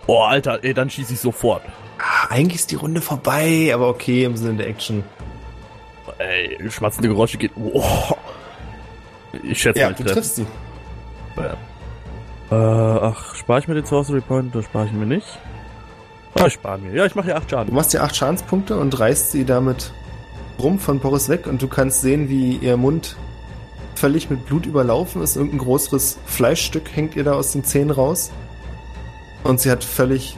Oh, 0.07 0.19
Alter, 0.19 0.63
ey, 0.63 0.73
dann 0.73 0.89
schieße 0.89 1.13
ich 1.13 1.19
sofort. 1.19 1.61
Ah, 1.97 2.27
eigentlich 2.29 2.55
ist 2.59 2.71
die 2.71 2.75
Runde 2.75 3.01
vorbei, 3.01 3.71
aber 3.73 3.87
okay 3.87 4.25
im 4.25 4.35
Sinne 4.35 4.57
der 4.57 4.67
Action. 4.67 5.03
Ey, 6.17 6.69
schmatzende 6.69 7.07
Geräusche 7.07 7.37
geht. 7.37 7.51
Oh. 7.55 7.83
Ich 9.41 9.61
schätze 9.61 9.79
Ja, 9.79 9.87
mal, 9.87 9.91
ich 9.97 10.05
du 10.05 10.11
triffst 10.11 10.35
sie. 10.35 10.45
Äh, 12.51 12.55
ach, 12.55 13.35
spare 13.35 13.59
ich 13.59 13.67
mir 13.67 13.75
den 13.75 13.85
Sorcery 13.85 14.21
Point 14.21 14.55
oder 14.55 14.63
spare 14.63 14.85
ich 14.85 14.91
mir 14.91 15.05
nicht? 15.05 15.39
Ah, 16.35 16.45
ich 16.47 16.53
spare 16.53 16.77
mir. 16.77 16.93
Ja, 16.93 17.05
ich 17.05 17.15
mache 17.15 17.25
hier 17.25 17.37
8 17.37 17.45
Du 17.45 17.49
Schaden. 17.55 17.73
machst 17.73 17.93
dir 17.93 18.03
acht 18.03 18.15
Schadenspunkte 18.15 18.77
und 18.77 18.99
reißt 18.99 19.31
sie 19.31 19.45
damit 19.45 19.91
rum 20.59 20.79
von 20.79 20.99
Boris 20.99 21.29
weg 21.29 21.47
und 21.47 21.61
du 21.61 21.67
kannst 21.67 22.01
sehen, 22.01 22.29
wie 22.29 22.57
ihr 22.57 22.77
Mund 22.77 23.15
völlig 24.03 24.29
mit 24.29 24.45
Blut 24.45 24.65
überlaufen 24.65 25.21
ist. 25.21 25.37
Irgendein 25.37 25.59
größeres 25.59 26.19
Fleischstück 26.25 26.93
hängt 26.93 27.15
ihr 27.15 27.23
da 27.23 27.35
aus 27.35 27.53
den 27.53 27.63
Zähnen 27.63 27.89
raus. 27.89 28.33
Und 29.45 29.61
sie 29.61 29.71
hat 29.71 29.85
völlig 29.85 30.35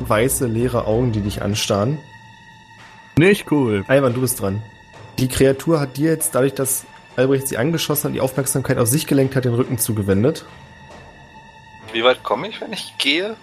weiße, 0.00 0.48
leere 0.48 0.88
Augen, 0.88 1.12
die 1.12 1.20
dich 1.20 1.40
anstarren. 1.40 1.98
Nicht 3.16 3.52
cool. 3.52 3.84
Ivan, 3.88 4.12
du 4.12 4.22
bist 4.22 4.40
dran. 4.40 4.60
Die 5.20 5.28
Kreatur 5.28 5.78
hat 5.78 5.98
dir 5.98 6.10
jetzt, 6.10 6.34
dadurch, 6.34 6.54
dass 6.54 6.84
Albrecht 7.14 7.46
sie 7.46 7.58
angeschossen 7.58 8.08
hat, 8.08 8.14
die 8.16 8.20
Aufmerksamkeit 8.20 8.78
auf 8.78 8.88
sich 8.88 9.06
gelenkt 9.06 9.36
hat, 9.36 9.44
den 9.44 9.54
Rücken 9.54 9.78
zugewendet. 9.78 10.44
Wie 11.92 12.02
weit 12.02 12.24
komme 12.24 12.48
ich, 12.48 12.60
wenn 12.60 12.72
ich 12.72 12.98
gehe? 12.98 13.36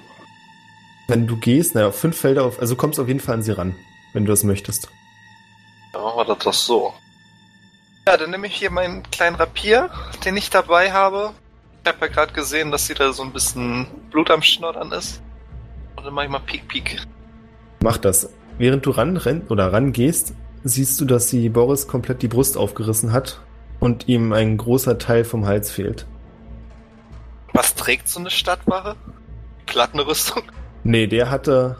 Wenn 1.07 1.25
du 1.25 1.37
gehst, 1.37 1.73
naja, 1.73 1.93
fünf 1.93 2.17
Felder 2.17 2.43
auf, 2.43 2.59
also 2.59 2.75
kommst 2.75 2.99
auf 2.99 3.07
jeden 3.07 3.21
Fall 3.21 3.35
an 3.35 3.43
sie 3.43 3.53
ran, 3.53 3.77
wenn 4.11 4.25
du 4.25 4.29
das 4.29 4.43
möchtest. 4.43 4.89
Dann 5.93 6.01
machen 6.01 6.17
wir 6.17 6.25
das 6.25 6.39
doch 6.39 6.53
so. 6.53 6.93
Ja, 8.07 8.15
dann 8.15 8.31
nehme 8.31 8.47
ich 8.47 8.55
hier 8.55 8.71
meinen 8.71 9.03
kleinen 9.11 9.35
Rapier, 9.35 9.89
den 10.23 10.37
ich 10.37 10.49
dabei 10.49 10.93
habe. 10.93 11.31
Ich 11.83 11.91
habe 11.91 12.05
ja 12.05 12.07
gerade 12.07 12.31
gesehen, 12.31 12.71
dass 12.71 12.87
sie 12.87 12.93
da 12.93 13.11
so 13.11 13.21
ein 13.21 13.33
bisschen 13.33 13.85
Blut 14.11 14.31
am 14.31 14.41
Schnoddern 14.41 14.93
ist. 14.93 15.21
Und 15.97 16.05
dann 16.05 16.13
mache 16.13 16.23
ich 16.23 16.31
mal 16.31 16.39
Peek 16.39 16.69
Peek. 16.69 17.01
Mach 17.81 17.97
das. 17.97 18.29
Während 18.57 18.85
du 18.85 18.91
ranrennst 18.91 19.51
oder 19.51 19.73
rangehst, 19.73 20.33
siehst 20.63 21.01
du, 21.01 21.03
dass 21.03 21.29
sie 21.29 21.49
Boris 21.49 21.89
komplett 21.89 22.21
die 22.21 22.29
Brust 22.29 22.55
aufgerissen 22.55 23.11
hat 23.11 23.41
und 23.81 24.07
ihm 24.07 24.31
ein 24.31 24.55
großer 24.55 24.97
Teil 24.97 25.25
vom 25.25 25.45
Hals 25.45 25.69
fehlt. 25.69 26.05
Was 27.51 27.75
trägt 27.75 28.07
so 28.07 28.21
eine 28.21 28.29
Stadtwache? 28.29 28.95
Plattenrüstung? 29.65 30.43
Nee, 30.85 31.07
der 31.07 31.29
hatte 31.29 31.75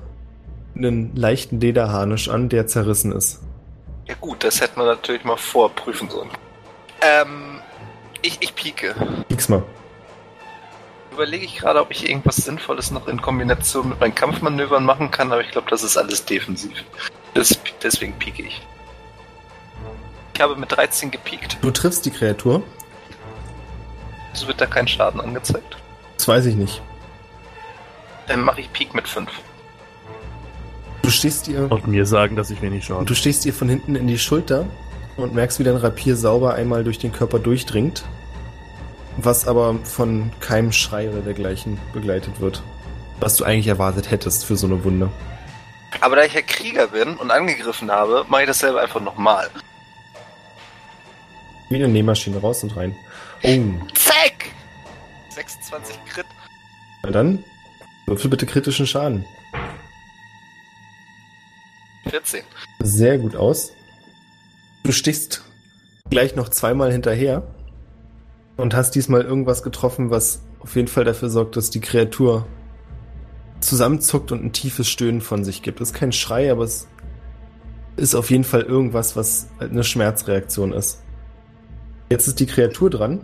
einen 0.76 1.16
leichten 1.16 1.62
Lederharnisch 1.62 2.28
an, 2.28 2.50
der 2.50 2.68
zerrissen 2.68 3.14
ist. 3.14 3.40
Ja 4.08 4.16
gut, 4.20 4.43
das 4.43 4.62
hätten 4.62 4.80
wir 4.80 4.86
natürlich 4.86 5.24
mal 5.24 5.38
vorprüfen 5.38 6.10
sollen. 6.10 6.30
Ähm, 7.01 7.62
ich, 8.22 8.38
ich 8.41 8.55
pieke. 8.55 8.95
Nix 9.30 9.49
mal. 9.49 9.64
Überlege 11.12 11.45
ich 11.45 11.58
gerade, 11.58 11.82
ob 11.82 11.91
ich 11.91 12.08
irgendwas 12.08 12.38
Sinnvolles 12.38 12.91
noch 12.91 13.08
in 13.08 13.22
Kombination 13.22 13.89
mit 13.89 13.99
meinen 13.99 14.16
Kampfmanövern 14.16 14.86
machen 14.86 15.12
kann, 15.12 15.32
aber 15.32 15.41
ich 15.41 15.51
glaube, 15.51 15.70
das 15.70 15.84
ist 15.84 15.97
alles 15.97 16.24
defensiv. 16.26 16.84
Das, 17.34 17.60
deswegen 17.82 18.14
pieke 18.14 18.43
ich. 18.43 18.62
Ich 20.34 20.41
habe 20.41 20.55
mit 20.55 20.72
13 20.72 21.10
gepiekt. 21.12 21.58
Du 21.62 21.72
triffst 21.72 22.05
die 22.05 22.12
Kreatur? 22.12 22.62
So 24.34 24.47
wird 24.47 24.62
da 24.62 24.68
kein 24.68 24.88
Schaden 24.88 25.20
angezeigt. 25.20 25.78
Das 26.16 26.28
weiß 26.28 26.45
ich 26.45 26.55
nicht. 26.55 26.82
Dann 28.28 28.41
mache 28.41 28.62
ich 28.62 28.72
Peak 28.72 28.93
mit 28.93 29.08
5. 29.08 29.30
Du 31.02 31.10
stehst 31.10 31.48
ihr, 31.48 31.72
Und 31.72 31.88
mir 31.88 32.06
sagen, 32.06 32.36
dass 32.36 32.50
ich 32.50 32.62
wenig 32.62 32.86
Schaden. 32.86 33.06
du 33.06 33.16
stehst 33.16 33.45
ihr 33.45 33.54
von 33.54 33.70
hinten 33.70 33.95
in 33.95 34.08
die 34.08 34.20
Schulter 34.20 34.66
und 35.16 35.34
merkst, 35.34 35.60
wie 35.60 35.64
dein 35.64 35.78
Rapier 35.78 36.16
sauber 36.16 36.54
einmal 36.56 36.84
durch 36.84 37.00
den 37.00 37.12
Körper 37.12 37.39
durchdringt, 37.39 38.04
was 39.18 39.48
aber 39.48 39.76
von 39.84 40.32
keinem 40.39 40.72
Schrei 40.72 41.10
oder 41.10 41.22
dergleichen 41.22 41.80
begleitet 41.93 42.39
wird. 42.41 42.62
Was 43.20 43.36
du 43.36 43.45
eigentlich 43.45 43.68
erwartet 43.68 44.12
hättest 44.12 44.45
für 44.45 44.56
so 44.58 44.68
eine 44.68 44.84
Wunde. 44.84 45.10
Aber 46.02 46.16
da 46.18 46.24
ich 46.24 46.34
ja 46.34 46.41
Krieger 46.41 46.88
bin 46.88 47.16
und 47.16 47.32
angegriffen 47.32 47.89
habe, 47.89 48.26
mache 48.30 48.41
ich 48.41 48.48
dasselbe 48.48 48.80
einfach 48.80 49.02
nochmal. 49.02 49.50
Wie 51.70 51.76
eine 51.78 51.88
Nähmaschine 51.88 52.38
raus 52.38 52.62
und 52.64 52.76
rein. 52.78 52.95
Oh, 53.43 53.60
Zack! 53.95 54.52
26 55.30 55.95
Crit. 56.06 56.26
na 57.04 57.12
dann 57.12 57.43
würfel 58.06 58.30
bitte 58.30 58.45
kritischen 58.45 58.86
Schaden. 58.88 59.26
14. 62.10 62.41
Sehr 62.84 63.18
gut 63.18 63.36
aus. 63.36 63.72
Du 64.84 64.91
stichst 64.91 65.43
gleich 66.10 66.36
noch 66.36 66.49
zweimal 66.49 66.91
hinterher 66.91 67.43
und 68.55 68.76
hast 68.76 68.91
diesmal 68.91 69.22
irgendwas 69.22 69.64
getroffen, 69.64 70.10
was 70.10 70.41
auf 70.60 70.76
jeden 70.76 70.88
Fall 70.88 71.03
dafür 71.03 71.30
sorgt, 71.30 71.55
dass 71.55 71.70
die 71.70 71.82
Kreatur 71.82 72.45
zusammenzuckt 73.60 74.32
und 74.32 74.43
ein 74.43 74.53
tiefes 74.53 74.88
Stöhnen 74.88 75.22
von 75.22 75.43
sich 75.43 75.62
gibt. 75.62 75.82
Es 75.82 75.89
ist 75.89 75.95
kein 75.95 76.12
Schrei, 76.12 76.51
aber 76.51 76.64
es 76.64 76.88
ist 77.95 78.16
auf 78.16 78.30
jeden 78.30 78.43
Fall 78.43 78.62
irgendwas, 78.62 79.16
was 79.16 79.49
halt 79.60 79.72
eine 79.72 79.84
Schmerzreaktion 79.84 80.74
ist. 80.74 81.03
Jetzt 82.10 82.28
ist 82.28 82.39
die 82.39 82.45
Kreatur 82.45 82.89
dran, 82.89 83.22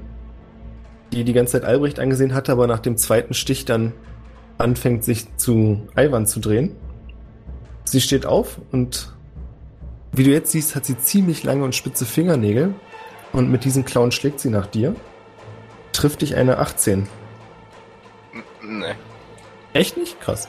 die 1.13 1.23
die 1.23 1.33
ganze 1.33 1.53
Zeit 1.53 1.63
Albrecht 1.63 1.99
angesehen 1.99 2.33
hatte, 2.33 2.51
aber 2.51 2.67
nach 2.67 2.79
dem 2.79 2.97
zweiten 2.97 3.33
Stich 3.33 3.65
dann 3.65 3.93
anfängt, 4.57 5.03
sich 5.03 5.35
zu 5.37 5.87
Ivan 5.95 6.25
zu 6.25 6.39
drehen. 6.39 6.75
Sie 7.85 8.01
steht 8.01 8.25
auf 8.25 8.57
und 8.71 9.11
wie 10.11 10.23
du 10.23 10.31
jetzt 10.31 10.51
siehst, 10.51 10.75
hat 10.75 10.85
sie 10.85 10.97
ziemlich 10.97 11.43
lange 11.43 11.63
und 11.63 11.75
spitze 11.75 12.05
Fingernägel 12.05 12.73
und 13.33 13.49
mit 13.49 13.63
diesen 13.65 13.83
Klauen 13.85 14.11
schlägt 14.11 14.39
sie 14.39 14.49
nach 14.49 14.67
dir. 14.67 14.95
Trifft 15.91 16.21
dich 16.21 16.35
eine 16.35 16.59
18. 16.59 17.07
N 18.33 18.79
nee. 18.79 18.85
Echt 19.73 19.97
nicht? 19.97 20.19
Krass. 20.21 20.47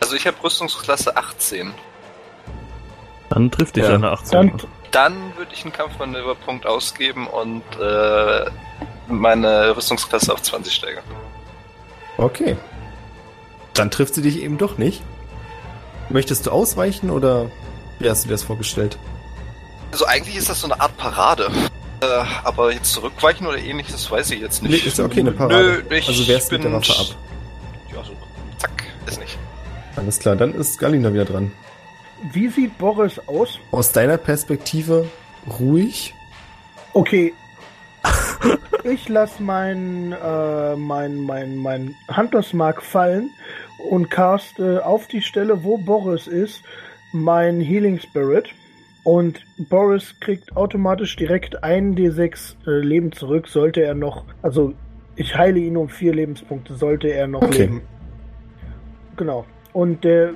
Also 0.00 0.16
ich 0.16 0.26
habe 0.26 0.36
Rüstungsklasse 0.42 1.16
18. 1.16 1.72
Dann 3.30 3.50
trifft 3.50 3.76
dich 3.76 3.84
Ja. 3.84 3.94
eine 3.94 4.10
18. 4.10 4.32
Dann, 4.32 4.60
Dann 4.90 5.36
würde 5.36 5.52
ich 5.52 5.62
einen 5.64 5.72
Kampfmanöverpunkt 5.72 6.66
ausgeben 6.66 7.26
und 7.26 7.62
äh, 7.80 8.50
meine 9.08 9.76
Rüstungsklasse 9.76 10.32
auf 10.32 10.42
20 10.42 10.72
steigern. 10.72 11.04
Okay. 12.16 12.56
Dann 13.74 13.90
trifft 13.90 14.14
sie 14.14 14.22
dich 14.22 14.40
eben 14.40 14.56
doch 14.56 14.78
nicht. 14.78 15.02
Möchtest 16.10 16.46
du 16.46 16.50
ausweichen 16.50 17.10
oder 17.10 17.50
wie 17.98 18.08
hast 18.08 18.24
du 18.24 18.28
dir 18.28 18.34
das 18.34 18.42
vorgestellt? 18.42 18.98
Also 19.92 20.06
eigentlich 20.06 20.36
ist 20.36 20.48
das 20.48 20.60
so 20.60 20.66
eine 20.66 20.80
Art 20.80 20.96
Parade. 20.96 21.50
Äh, 22.00 22.06
aber 22.42 22.72
jetzt 22.72 22.92
zurückweichen 22.92 23.46
oder 23.46 23.58
ähnliches, 23.58 24.10
weiß 24.10 24.30
ich 24.32 24.40
jetzt 24.40 24.62
nicht. 24.62 24.72
Nee, 24.72 24.88
ist 24.88 24.98
ja 24.98 25.04
okay, 25.04 25.20
eine 25.20 25.32
Parade. 25.32 25.84
Nö, 25.88 25.96
ich 25.96 26.08
also 26.08 26.26
wärst 26.26 26.50
bin 26.50 26.62
mit 26.62 26.72
der 26.72 26.78
Waffe 26.78 26.92
ab. 26.92 27.06
Ja, 27.94 28.04
so. 28.04 28.12
Zack, 28.58 28.84
ist 29.06 29.20
nicht. 29.20 29.38
Alles 29.96 30.18
klar, 30.18 30.36
dann 30.36 30.54
ist 30.54 30.78
Galina 30.78 31.12
wieder 31.12 31.24
dran. 31.24 31.52
wie 32.32 32.48
sieht 32.48 32.76
Boris 32.78 33.20
aus? 33.26 33.58
Aus 33.70 33.92
deiner 33.92 34.16
Perspektive 34.16 35.08
ruhig. 35.58 36.14
Okay. 36.92 37.32
Ich 38.86 39.08
lasse 39.08 39.42
mein, 39.42 40.12
äh, 40.12 40.76
mein, 40.76 41.16
mein, 41.22 41.56
mein 41.56 41.94
Huntersmark 42.14 42.82
fallen 42.82 43.30
und 43.90 44.10
caste 44.10 44.84
auf 44.84 45.06
die 45.08 45.22
Stelle, 45.22 45.64
wo 45.64 45.78
Boris 45.78 46.26
ist, 46.26 46.62
mein 47.12 47.60
Healing 47.60 47.98
Spirit. 48.00 48.48
Und 49.04 49.44
Boris 49.68 50.18
kriegt 50.20 50.56
automatisch 50.56 51.14
direkt 51.16 51.62
einen 51.62 51.94
D6 51.94 52.54
äh, 52.66 52.70
Leben 52.80 53.12
zurück, 53.12 53.48
sollte 53.48 53.82
er 53.82 53.94
noch, 53.94 54.24
also 54.42 54.72
ich 55.16 55.36
heile 55.36 55.58
ihn 55.60 55.76
um 55.76 55.88
vier 55.88 56.14
Lebenspunkte, 56.14 56.74
sollte 56.74 57.08
er 57.08 57.26
noch 57.26 57.42
Okay. 57.42 57.58
leben. 57.64 57.82
Genau. 59.16 59.44
Und 59.72 60.04
der, 60.04 60.30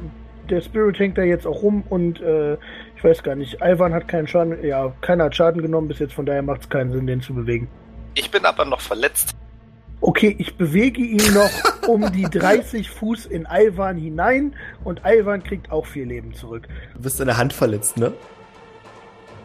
der 0.50 0.60
Spirit 0.60 0.98
hängt 0.98 1.16
da 1.18 1.22
jetzt 1.22 1.46
auch 1.46 1.62
rum 1.62 1.82
und 1.88 2.20
äh, 2.20 2.54
ich 2.96 3.02
weiß 3.02 3.22
gar 3.22 3.34
nicht, 3.34 3.58
Ivan 3.62 3.92
hat 3.94 4.06
keinen 4.08 4.26
Schaden, 4.28 4.62
ja, 4.64 4.92
keiner 5.00 5.24
hat 5.24 5.36
Schaden 5.36 5.62
genommen 5.62 5.88
bis 5.88 5.98
jetzt, 5.98 6.12
von 6.12 6.26
daher 6.26 6.42
macht 6.42 6.62
es 6.62 6.68
keinen 6.68 6.92
Sinn, 6.92 7.06
den 7.06 7.20
zu 7.20 7.34
bewegen. 7.34 7.68
Ich 8.14 8.30
bin 8.30 8.44
aber 8.44 8.64
noch 8.64 8.80
verletzt. 8.80 9.34
Okay, 10.00 10.34
ich 10.38 10.56
bewege 10.56 11.00
ihn 11.00 11.34
noch 11.34 11.50
um 11.88 12.10
die 12.12 12.22
30 12.30 12.90
Fuß 12.90 13.26
in 13.26 13.46
Alvan 13.46 13.96
hinein 13.96 14.54
und 14.84 15.04
Alvan 15.04 15.42
kriegt 15.42 15.70
auch 15.72 15.86
vier 15.86 16.06
Leben 16.06 16.34
zurück. 16.34 16.68
Du 16.94 17.02
bist 17.02 17.20
an 17.20 17.26
der 17.26 17.36
Hand 17.36 17.52
verletzt, 17.52 17.96
ne? 17.96 18.12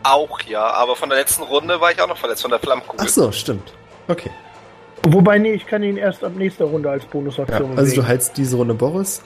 Auch 0.04 0.42
ja, 0.42 0.66
aber 0.66 0.96
von 0.96 1.10
der 1.10 1.18
letzten 1.18 1.44
Runde 1.44 1.80
war 1.80 1.92
ich 1.92 2.02
auch 2.02 2.08
noch 2.08 2.18
verletzt, 2.18 2.42
von 2.42 2.52
der 2.52 2.60
Flammkugel. 2.60 3.00
Ach 3.04 3.10
so, 3.10 3.32
stimmt. 3.32 3.74
Okay. 4.08 4.30
Wobei, 5.08 5.38
nee, 5.38 5.54
ich 5.54 5.66
kann 5.66 5.84
ihn 5.84 5.98
erst 5.98 6.24
ab 6.24 6.34
nächster 6.36 6.66
Runde 6.66 6.90
als 6.90 7.04
Ja, 7.04 7.10
Bonusaktion 7.10 7.78
also 7.78 7.96
du 7.96 8.08
heilst 8.08 8.38
diese 8.38 8.56
Runde 8.58 8.74
Boris. 8.74 9.22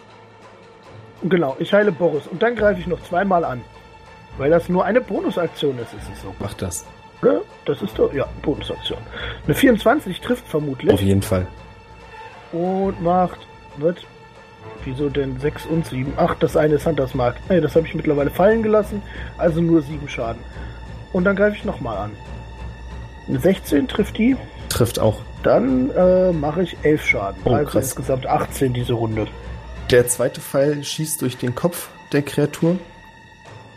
Genau, 1.24 1.56
ich 1.60 1.74
heile 1.74 1.92
Boris 1.92 2.28
und 2.28 2.42
dann 2.42 2.56
greife 2.56 2.80
ich 2.80 2.88
noch 2.88 3.02
zweimal 3.04 3.44
an. 3.44 3.62
Weil 4.38 4.52
das 4.52 4.70
nur 4.70 4.86
eine 4.86 5.02
Bonusaktion 5.02 5.78
ist, 5.80 5.94
ist 5.94 6.10
es 6.14 6.22
so. 6.22 6.34
Mach 6.40 6.54
das. 6.54 6.86
Oder? 7.22 7.42
Das 7.66 7.82
ist 7.82 7.98
doch, 7.98 8.14
ja, 8.14 8.26
Bonusaktion. 8.42 9.00
Eine 9.46 9.56
24 9.56 10.22
trifft 10.22 10.48
vermutlich. 10.48 10.92
Auf 10.94 11.02
jeden 11.02 11.22
Fall. 11.22 11.48
Und 12.52 13.02
macht, 13.02 13.40
wird, 13.78 14.06
wieso 14.86 15.10
denn 15.10 15.40
6 15.40 15.66
und 15.66 15.86
7? 15.86 16.14
Ach, 16.18 16.36
das 16.40 16.56
eine 16.56 16.76
ist 16.76 16.86
Hunters 16.86 17.14
Mark. 17.14 17.36
Nee, 17.50 17.60
das 17.60 17.76
habe 17.76 17.88
ich 17.88 17.94
mittlerweile 17.96 18.30
fallen 18.30 18.64
gelassen, 18.64 19.02
also 19.38 19.62
nur 19.62 19.82
7 19.82 20.08
Schaden. 20.08 20.42
Und 21.14 21.24
dann 21.26 21.36
greife 21.36 21.58
ich 21.58 21.66
nochmal 21.66 21.98
an. 21.98 22.12
Eine 23.28 23.40
16 23.40 23.88
trifft 23.88 24.18
die, 24.18 24.38
Trifft 24.70 25.00
auch. 25.00 25.22
dann 25.44 25.90
äh, 25.92 26.32
mache 26.32 26.64
ich 26.64 26.78
11 26.84 27.06
Schaden. 27.06 27.42
Oh, 27.46 27.52
also 27.52 27.72
krass. 27.72 27.86
insgesamt 27.86 28.28
18 28.28 28.74
diese 28.74 28.94
Runde. 28.94 29.28
Der 29.92 30.08
zweite 30.08 30.40
Pfeil 30.42 30.84
schießt 30.84 31.22
durch 31.22 31.38
den 31.38 31.56
Kopf 31.56 31.90
der 32.12 32.22
Kreatur 32.22 32.78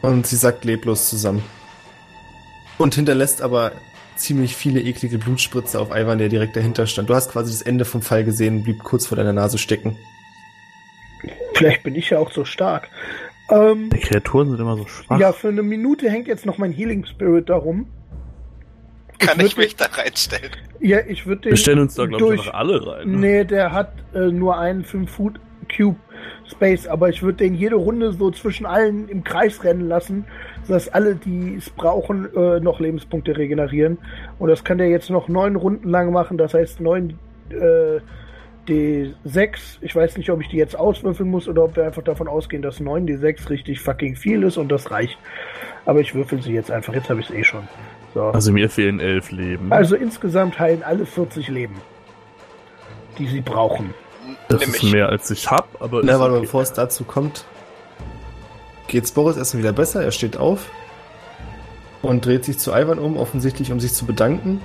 und 0.03 0.27
sie 0.27 0.37
sackt 0.37 0.65
leblos 0.65 1.09
zusammen. 1.09 1.43
Und 2.81 2.95
hinterlässt 2.95 3.43
aber 3.43 3.73
ziemlich 4.17 4.57
viele 4.57 4.81
eklige 4.81 5.19
Blutspritze 5.19 5.79
auf 5.79 5.91
Ivan, 5.91 6.17
der 6.19 6.31
direkt 6.31 6.57
dahinter 6.57 6.87
stand. 6.87 7.11
Du 7.11 7.15
hast 7.15 7.31
quasi 7.31 7.53
das 7.53 7.61
Ende 7.61 7.85
vom 7.85 8.01
Pfeil 8.01 8.25
gesehen, 8.25 8.63
blieb 8.63 8.83
kurz 8.83 9.07
vor 9.07 9.17
deiner 9.17 9.35
Nase 9.35 9.59
stecken. 9.59 9.99
Vielleicht 11.55 11.83
bin 11.83 11.95
ich 11.95 12.09
ja 12.09 12.19
auch 12.19 12.31
so 12.31 12.47
stark. 12.47 12.89
Ähm, 13.51 13.91
Die 13.93 14.01
Kreaturen 14.01 14.49
sind 14.51 14.61
immer 14.61 14.79
so 14.79 14.87
schwach. 14.87 15.19
ja, 15.21 15.33
für 15.33 15.49
eine 15.49 15.63
Minute 15.63 16.09
hängt 16.11 16.27
jetzt 16.27 16.47
noch 16.47 16.57
mein 16.57 16.73
Healing 16.73 17.05
Spirit 17.05 17.51
darum. 17.51 17.87
Kann 19.19 19.39
ich 19.41 19.47
ich 19.49 19.57
mich 19.59 19.77
da 19.77 19.85
reinstellen? 19.85 20.51
Ja, 20.81 21.01
ich 21.07 21.27
würde 21.27 21.43
den. 21.43 21.51
Wir 21.51 21.59
stellen 21.59 21.81
uns 21.81 21.95
da, 21.97 22.07
glaube 22.07 22.37
ich, 22.37 22.55
alle 22.55 22.87
rein. 22.87 23.11
Ne? 23.11 23.17
Nee, 23.19 23.45
der 23.45 23.73
hat 23.73 23.93
äh, 24.15 24.29
nur 24.31 24.59
einen 24.59 24.85
5 24.85 25.11
Foot 25.11 25.41
Cube 25.77 25.99
Space, 26.51 26.87
aber 26.87 27.11
ich 27.11 27.23
würde 27.23 27.39
den 27.39 27.55
jede 27.55 27.77
Runde 27.77 28.13
so 28.13 28.31
zwischen 28.31 28.65
allen 28.65 29.09
im 29.09 29.23
Kreis 29.23 29.63
rennen 29.63 29.87
lassen, 29.89 30.25
sodass 30.65 30.89
alle, 30.89 31.15
die 31.15 31.57
es 31.57 31.71
brauchen, 31.71 32.29
äh, 32.35 32.61
noch 32.61 32.81
Lebenspunkte 32.81 33.37
regenerieren. 33.37 33.99
Und 34.39 34.49
das 34.49 34.65
kann 34.65 34.79
der 34.79 34.89
jetzt 34.89 35.11
noch 35.11 35.29
neun 35.29 35.57
Runden 35.57 35.89
lang 35.89 36.13
machen, 36.13 36.39
das 36.39 36.55
heißt 36.55 36.81
neun 36.81 37.19
äh, 37.51 38.01
D6. 38.69 39.79
Ich 39.81 39.95
weiß 39.95 40.17
nicht, 40.17 40.31
ob 40.31 40.41
ich 40.41 40.49
die 40.49 40.57
jetzt 40.57 40.79
auswürfeln 40.79 41.29
muss 41.29 41.49
oder 41.49 41.65
ob 41.65 41.77
wir 41.77 41.85
einfach 41.85 42.03
davon 42.03 42.29
ausgehen, 42.29 42.63
dass 42.63 42.81
9 42.81 43.07
D6 43.07 43.51
richtig 43.51 43.81
fucking 43.81 44.17
viel 44.17 44.43
ist 44.43 44.57
und 44.57 44.69
das 44.71 44.91
reicht. 44.91 45.19
Aber 45.87 46.01
ich 46.01 46.15
würfel 46.15 46.43
sie 46.43 46.53
jetzt 46.53 46.71
einfach, 46.71 46.95
jetzt 46.95 47.09
habe 47.11 47.21
ich 47.21 47.31
es 47.31 47.35
eh 47.35 47.45
schon. 47.45 47.67
So. 48.15 48.25
Also 48.25 48.53
mir 48.53 48.69
fehlen 48.69 49.01
elf 49.01 49.31
Leben. 49.31 49.73
Also 49.73 49.97
insgesamt 49.97 50.59
heilen 50.59 50.83
alle 50.83 51.07
40 51.07 51.49
Leben, 51.49 51.77
die 53.19 53.27
sie 53.27 53.41
brauchen. 53.41 53.95
das 54.49 54.61
Nimm 54.61 54.75
ist 54.75 54.83
mehr 54.93 55.09
als 55.09 55.31
ich 55.31 55.51
hab, 55.51 55.69
aber 55.81 56.01
Na, 56.05 56.15
ist 56.15 56.19
warte, 56.21 56.33
okay. 56.35 56.43
bevor 56.43 56.63
es 56.63 56.73
dazu 56.73 57.05
kommt, 57.05 57.45
geht's 58.91 59.13
Boris 59.13 59.37
erstmal 59.37 59.63
wieder 59.63 59.73
besser. 59.73 60.03
Er 60.05 60.11
steht 60.13 60.37
auf 60.37 60.67
und 62.03 62.25
dreht 62.27 62.45
sich 62.45 62.59
zu 62.59 62.73
Ivan 62.73 62.99
um, 62.99 63.17
offensichtlich 63.17 63.73
um 63.73 63.81
sich 63.81 63.95
zu 63.95 64.05
bedanken 64.07 64.61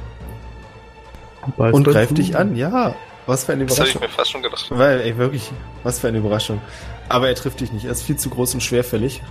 Beißt 1.57 1.73
und 1.75 1.83
greift 1.85 2.17
dich 2.17 2.35
an. 2.35 2.55
Ja, 2.55 2.95
was 3.27 3.43
für 3.45 3.53
eine 3.53 3.65
Das 3.65 3.79
habe 3.79 3.87
ich 3.89 3.95
Überraschung. 3.95 4.11
mir 4.11 4.17
fast 4.17 4.31
schon 4.31 4.41
gedacht. 4.43 4.65
Weil, 4.69 5.01
ey, 5.01 5.17
wirklich, 5.17 5.51
was 5.83 5.99
für 5.99 6.07
eine 6.07 6.17
Überraschung. 6.17 6.59
Aber 7.07 7.27
er 7.27 7.35
trifft 7.35 7.59
dich 7.61 7.71
nicht. 7.71 7.85
Er 7.85 7.91
ist 7.91 8.01
viel 8.03 8.17
zu 8.17 8.29
groß 8.29 8.55
und 8.55 8.61
schwerfällig. 8.61 9.21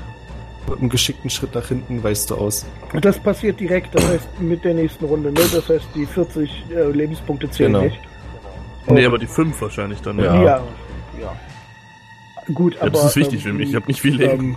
Mit 0.68 0.78
einem 0.78 0.88
geschickten 0.88 1.28
Schritt 1.28 1.54
nach 1.54 1.66
hinten 1.66 2.02
weichst 2.02 2.30
du 2.30 2.36
aus. 2.36 2.64
Und 2.92 3.04
das 3.04 3.18
passiert 3.18 3.60
direkt, 3.60 3.94
das 3.94 4.06
heißt 4.08 4.40
mit 4.40 4.64
der 4.64 4.72
nächsten 4.74 5.04
Runde, 5.04 5.30
ne? 5.30 5.40
Das 5.52 5.68
heißt, 5.68 5.86
die 5.94 6.06
40 6.06 6.50
äh, 6.70 6.84
Lebenspunkte 6.90 7.50
zählen 7.50 7.72
Genau. 7.74 7.84
nicht. 7.84 7.98
Nee, 8.86 9.04
aber 9.04 9.18
die 9.18 9.26
fünf 9.26 9.60
wahrscheinlich 9.60 10.00
dann. 10.00 10.18
Ja. 10.18 10.34
Ja, 10.34 10.42
Ja, 10.42 10.62
ja. 11.20 11.36
Gut, 12.54 12.74
ja 12.76 12.82
aber. 12.82 12.90
das 12.90 13.04
ist 13.06 13.16
wichtig 13.16 13.40
ähm, 13.44 13.50
für 13.50 13.52
mich. 13.54 13.70
Ich 13.70 13.74
habe 13.74 13.86
nicht 13.86 14.00
viel 14.00 14.16
Leben. 14.16 14.44
ähm, 14.44 14.56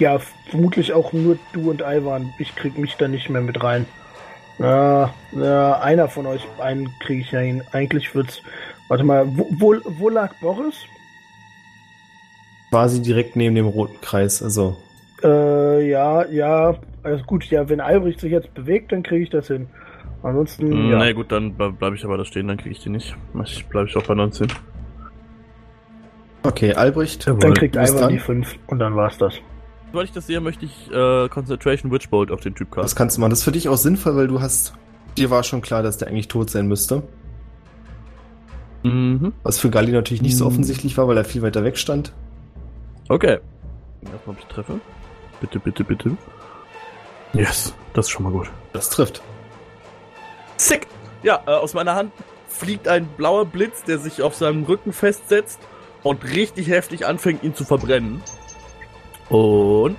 Ja, 0.00 0.18
vermutlich 0.48 0.92
auch 0.92 1.12
nur 1.12 1.38
du 1.52 1.70
und 1.70 1.82
Ivan. 1.82 2.32
Ich 2.38 2.56
krieg 2.56 2.76
mich 2.78 2.96
da 2.96 3.06
nicht 3.06 3.28
mehr 3.30 3.42
mit 3.42 3.62
rein. 3.62 3.86
Ja, 4.58 5.14
ja 5.32 5.78
einer 5.80 6.08
von 6.08 6.26
euch 6.26 6.46
einen 6.58 6.88
kriege 7.00 7.20
ich 7.22 7.30
ja 7.32 7.40
hin. 7.40 7.62
Eigentlich 7.72 8.14
wird's. 8.14 8.42
Warte 8.88 9.04
mal, 9.04 9.24
wo, 9.36 9.46
wo, 9.58 9.74
wo 9.98 10.08
lag 10.08 10.32
Boris? 10.40 10.74
Quasi 12.70 13.02
direkt 13.02 13.36
neben 13.36 13.54
dem 13.54 13.66
roten 13.66 14.00
Kreis. 14.00 14.42
Also, 14.42 14.76
Äh, 15.22 15.88
ja, 15.90 16.24
ja, 16.26 16.76
alles 17.02 17.26
gut. 17.26 17.44
Ja, 17.46 17.68
wenn 17.68 17.80
Albrecht 17.80 18.20
sich 18.20 18.32
jetzt 18.32 18.52
bewegt, 18.54 18.92
dann 18.92 19.02
kriege 19.02 19.22
ich 19.24 19.30
das 19.30 19.48
hin. 19.48 19.68
Ansonsten, 20.22 20.68
Mm, 20.68 20.90
ja. 20.92 20.98
Na 20.98 21.12
gut, 21.12 21.30
dann 21.32 21.56
ble- 21.58 21.72
bleibe 21.72 21.96
ich 21.96 22.04
aber 22.04 22.16
da 22.16 22.24
stehen, 22.24 22.48
dann 22.48 22.56
kriege 22.58 22.70
ich 22.70 22.80
die 22.82 22.88
nicht. 22.90 23.14
Ich 23.44 23.66
bleibe 23.66 23.88
ich 23.88 23.96
auch 23.96 24.06
bei 24.06 24.14
19. 24.14 24.48
okay, 26.42 26.74
Albrecht. 26.74 27.26
Jawohl. 27.26 27.40
dann 27.40 27.54
kriegt 27.54 27.76
Ivan 27.76 28.08
die 28.10 28.18
5 28.18 28.56
und 28.68 28.78
dann 28.78 28.96
war's 28.96 29.18
das. 29.18 29.34
Sobald 29.92 30.08
ich 30.08 30.14
das 30.14 30.26
sehe, 30.26 30.40
möchte 30.40 30.64
ich 30.66 30.90
äh, 30.92 31.28
Concentration 31.28 31.90
Witchbolt 31.90 32.30
auf 32.30 32.40
den 32.40 32.54
Typ 32.54 32.68
Das 32.70 32.82
casten. 32.82 32.98
kannst 32.98 33.16
du 33.16 33.20
machen. 33.20 33.30
Das 33.30 33.40
ist 33.40 33.44
für 33.44 33.52
dich 33.52 33.68
auch 33.68 33.76
sinnvoll, 33.76 34.16
weil 34.16 34.28
du 34.28 34.40
hast. 34.40 34.74
Dir 35.16 35.30
war 35.30 35.42
schon 35.42 35.60
klar, 35.62 35.82
dass 35.82 35.98
der 35.98 36.08
eigentlich 36.08 36.28
tot 36.28 36.48
sein 36.50 36.68
müsste. 36.68 37.02
Mhm. 38.84 39.32
Was 39.42 39.58
für 39.58 39.68
Galli 39.70 39.92
natürlich 39.92 40.22
nicht 40.22 40.36
so 40.36 40.44
Mhm. 40.44 40.50
offensichtlich 40.52 40.96
war, 40.96 41.08
weil 41.08 41.16
er 41.16 41.24
viel 41.24 41.42
weiter 41.42 41.64
weg 41.64 41.76
stand. 41.76 42.12
Okay. 43.08 43.38
Erstmal, 44.12 44.36
ob 44.36 44.38
ich 44.38 44.46
treffe. 44.46 44.80
Bitte, 45.40 45.58
bitte, 45.58 45.84
bitte. 45.84 46.16
Yes, 47.32 47.74
das 47.92 48.06
ist 48.06 48.10
schon 48.10 48.22
mal 48.22 48.32
gut. 48.32 48.50
Das 48.72 48.90
trifft. 48.90 49.20
Sick! 50.56 50.86
Ja, 51.22 51.42
äh, 51.46 51.50
aus 51.50 51.74
meiner 51.74 51.94
Hand 51.96 52.12
fliegt 52.48 52.88
ein 52.88 53.06
blauer 53.16 53.44
Blitz, 53.44 53.82
der 53.84 53.98
sich 53.98 54.22
auf 54.22 54.34
seinem 54.36 54.64
Rücken 54.64 54.92
festsetzt 54.92 55.58
und 56.02 56.24
richtig 56.24 56.68
heftig 56.68 57.06
anfängt, 57.06 57.42
ihn 57.42 57.54
zu 57.54 57.64
verbrennen. 57.64 58.22
Und 59.30 59.96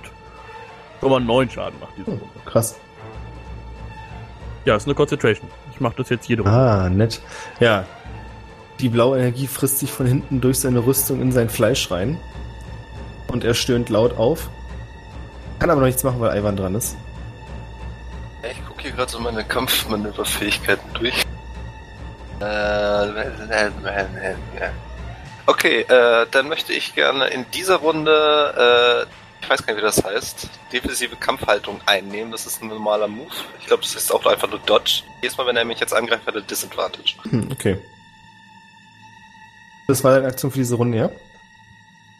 schon 1.00 1.10
mal 1.10 1.20
neun 1.20 1.50
Schaden 1.50 1.78
macht 1.80 1.94
diese 1.96 2.10
Runde. 2.10 2.24
krass. 2.44 2.78
Ja, 4.64 4.76
ist 4.76 4.86
eine 4.86 4.94
Concentration. 4.94 5.48
Ich 5.72 5.80
mache 5.80 5.94
das 5.96 6.08
jetzt 6.10 6.28
jede 6.28 6.42
Runde. 6.42 6.56
Ah, 6.56 6.88
nett. 6.88 7.20
Ja. 7.58 7.84
Die 8.78 8.88
blaue 8.88 9.18
Energie 9.18 9.46
frisst 9.46 9.80
sich 9.80 9.90
von 9.90 10.06
hinten 10.06 10.40
durch 10.40 10.60
seine 10.60 10.86
Rüstung 10.86 11.20
in 11.20 11.32
sein 11.32 11.48
Fleisch 11.48 11.90
rein. 11.90 12.18
Und 13.28 13.44
er 13.44 13.54
stöhnt 13.54 13.88
laut 13.88 14.16
auf. 14.16 14.48
Kann 15.58 15.70
aber 15.70 15.80
noch 15.80 15.86
nichts 15.86 16.04
machen, 16.04 16.20
weil 16.20 16.36
Ivan 16.36 16.56
dran 16.56 16.74
ist. 16.74 16.96
Ich 18.48 18.64
gucke 18.66 18.82
hier 18.82 18.92
gerade 18.92 19.10
so 19.10 19.18
meine 19.20 19.44
Kampfmanöverfähigkeiten 19.44 20.92
durch. 20.94 21.24
Äh, 22.40 22.44
okay, 25.46 25.80
äh, 25.82 26.26
dann 26.30 26.48
möchte 26.48 26.72
ich 26.72 26.94
gerne 26.94 27.26
in 27.28 27.46
dieser 27.52 27.76
Runde, 27.76 29.06
äh, 29.06 29.21
weiß 29.52 29.66
gar 29.66 29.74
nicht, 29.74 29.82
wie 29.82 29.86
das 29.86 30.02
heißt, 30.02 30.48
defensive 30.72 31.16
Kampfhaltung 31.16 31.80
einnehmen. 31.86 32.32
Das 32.32 32.46
ist 32.46 32.62
ein 32.62 32.68
normaler 32.68 33.06
Move. 33.08 33.30
Ich 33.60 33.66
glaube, 33.66 33.82
das 33.82 33.94
ist 33.94 34.12
auch 34.12 34.24
einfach 34.26 34.48
nur 34.48 34.58
Dodge. 34.60 35.02
Jedes 35.22 35.36
Mal, 35.36 35.46
wenn 35.46 35.56
er 35.56 35.64
mich 35.64 35.78
jetzt 35.80 35.92
angreift, 35.94 36.26
hat 36.26 36.34
er 36.34 36.40
Disadvantage. 36.40 37.14
Hm, 37.28 37.50
okay. 37.52 37.78
Das 39.88 40.02
war 40.02 40.14
deine 40.14 40.28
Aktion 40.28 40.50
für 40.50 40.58
diese 40.58 40.76
Runde, 40.76 40.98
ja? 40.98 41.10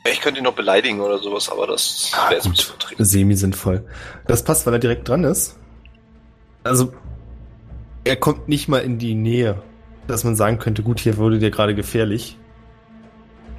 Ich 0.05 0.21
könnte 0.21 0.41
ihn 0.41 0.45
noch 0.45 0.55
beleidigen 0.55 1.01
oder 1.01 1.19
sowas, 1.19 1.49
aber 1.49 1.67
das 1.67 2.11
Ah, 2.15 2.25
wäre 2.25 2.35
jetzt 2.35 2.47
ein 2.47 2.53
bisschen 2.53 2.75
übertrieben. 2.75 3.05
Semi-sinnvoll. 3.05 3.87
Das 4.27 4.45
passt, 4.45 4.67
weil 4.67 4.75
er 4.75 4.79
direkt 4.81 5.09
dran 5.09 5.25
ist. 5.25 5.59
Also, 6.65 6.93
er 8.05 8.17
kommt 8.17 8.49
nicht 8.49 8.69
mal 8.69 8.79
in 8.81 8.99
die 8.99 9.15
Nähe, 9.15 9.63
dass 10.09 10.25
man 10.25 10.35
sagen 10.37 10.59
könnte, 10.59 10.83
gut, 10.83 11.01
hier 11.01 11.17
wurde 11.17 11.39
dir 11.39 11.51
gerade 11.51 11.75
gefährlich. 11.75 12.37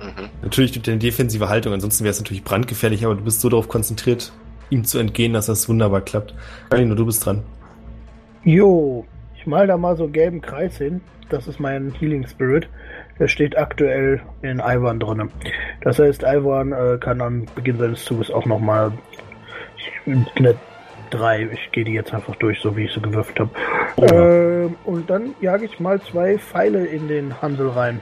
Mhm. 0.04 0.30
Natürlich 0.42 0.74
durch 0.74 0.84
deine 0.84 1.00
defensive 1.00 1.50
Haltung, 1.50 1.74
ansonsten 1.74 2.04
wäre 2.04 2.12
es 2.12 2.20
natürlich 2.20 2.44
brandgefährlich, 2.44 3.06
aber 3.06 3.16
du 3.16 3.24
bist 3.24 3.42
so 3.42 3.50
darauf 3.50 3.70
konzentriert, 3.70 4.34
ihm 4.70 4.84
zu 4.84 5.00
entgehen, 5.00 5.34
dass 5.34 5.46
das 5.46 5.70
wunderbar 5.70 6.02
klappt. 6.02 6.36
Galino, 6.70 6.96
du 6.96 7.06
bist 7.06 7.26
dran. 7.26 7.44
Jo, 8.44 9.06
ich 9.38 9.48
mal 9.48 9.68
da 9.68 9.78
mal 9.78 9.96
so 9.96 10.04
einen 10.04 10.14
gelben 10.14 10.42
Kreis 10.42 10.78
hin. 10.78 11.02
Das 11.30 11.48
ist 11.48 11.60
mein 11.60 11.94
Healing 11.94 12.28
Spirit. 12.28 12.68
Der 13.18 13.28
steht 13.28 13.58
aktuell 13.58 14.22
in 14.42 14.60
Ivan 14.60 15.00
drinne. 15.00 15.30
Das 15.82 16.00
heißt, 16.00 16.24
Ivan 16.24 16.74
äh, 16.74 16.98
kann 17.00 17.22
am 17.22 17.46
Beginn 17.56 17.78
seines 17.78 18.04
Zuges 18.04 18.30
auch 18.30 18.46
nochmal 18.46 18.92
eine 20.06 20.56
3. 21.12 21.50
Ich 21.54 21.72
gehe 21.72 21.86
die 21.86 21.94
jetzt 21.94 22.14
einfach 22.14 22.36
durch, 22.36 22.60
so 22.60 22.76
wie 22.76 22.86
ich 22.86 22.94
sie 22.94 23.02
gewürft 23.02 23.40
habe. 23.40 23.50
Ähm, 23.98 24.76
und 24.84 25.10
dann 25.10 25.36
jage 25.42 25.66
ich 25.66 25.80
mal 25.80 26.02
zwei 26.02 26.38
Pfeile 26.38 26.86
in 26.86 27.08
den 27.08 27.42
Hansel 27.42 27.70
rein. 27.70 28.02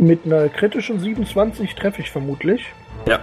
Mit 0.00 0.24
einer 0.24 0.48
kritischen 0.48 0.98
27 0.98 1.74
treffe 1.74 2.00
ich 2.00 2.10
vermutlich. 2.10 2.72
Ja. 3.06 3.18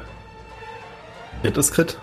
Drittes 1.42 1.72
Crit. 1.72 1.98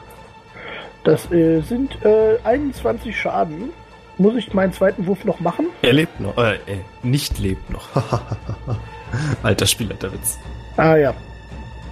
Das 1.05 1.31
äh, 1.31 1.61
sind 1.61 2.05
äh, 2.05 2.39
21 2.43 3.17
Schaden. 3.17 3.71
Muss 4.19 4.35
ich 4.35 4.53
meinen 4.53 4.73
zweiten 4.73 5.07
Wurf 5.07 5.25
noch 5.25 5.39
machen? 5.39 5.67
Er 5.83 5.93
lebt 5.93 6.19
noch. 6.19 6.37
Äh, 6.39 6.55
äh 6.55 6.79
nicht 7.05 7.39
lebt 7.39 7.71
noch. 7.71 7.89
Alter 9.45 9.67
Spieler, 9.67 9.95
der 9.95 10.13
Witz. 10.13 10.41
Ah 10.77 10.97
ja. 10.97 11.15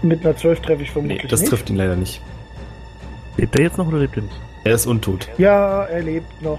Mit 0.02 0.26
einer 0.26 0.36
12 0.36 0.60
treffe 0.62 0.82
ich 0.82 0.90
vermutlich 0.90 1.22
Nee, 1.22 1.28
das 1.28 1.40
nicht. 1.40 1.50
trifft 1.50 1.70
ihn 1.70 1.76
leider 1.76 1.94
nicht. 1.94 2.20
Lebt 3.36 3.54
er 3.54 3.62
jetzt 3.62 3.78
noch 3.78 3.86
oder 3.86 3.98
lebt 3.98 4.16
er 4.16 4.24
nicht? 4.24 4.40
Er 4.64 4.74
ist 4.74 4.86
untot. 4.86 5.28
Ja, 5.38 5.84
er 5.84 6.02
lebt 6.02 6.42
noch. 6.42 6.58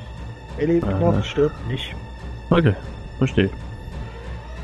Er 0.58 0.68
lebt 0.68 0.88
Ah. 0.88 1.00
noch, 1.00 1.26
stirbt 1.26 1.68
nicht. 1.68 1.94
Okay, 2.50 2.76
verstehe. 3.18 3.50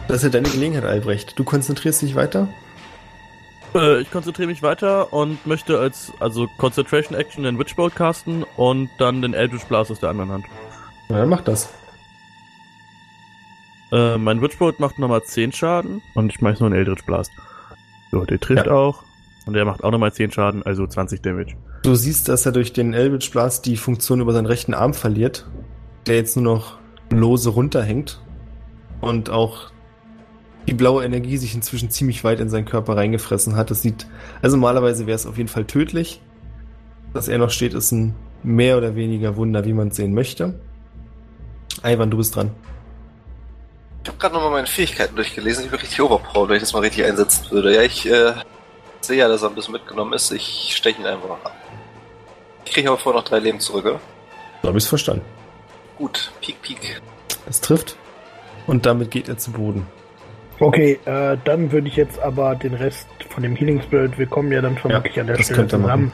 Das 0.10 0.18
ist 0.18 0.24
ja 0.24 0.30
deine 0.30 0.50
Gelegenheit, 0.50 0.86
Albrecht. 0.86 1.38
Du 1.38 1.44
konzentrierst 1.44 2.02
dich 2.02 2.16
weiter? 2.16 2.48
Äh, 3.76 4.02
ich 4.02 4.10
konzentriere 4.10 4.48
mich 4.48 4.64
weiter 4.64 5.14
und 5.14 5.46
möchte 5.46 5.78
als, 5.80 6.12
also 6.20 6.48
Concentration 6.58 7.16
Action 7.16 7.44
den 7.44 7.60
Witchbolt 7.60 7.94
casten 7.96 8.44
und 8.58 8.90
dann 8.98 9.22
den 9.22 9.36
Eldritch 9.36 9.66
Blast 9.66 9.92
aus 9.92 10.00
der 10.00 10.10
anderen 10.10 10.32
Hand. 10.32 10.46
Na, 11.10 11.20
dann 11.20 11.30
mach 11.30 11.42
das. 11.42 11.70
Äh, 13.92 14.18
mein 14.18 14.42
Witchbolt 14.42 14.80
macht 14.80 14.98
nochmal 14.98 15.24
10 15.24 15.52
Schaden 15.52 16.02
und 16.16 16.30
ich 16.32 16.40
schmeiß 16.40 16.60
nur 16.60 16.68
einen 16.72 16.80
Eldritch 16.80 17.06
Blast. 17.06 17.32
So, 18.12 18.26
der 18.26 18.40
trifft 18.40 18.66
Ja. 18.66 18.72
auch. 18.74 19.04
Und 19.46 19.54
der 19.54 19.66
macht 19.66 19.84
auch 19.84 19.92
nochmal 19.92 20.12
10 20.12 20.32
Schaden, 20.32 20.64
also 20.64 20.88
20 20.88 21.22
Damage. 21.22 21.56
Du 21.84 21.94
siehst, 21.94 22.30
dass 22.30 22.48
er 22.48 22.52
durch 22.52 22.74
den 22.74 22.96
Eldritch 22.96 23.30
Blast 23.30 23.68
die 23.68 23.78
Funktion 23.78 24.22
über 24.22 24.34
seinen 24.34 24.48
rechten 24.48 24.74
Arm 24.74 24.96
verliert, 24.96 25.48
der 26.08 26.16
jetzt 26.16 26.36
nur 26.36 26.56
noch 26.56 26.78
lose 27.12 27.50
runterhängt 27.52 28.20
und 29.02 29.30
auch 29.30 29.70
die 30.70 30.76
blaue 30.76 31.04
Energie 31.04 31.38
sich 31.38 31.56
inzwischen 31.56 31.90
ziemlich 31.90 32.24
weit 32.24 32.40
in 32.40 32.50
seinen 32.50 32.66
Körper 32.66 32.96
reingefressen 32.96 33.56
hat. 33.56 33.72
Das 33.72 33.82
sieht, 33.82 34.06
also 34.44 34.56
normalerweise 34.56 35.08
wäre 35.08 35.16
es 35.16 35.26
auf 35.26 35.38
jeden 35.38 35.50
Fall 35.50 35.66
tödlich. 35.66 36.22
Dass 37.12 37.28
er 37.28 37.40
noch 37.40 37.50
steht, 37.50 37.74
ist 37.74 37.92
ein 37.92 38.14
mehr 38.44 38.78
oder 38.78 38.96
weniger 38.96 39.36
Wunder, 39.36 39.66
wie 39.66 39.74
man 39.74 39.88
es 39.88 39.96
sehen 39.96 40.14
möchte. 40.14 40.60
Ivan, 41.84 42.12
du 42.12 42.18
bist 42.18 42.36
dran. 42.36 42.52
Ich 44.04 44.10
habe 44.10 44.20
gerade 44.20 44.36
nochmal 44.36 44.52
meine 44.52 44.68
Fähigkeiten 44.68 45.16
durchgelesen. 45.16 45.66
Ich 45.66 45.72
bin 45.72 45.80
richtig 45.80 46.00
overpowered, 46.02 46.50
wenn 46.50 46.56
ich 46.58 46.62
das 46.62 46.74
mal 46.74 46.82
richtig 46.82 47.04
einsetzen 47.04 47.50
würde. 47.50 47.74
Ja, 47.74 47.82
ich 47.82 48.08
äh, 48.08 48.34
sehe 49.02 49.18
ja, 49.18 49.28
dass 49.28 49.42
er 49.42 49.50
ein 49.50 49.56
bisschen 49.56 49.74
mitgenommen 49.74 50.14
ist. 50.14 50.32
Ich 50.32 50.76
steche 50.76 51.02
ihn 51.02 51.08
einfach 51.08 51.32
ab. 51.32 51.56
Ich 52.66 52.74
kriege 52.74 52.90
aber 52.90 53.00
vorher 53.00 53.22
noch 53.22 53.28
drei 53.28 53.40
Leben 53.40 53.60
zurück, 53.60 53.86
oder? 53.86 54.00
So 54.62 54.68
habe 54.68 54.78
ich 54.78 54.84
es 54.84 54.88
verstanden. 54.88 55.26
Gut, 55.98 56.32
Peak, 56.42 56.62
Peak. 56.62 57.02
Es 57.48 57.60
trifft 57.60 57.98
und 58.68 58.86
damit 58.86 59.10
geht 59.10 59.30
er 59.30 59.40
zu 59.40 59.52
Boden. 59.52 59.88
Okay, 60.60 61.00
äh, 61.06 61.38
dann 61.46 61.72
würde 61.72 61.88
ich 61.88 61.96
jetzt 61.96 62.20
aber 62.22 62.56
den 62.56 62.74
Rest 62.74 63.08
von 63.30 63.44
dem 63.44 63.56
Healing 63.56 63.82
Spirit, 63.82 64.18
wir 64.18 64.26
kommen 64.26 64.52
ja 64.52 64.62
dann 64.62 64.78
vermutlich 64.78 65.16
Ja, 65.16 65.22
an 65.22 65.28
der 65.28 65.38
das 65.38 65.46
Stelle 65.46 65.68
zusammen. 65.68 66.12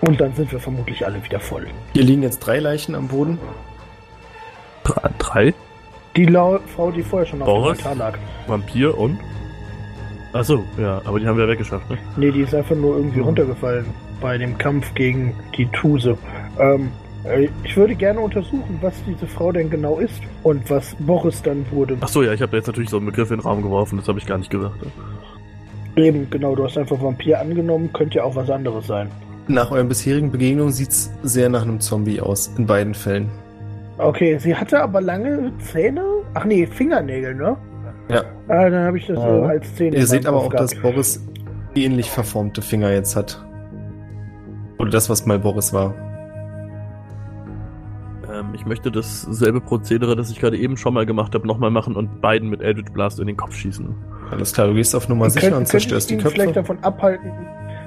Und 0.00 0.20
dann 0.20 0.34
sind 0.34 0.50
wir 0.52 0.58
vermutlich 0.60 1.06
alle 1.06 1.22
wieder 1.24 1.40
voll. 1.40 1.66
Hier 1.94 2.02
liegen 2.02 2.22
jetzt 2.22 2.40
drei 2.40 2.58
Leichen 2.58 2.94
am 2.94 3.08
Boden. 3.08 3.38
Drei? 4.84 5.10
drei? 5.18 5.54
Die 6.16 6.26
Lau 6.26 6.58
Frau, 6.74 6.90
die 6.90 7.02
vorher 7.02 7.26
schon 7.26 7.40
auf 7.42 7.46
Boris? 7.46 7.78
dem 7.78 7.86
Altar 7.88 8.12
lag. 8.12 8.18
Vampir 8.46 8.96
und? 8.98 9.18
Achso, 10.32 10.64
ja, 10.78 11.00
aber 11.04 11.18
die 11.20 11.26
haben 11.26 11.38
wir 11.38 11.48
weggeschafft, 11.48 11.88
ne? 11.88 11.98
Nee, 12.16 12.30
die 12.30 12.40
ist 12.42 12.54
einfach 12.54 12.76
nur 12.76 12.96
irgendwie 12.96 13.18
Hm. 13.18 13.26
runtergefallen 13.26 13.86
bei 14.20 14.36
dem 14.38 14.58
Kampf 14.58 14.92
gegen 14.94 15.34
die 15.56 15.66
Tuse. 15.66 16.18
Ähm, 16.58 16.90
äh, 16.92 17.05
ich 17.62 17.76
würde 17.76 17.94
gerne 17.94 18.20
untersuchen, 18.20 18.78
was 18.80 18.94
diese 19.06 19.26
Frau 19.26 19.52
denn 19.52 19.70
genau 19.70 19.98
ist 19.98 20.20
und 20.42 20.68
was 20.70 20.94
Boris 21.00 21.42
dann 21.42 21.64
wurde. 21.70 21.96
Achso, 22.00 22.22
ja, 22.22 22.32
ich 22.32 22.42
habe 22.42 22.56
jetzt 22.56 22.66
natürlich 22.66 22.90
so 22.90 22.96
einen 22.98 23.06
Begriff 23.06 23.30
in 23.30 23.38
den 23.38 23.42
Raum 23.42 23.62
geworfen, 23.62 23.98
das 23.98 24.08
habe 24.08 24.18
ich 24.18 24.26
gar 24.26 24.38
nicht 24.38 24.50
gesagt. 24.50 24.74
Eben, 25.96 26.28
genau, 26.30 26.54
du 26.54 26.64
hast 26.64 26.76
einfach 26.76 27.00
Vampir 27.00 27.40
angenommen, 27.40 27.90
könnte 27.92 28.18
ja 28.18 28.24
auch 28.24 28.36
was 28.36 28.50
anderes 28.50 28.86
sein. 28.86 29.10
Nach 29.48 29.70
euren 29.70 29.88
bisherigen 29.88 30.30
Begegnungen 30.30 30.72
sieht's 30.72 31.10
sehr 31.22 31.48
nach 31.48 31.62
einem 31.62 31.80
Zombie 31.80 32.20
aus, 32.20 32.52
in 32.58 32.66
beiden 32.66 32.94
Fällen. 32.94 33.30
Okay, 33.98 34.38
sie 34.38 34.54
hatte 34.54 34.82
aber 34.82 35.00
lange 35.00 35.52
Zähne? 35.58 36.02
Ach 36.34 36.44
nee, 36.44 36.66
Fingernägel, 36.66 37.34
ne? 37.34 37.56
Ja. 38.10 38.22
Ah, 38.48 38.68
dann 38.68 38.84
habe 38.84 38.98
ich 38.98 39.06
das 39.06 39.16
so 39.16 39.26
Ja. 39.26 39.42
als 39.46 39.74
Zähne. 39.74 39.96
Ihr 39.96 40.06
seht 40.06 40.26
aber 40.26 40.36
auch, 40.38 40.52
dass 40.52 40.72
gehabt. 40.72 40.82
Boris 40.82 41.24
ähnlich 41.74 42.10
verformte 42.10 42.60
Finger 42.60 42.90
jetzt 42.92 43.16
hat. 43.16 43.42
Oder 44.78 44.90
das, 44.90 45.08
was 45.08 45.24
mal 45.26 45.38
Boris 45.38 45.72
war. 45.72 45.94
Ich 48.56 48.66
möchte 48.66 48.90
dasselbe 48.90 49.60
Prozedere, 49.60 50.16
das 50.16 50.30
ich 50.30 50.40
gerade 50.40 50.56
eben 50.56 50.76
schon 50.76 50.94
mal 50.94 51.06
gemacht 51.06 51.34
habe, 51.34 51.46
nochmal 51.46 51.70
machen 51.70 51.94
und 51.94 52.20
beiden 52.20 52.48
mit 52.50 52.60
Eldritch 52.62 52.90
Blast 52.92 53.20
in 53.20 53.26
den 53.26 53.36
Kopf 53.36 53.54
schießen. 53.54 53.94
Alles 54.30 54.52
klar, 54.52 54.66
du 54.68 54.74
gehst 54.74 54.96
auf 54.96 55.08
Nummer 55.08 55.30
sicher 55.30 55.48
könnt- 55.48 55.58
und 55.58 55.66
zerstörst 55.66 56.10
die 56.10 56.14
ihn 56.14 56.20
vielleicht 56.20 56.54
Köpfe. 56.54 56.54
davon 56.54 56.78
abhalten. 56.82 57.30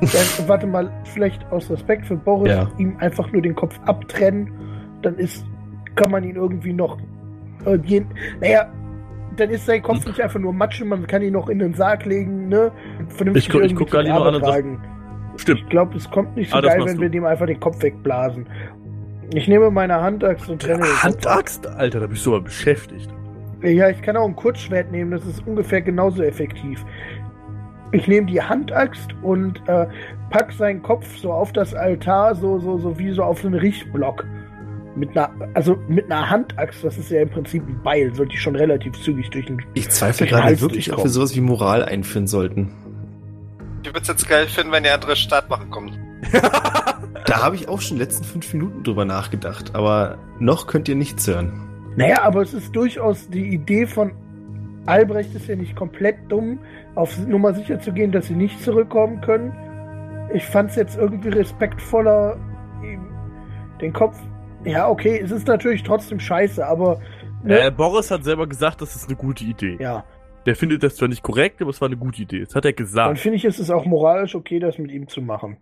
Ja, 0.01 0.47
warte 0.47 0.65
mal, 0.67 0.89
vielleicht 1.13 1.45
aus 1.51 1.69
Respekt 1.69 2.05
für 2.05 2.15
Boris, 2.15 2.51
Ja. 2.53 2.69
ihm 2.77 2.95
einfach 2.99 3.29
nur 3.33 3.41
den 3.41 3.55
Kopf 3.55 3.77
abtrennen. 3.85 4.49
Dann 5.01 5.15
ist, 5.17 5.45
kann 5.95 6.11
man 6.11 6.23
ihn 6.23 6.35
irgendwie 6.37 6.71
noch. 6.71 6.97
Äh, 7.65 7.77
gehen. 7.79 8.05
Naja, 8.39 8.71
dann 9.35 9.49
ist 9.49 9.65
sein 9.65 9.81
Kopf 9.81 10.05
nicht 10.05 10.21
einfach 10.21 10.39
nur 10.39 10.53
Matsche, 10.53 10.85
man 10.85 11.05
kann 11.07 11.21
ihn 11.21 11.33
noch 11.33 11.49
in 11.49 11.59
den 11.59 11.73
Sarg 11.73 12.05
legen, 12.05 12.47
ne? 12.47 12.71
Vernünftig 13.09 13.47
Ich 13.47 13.51
guck- 13.51 13.63
ich 13.63 13.75
guck 13.75 13.89
zum 13.89 13.97
Galino 13.97 14.15
Erbe 14.15 14.27
an 14.29 14.35
und 14.35 14.45
sag-. 14.45 14.65
Stimmt. 15.35 15.59
Ich 15.61 15.69
glaube, 15.69 15.95
es 15.97 16.09
kommt 16.09 16.35
nicht 16.35 16.51
so 16.51 16.57
Ah, 16.57 16.61
geil, 16.61 16.81
wenn 16.85 16.95
du. 16.95 17.01
wir 17.01 17.09
dem 17.09 17.23
einfach 17.25 17.45
den 17.45 17.59
Kopf 17.59 17.81
wegblasen. 17.81 18.45
Ich 19.33 19.47
nehme 19.47 19.69
meine 19.69 20.01
Handaxt 20.01 20.49
und 20.49 20.61
trenne 20.61 20.83
ab. 20.83 21.03
Handaxt? 21.03 21.67
Alter, 21.67 21.99
da 21.99 22.07
bist 22.07 22.25
du 22.25 22.35
aber 22.35 22.45
beschäftigt. 22.45 23.09
Ja, 23.61 23.89
ich 23.89 24.01
kann 24.01 24.17
auch 24.17 24.25
ein 24.25 24.35
Kurzschwert 24.35 24.91
nehmen, 24.91 25.11
das 25.11 25.25
ist 25.25 25.45
ungefähr 25.45 25.81
genauso 25.81 26.23
effektiv. 26.23 26.83
Ich 27.91 28.07
nehme 28.07 28.27
die 28.27 28.41
Handaxt 28.41 29.09
und 29.21 29.61
äh, 29.67 29.87
pack 30.29 30.51
seinen 30.53 30.81
Kopf 30.81 31.05
so 31.17 31.31
auf 31.31 31.51
das 31.53 31.73
Altar, 31.73 32.35
so, 32.35 32.59
so, 32.59 32.77
so 32.77 32.97
wie 32.97 33.11
so 33.11 33.23
auf 33.23 33.43
einen 33.43 33.55
Richtblock. 33.55 34.25
Mit 34.95 35.15
einer, 35.15 35.31
also 35.53 35.77
mit 35.87 36.05
einer 36.05 36.29
Handaxt, 36.29 36.83
das 36.83 36.97
ist 36.97 37.11
ja 37.11 37.21
im 37.21 37.29
Prinzip 37.29 37.63
ein 37.67 37.81
Beil, 37.83 38.13
sollte 38.13 38.33
ich 38.33 38.41
schon 38.41 38.55
relativ 38.55 38.93
zügig 39.01 39.29
durch 39.29 39.45
den. 39.45 39.61
Ich 39.73 39.89
zweifle 39.89 40.25
den 40.25 40.31
gerade 40.31 40.45
Hals 40.45 40.61
wirklich, 40.61 40.91
ob 40.91 41.03
wir 41.03 41.09
sowas 41.09 41.35
wie 41.35 41.41
Moral 41.41 41.83
einführen 41.83 42.27
sollten. 42.27 42.71
Ich 43.83 43.89
würde 43.89 44.01
es 44.01 44.07
jetzt 44.07 44.27
geil 44.27 44.47
finden, 44.47 44.71
wenn 44.71 44.83
die 44.83 44.89
andere 44.89 45.15
Startmache 45.15 45.67
kommt. 45.67 45.97
Da 47.25 47.43
habe 47.43 47.55
ich 47.55 47.67
auch 47.67 47.81
schon 47.81 47.97
die 47.97 48.03
letzten 48.03 48.23
fünf 48.23 48.53
Minuten 48.53 48.83
drüber 48.83 49.05
nachgedacht, 49.05 49.75
aber 49.75 50.17
noch 50.39 50.67
könnt 50.67 50.87
ihr 50.87 50.95
nichts 50.95 51.27
hören. 51.27 51.51
Naja, 51.95 52.23
aber 52.23 52.41
es 52.41 52.53
ist 52.53 52.75
durchaus 52.75 53.29
die 53.29 53.49
Idee 53.49 53.85
von 53.85 54.11
Albrecht 54.85 55.35
ist 55.35 55.47
ja 55.47 55.55
nicht 55.55 55.75
komplett 55.75 56.15
dumm, 56.29 56.59
auf 56.95 57.17
Nummer 57.27 57.53
sicher 57.53 57.79
zu 57.79 57.91
gehen, 57.91 58.11
dass 58.11 58.27
sie 58.27 58.35
nicht 58.35 58.63
zurückkommen 58.63 59.21
können. 59.21 59.53
Ich 60.33 60.45
fand 60.45 60.71
es 60.71 60.75
jetzt 60.75 60.97
irgendwie 60.97 61.29
respektvoller, 61.29 62.37
ihm 62.83 63.07
den 63.81 63.93
Kopf. 63.93 64.17
Ja, 64.63 64.89
okay, 64.89 65.19
es 65.23 65.31
ist 65.31 65.47
natürlich 65.47 65.83
trotzdem 65.83 66.19
scheiße, 66.19 66.65
aber. 66.65 66.99
Ne? 67.43 67.67
Äh, 67.67 67.71
Boris 67.71 68.11
hat 68.11 68.23
selber 68.23 68.47
gesagt, 68.47 68.81
das 68.81 68.95
ist 68.95 69.07
eine 69.07 69.15
gute 69.15 69.43
Idee. 69.43 69.77
ja, 69.79 70.03
Der 70.45 70.55
findet 70.55 70.83
das 70.83 70.95
zwar 70.95 71.07
nicht 71.07 71.23
korrekt, 71.23 71.61
aber 71.61 71.69
es 71.69 71.79
war 71.79 71.87
eine 71.87 71.97
gute 71.97 72.21
Idee. 72.21 72.43
Das 72.43 72.55
hat 72.55 72.65
er 72.65 72.71
dann 72.71 72.77
gesagt. 72.77 73.19
finde 73.19 73.37
ich, 73.37 73.45
es 73.45 73.59
ist 73.59 73.69
auch 73.69 73.85
moralisch 73.85 74.35
okay, 74.35 74.59
das 74.59 74.77
mit 74.77 74.91
ihm 74.91 75.07
zu 75.07 75.21
machen. 75.21 75.57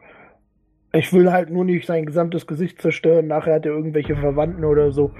Ich 0.94 1.12
will 1.14 1.32
halt 1.32 1.50
nur 1.50 1.66
nicht 1.66 1.86
sein 1.86 2.06
gesamtes 2.06 2.48
Gesicht 2.48 2.82
zerstören, 2.82 3.28
nachher 3.28 3.56
hat 3.56 3.66
er 3.66 3.74
irgendwelche 3.74 4.16
Verwandten 4.16 4.64
oder 4.64 4.92
so. 4.92 5.12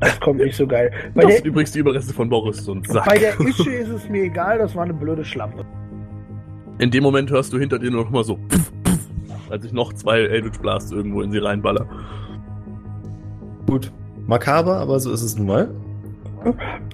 Das 0.00 0.20
kommt 0.20 0.40
nicht 0.40 0.54
so 0.56 0.66
geil. 0.66 0.90
Bei 1.14 1.22
Das 1.22 1.28
der, 1.30 1.36
sind 1.38 1.46
übrigens 1.46 1.72
die 1.72 1.78
Überreste 1.78 2.12
von 2.12 2.28
Boris, 2.28 2.68
ein 2.68 2.82
Sack. 2.84 3.06
bei 3.06 3.18
der 3.18 3.40
Ische 3.40 3.70
ist 3.72 3.88
es 3.88 4.08
mir 4.08 4.24
egal, 4.24 4.58
das 4.58 4.74
war 4.76 4.84
eine 4.84 4.94
blöde 4.94 5.24
Schlampe. 5.24 5.64
In 6.78 6.90
dem 6.90 7.02
Moment 7.02 7.30
hörst 7.30 7.52
du 7.52 7.58
hinter 7.58 7.78
dir 7.78 7.90
noch 7.90 8.10
mal 8.10 8.22
so, 8.24 8.36
pff, 8.50 8.72
pff, 8.86 9.50
als 9.50 9.64
ich 9.64 9.72
noch 9.72 9.92
zwei 9.94 10.20
Eldritch 10.20 10.58
Blasts 10.58 10.92
irgendwo 10.92 11.22
in 11.22 11.32
sie 11.32 11.38
reinballer. 11.38 11.86
Gut. 13.66 13.92
Makaber, 14.26 14.76
aber 14.76 14.98
so 15.00 15.12
ist 15.12 15.22
es 15.22 15.36
nun 15.36 15.46
mal. 15.46 15.70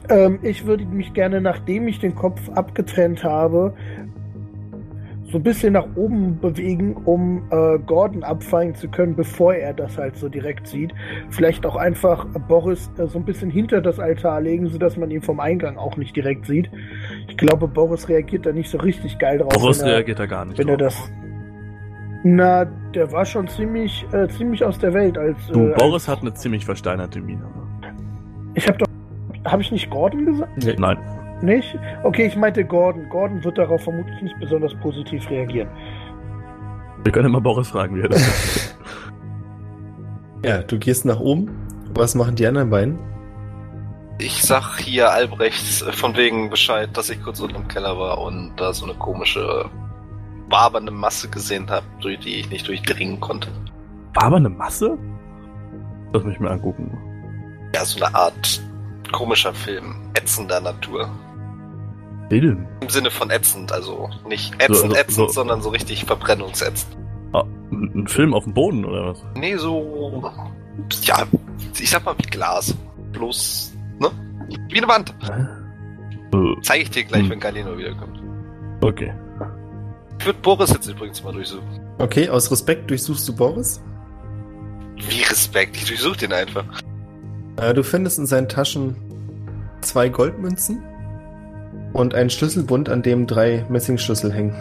Ähm, 0.08 0.38
ich 0.42 0.66
würde 0.66 0.84
mich 0.84 1.12
gerne, 1.14 1.40
nachdem 1.40 1.88
ich 1.88 1.98
den 2.00 2.14
Kopf 2.14 2.40
abgetrennt 2.50 3.24
habe, 3.24 3.74
so 5.30 5.38
ein 5.38 5.42
bisschen 5.42 5.74
nach 5.74 5.86
oben 5.94 6.40
bewegen, 6.40 6.96
um 7.04 7.42
äh, 7.50 7.78
Gordon 7.78 8.24
abfangen 8.24 8.74
zu 8.74 8.88
können, 8.88 9.14
bevor 9.14 9.54
er 9.54 9.72
das 9.72 9.96
halt 9.96 10.16
so 10.16 10.28
direkt 10.28 10.66
sieht. 10.66 10.92
Vielleicht 11.30 11.64
auch 11.64 11.76
einfach 11.76 12.26
Boris 12.48 12.90
äh, 12.98 13.06
so 13.06 13.18
ein 13.18 13.24
bisschen 13.24 13.50
hinter 13.50 13.80
das 13.80 14.00
Altar 14.00 14.40
legen, 14.40 14.66
sodass 14.68 14.96
man 14.96 15.10
ihn 15.10 15.22
vom 15.22 15.38
Eingang 15.38 15.76
auch 15.76 15.96
nicht 15.96 16.16
direkt 16.16 16.46
sieht. 16.46 16.70
Ich 17.28 17.36
glaube, 17.36 17.68
Boris 17.68 18.08
reagiert 18.08 18.46
da 18.46 18.52
nicht 18.52 18.70
so 18.70 18.78
richtig 18.78 19.18
geil 19.18 19.38
drauf. 19.38 19.52
Boris 19.52 19.80
er, 19.80 19.94
reagiert 19.94 20.18
da 20.18 20.26
gar 20.26 20.44
nicht 20.44 20.58
wenn 20.58 20.68
er 20.68 20.76
drauf. 20.76 20.94
das. 20.94 21.12
Na, 22.22 22.64
der 22.64 23.10
war 23.12 23.24
schon 23.24 23.48
ziemlich, 23.48 24.04
äh, 24.12 24.28
ziemlich 24.28 24.64
aus 24.64 24.78
der 24.78 24.92
Welt 24.92 25.16
als. 25.16 25.38
Du, 25.52 25.68
äh, 25.68 25.74
Boris 25.74 26.08
hat 26.08 26.20
eine 26.20 26.34
ziemlich 26.34 26.64
versteinerte 26.64 27.20
Miene. 27.20 27.44
Ich 28.54 28.66
habe 28.66 28.78
doch. 28.78 28.86
Habe 29.44 29.62
ich 29.62 29.72
nicht 29.72 29.88
Gordon 29.90 30.26
gesagt? 30.26 30.64
Nee. 30.64 30.74
Nein. 30.78 30.98
Nicht? 31.42 31.78
Okay, 32.02 32.26
ich 32.26 32.36
meinte 32.36 32.64
Gordon. 32.64 33.08
Gordon 33.08 33.42
wird 33.42 33.58
darauf 33.58 33.82
vermutlich 33.82 34.20
nicht 34.22 34.38
besonders 34.38 34.74
positiv 34.76 35.28
reagieren. 35.30 35.68
Wir 37.02 37.12
können 37.12 37.26
immer 37.26 37.40
Boris 37.40 37.68
fragen, 37.68 37.96
wie 37.96 38.02
er 38.02 38.08
das 38.08 38.76
Ja, 40.44 40.62
du 40.62 40.78
gehst 40.78 41.04
nach 41.04 41.20
oben. 41.20 41.50
Was 41.94 42.14
machen 42.14 42.36
die 42.36 42.46
anderen 42.46 42.70
beiden? 42.70 42.98
Ich 44.18 44.42
sag 44.42 44.78
hier 44.78 45.10
Albrecht 45.10 45.82
äh, 45.82 45.92
von 45.92 46.16
wegen 46.16 46.50
Bescheid, 46.50 46.90
dass 46.94 47.08
ich 47.08 47.22
kurz 47.22 47.40
unten 47.40 47.56
im 47.56 47.68
Keller 47.68 47.98
war 47.98 48.18
und 48.20 48.52
da 48.56 48.72
so 48.72 48.84
eine 48.84 48.94
komische 48.94 49.64
wabernde 50.48 50.92
Masse 50.92 51.28
gesehen 51.28 51.70
habe, 51.70 51.86
durch 52.00 52.18
die 52.20 52.40
ich 52.40 52.50
nicht 52.50 52.68
durchdringen 52.68 53.20
konnte. 53.20 53.48
War 54.14 54.24
aber 54.24 54.36
eine 54.36 54.50
Masse? 54.50 54.98
Lass 56.12 56.24
mich 56.24 56.40
mal 56.40 56.50
angucken. 56.52 56.98
ja, 57.74 57.84
so 57.84 58.04
eine 58.04 58.14
Art 58.14 58.60
komischer 59.12 59.54
Film, 59.54 59.94
ätzender 60.14 60.60
Natur. 60.60 61.08
Film. 62.30 62.66
Im 62.80 62.88
Sinne 62.88 63.10
von 63.10 63.28
ätzend, 63.30 63.70
also 63.72 64.08
nicht 64.28 64.54
ätzend, 64.54 64.70
also- 64.70 64.94
ätzend, 64.96 65.14
so- 65.16 65.28
sondern 65.28 65.60
so 65.62 65.68
richtig 65.70 66.04
verbrennungsätzend. 66.04 66.96
Ah, 67.32 67.44
ein 67.70 67.92
ein 67.94 68.06
Film 68.08 68.32
auf 68.34 68.44
dem 68.44 68.54
Boden 68.54 68.84
oder 68.84 69.06
was? 69.08 69.24
Nee, 69.36 69.56
so, 69.56 70.22
ja, 71.02 71.26
ich 71.78 71.90
sag 71.90 72.04
mal 72.04 72.14
wie 72.18 72.28
Glas. 72.28 72.74
Bloß, 73.12 73.72
ne? 73.98 74.10
Wie 74.68 74.78
eine 74.78 74.88
Wand. 74.88 75.14
Äh, 75.22 76.36
Zeige 76.62 76.82
ich 76.84 76.90
dir 76.90 77.04
gleich, 77.04 77.22
Hm. 77.24 77.30
wenn 77.30 77.40
Galino 77.40 77.76
wiederkommt. 77.76 78.22
Okay. 78.80 79.12
Ich 80.18 80.26
würde 80.26 80.38
Boris 80.40 80.70
jetzt 80.70 80.86
übrigens 80.86 81.22
mal 81.24 81.32
durchsuchen. 81.32 81.80
Okay, 81.98 82.28
aus 82.28 82.50
Respekt 82.50 82.88
durchsuchst 82.90 83.26
du 83.28 83.34
Boris. 83.34 83.80
Wie 85.08 85.22
Respekt, 85.22 85.76
ich 85.76 85.86
durchsuche 85.86 86.18
den 86.18 86.32
einfach. 86.32 86.64
Äh, 87.56 87.72
du 87.74 87.82
findest 87.82 88.18
in 88.18 88.26
seinen 88.26 88.48
Taschen 88.48 88.96
zwei 89.80 90.08
Goldmünzen 90.08 90.82
und 91.92 92.14
einen 92.14 92.30
Schlüsselbund, 92.30 92.88
an 92.88 93.02
dem 93.02 93.26
drei 93.26 93.64
Messingschlüssel 93.68 94.32
hängen. 94.32 94.54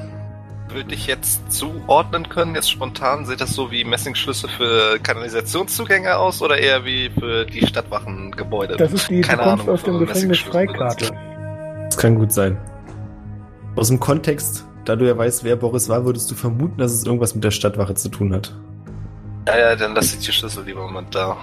Würde 0.71 0.93
ich 0.93 1.07
jetzt 1.07 1.51
zuordnen 1.51 2.29
können, 2.29 2.53
jetzt 2.53 2.69
spontan? 2.69 3.25
Sieht 3.25 3.41
das 3.41 3.53
so 3.53 3.71
wie 3.71 3.83
Messingschlüsse 3.83 4.47
für 4.47 4.99
Kanalisationszugänge 4.99 6.15
aus 6.15 6.41
oder 6.43 6.57
eher 6.59 6.85
wie 6.85 7.09
für 7.09 7.45
die 7.45 7.65
Stadtwachengebäude? 7.65 8.77
Das 8.77 8.93
ist 8.93 9.09
die, 9.09 9.21
Keine 9.21 9.41
Ahnung, 9.41 9.67
aus 9.67 9.81
dem 9.83 9.97
Gefängnis 9.97 10.27
Messingschlüssel 10.27 10.51
Freikarte. 10.51 11.11
Das 11.85 11.97
kann 11.97 12.15
gut 12.15 12.31
sein. 12.31 12.57
Aus 13.75 13.87
dem 13.87 13.99
Kontext, 13.99 14.65
da 14.85 14.95
du 14.95 15.07
ja 15.07 15.17
weißt, 15.17 15.43
wer 15.43 15.55
Boris 15.55 15.89
war, 15.89 16.05
würdest 16.05 16.29
du 16.29 16.35
vermuten, 16.35 16.77
dass 16.77 16.91
es 16.91 17.03
irgendwas 17.03 17.33
mit 17.33 17.43
der 17.43 17.51
Stadtwache 17.51 17.95
zu 17.95 18.09
tun 18.09 18.33
hat. 18.33 18.53
Ja, 19.47 19.57
ja, 19.57 19.75
dann 19.75 19.95
lass 19.95 20.13
ich 20.13 20.19
die 20.19 20.31
Schlüssel 20.31 20.65
lieber 20.65 20.87
mal 20.87 21.05
da. 21.09 21.35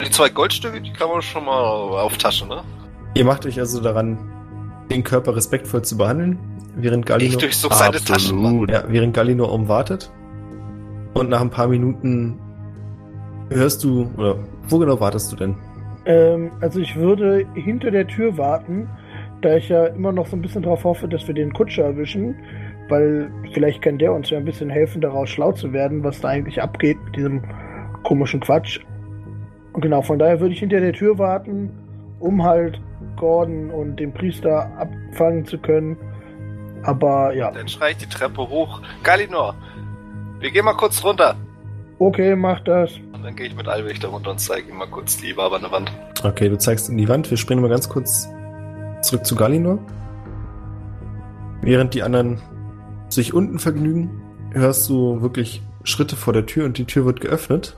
Die 0.00 0.10
zwei 0.10 0.30
Goldstücke, 0.30 0.80
die 0.80 0.92
kann 0.92 1.10
man 1.10 1.20
schon 1.20 1.44
mal 1.44 1.52
auf 1.52 2.16
Tasche, 2.16 2.46
ne? 2.46 2.62
Ihr 3.14 3.24
macht 3.24 3.44
euch 3.44 3.58
also 3.58 3.80
daran, 3.80 4.18
den 4.90 5.04
Körper 5.04 5.36
respektvoll 5.36 5.82
zu 5.82 5.96
behandeln, 5.96 6.38
während 6.76 7.04
Ich 7.04 7.08
Galino, 7.08 7.38
durchsuche 7.38 7.74
seine 7.74 7.98
Taschen. 7.98 8.40
Mann. 8.40 8.66
Ja, 8.68 8.84
während 8.88 9.14
Galino 9.14 9.46
umwartet. 9.46 10.10
Und 11.14 11.30
nach 11.30 11.40
ein 11.40 11.50
paar 11.50 11.68
Minuten 11.68 12.38
hörst 13.50 13.82
du, 13.84 14.10
oder 14.16 14.36
wo 14.68 14.78
genau 14.78 15.00
wartest 15.00 15.32
du 15.32 15.36
denn? 15.36 15.56
Ähm, 16.06 16.50
also 16.60 16.80
ich 16.80 16.96
würde 16.96 17.46
hinter 17.54 17.90
der 17.90 18.06
Tür 18.06 18.36
warten, 18.38 18.88
da 19.40 19.56
ich 19.56 19.68
ja 19.68 19.86
immer 19.86 20.12
noch 20.12 20.26
so 20.26 20.36
ein 20.36 20.42
bisschen 20.42 20.62
darauf 20.62 20.84
hoffe, 20.84 21.08
dass 21.08 21.26
wir 21.26 21.34
den 21.34 21.52
Kutscher 21.52 21.84
erwischen, 21.84 22.34
weil 22.88 23.30
vielleicht 23.52 23.82
kann 23.82 23.98
der 23.98 24.12
uns 24.12 24.30
ja 24.30 24.38
ein 24.38 24.44
bisschen 24.44 24.70
helfen, 24.70 25.00
daraus 25.00 25.28
schlau 25.28 25.52
zu 25.52 25.72
werden, 25.72 26.02
was 26.02 26.20
da 26.20 26.28
eigentlich 26.28 26.62
abgeht 26.62 26.96
mit 27.04 27.16
diesem 27.16 27.42
komischen 28.02 28.40
Quatsch. 28.40 28.80
Und 29.72 29.82
genau, 29.82 30.02
von 30.02 30.18
daher 30.18 30.40
würde 30.40 30.54
ich 30.54 30.60
hinter 30.60 30.80
der 30.80 30.92
Tür 30.92 31.18
warten, 31.18 31.70
um 32.20 32.42
halt 32.42 32.80
Gordon 33.18 33.70
und 33.70 33.96
den 33.96 34.12
Priester 34.12 34.70
abfangen 34.78 35.44
zu 35.44 35.58
können. 35.58 35.96
Aber 36.82 37.34
ja, 37.34 37.50
Dann 37.50 37.68
schrei 37.68 37.90
ich 37.90 37.96
die 37.98 38.06
Treppe 38.06 38.48
hoch. 38.48 38.80
Galinor, 39.02 39.54
wir 40.40 40.50
gehen 40.50 40.64
mal 40.64 40.74
kurz 40.74 41.02
runter. 41.04 41.34
okay, 41.98 42.36
mach 42.36 42.60
das. 42.60 42.92
Und 43.12 43.24
dann 43.24 43.34
gehe 43.34 43.46
ich 43.48 43.56
mit 43.56 43.66
Alwig 43.66 43.98
da 44.00 44.08
runter 44.08 44.30
und 44.30 44.38
zeige 44.38 44.70
ihm 44.70 44.76
mal 44.78 44.86
kurz 44.86 45.16
die 45.16 45.36
wabernde 45.36 45.70
Wand. 45.72 45.90
Okay, 46.22 46.48
du 46.48 46.56
zeigst 46.56 46.88
in 46.88 46.96
die 46.96 47.08
Wand. 47.08 47.28
Wir 47.30 47.36
springen 47.36 47.60
mal 47.62 47.68
ganz 47.68 47.88
kurz 47.88 48.28
zurück 49.02 49.26
zu 49.26 49.34
Galinor. 49.34 49.78
Während 51.62 51.94
die 51.94 52.02
anderen 52.04 52.40
sich 53.08 53.34
unten 53.34 53.58
vergnügen, 53.58 54.22
hörst 54.52 54.88
du 54.88 55.20
wirklich 55.20 55.62
Schritte 55.82 56.14
vor 56.16 56.32
der 56.32 56.46
Tür 56.46 56.64
und 56.64 56.78
die 56.78 56.84
Tür 56.84 57.04
wird 57.04 57.20
geöffnet. 57.20 57.76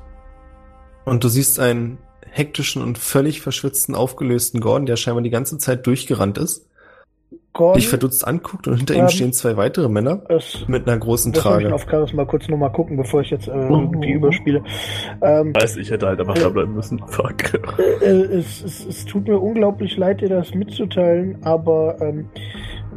Und 1.07 1.25
du 1.25 1.29
siehst 1.29 1.59
einen 1.59 1.99
hektischen 2.31 2.83
und 2.83 2.99
völlig 2.99 3.41
verschwitzten, 3.41 3.95
aufgelösten 3.95 4.61
Gordon, 4.61 4.87
der 4.87 4.97
scheinbar 4.97 5.23
die 5.23 5.31
ganze 5.31 5.59
Zeit 5.59 5.87
durchgerannt 5.87 6.39
ist, 6.39 6.67
Gordon, 7.53 7.81
dich 7.81 7.89
verdutzt 7.89 8.27
anguckt 8.27 8.69
und 8.69 8.77
hinter 8.77 8.95
ihm 8.95 9.03
Ähm, 9.03 9.09
stehen 9.09 9.33
zwei 9.33 9.57
weitere 9.57 9.89
Männer 9.89 10.23
es, 10.29 10.65
mit 10.69 10.87
einer 10.89 10.99
großen 10.99 11.31
muss 11.31 11.39
ich 11.39 11.43
Trage. 11.43 11.75
auf 11.75 11.87
Charisma 11.91 12.25
kurz 12.25 12.49
nochmal 12.49 12.71
gucken, 12.73 12.97
bevor 12.97 13.23
ich 13.23 13.31
jetzt 13.31 13.49
äh, 13.49 13.53
irgendwie 13.53 14.13
überspiele. 14.13 14.63
Ähm, 15.21 15.55
Weiß, 15.55 15.77
ich 15.77 15.91
hätte 15.91 16.07
halt 16.07 16.21
einfach 16.21 16.35
da 16.35 16.49
bleiben 16.49 16.75
müssen. 16.75 17.01
Fuck. 17.09 17.55
Äh, 18.03 18.05
es, 18.05 18.63
es, 18.63 18.87
es 18.87 19.05
tut 19.05 19.27
mir 19.27 19.39
unglaublich 19.39 19.97
leid, 19.97 20.21
dir 20.21 20.29
das 20.29 20.55
mitzuteilen, 20.55 21.39
aber 21.43 21.97
ähm, 22.01 22.29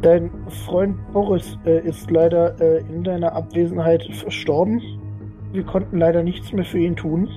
dein 0.02 0.30
Freund 0.66 0.96
Boris 1.12 1.58
äh, 1.66 1.80
ist 1.80 2.10
leider 2.10 2.60
äh, 2.60 2.78
in 2.88 3.02
deiner 3.02 3.32
Abwesenheit 3.32 4.08
verstorben. 4.12 4.80
Wir 5.52 5.64
konnten 5.64 5.98
leider 5.98 6.22
nichts 6.22 6.52
mehr 6.52 6.64
für 6.64 6.78
ihn 6.78 6.96
tun. 6.96 7.28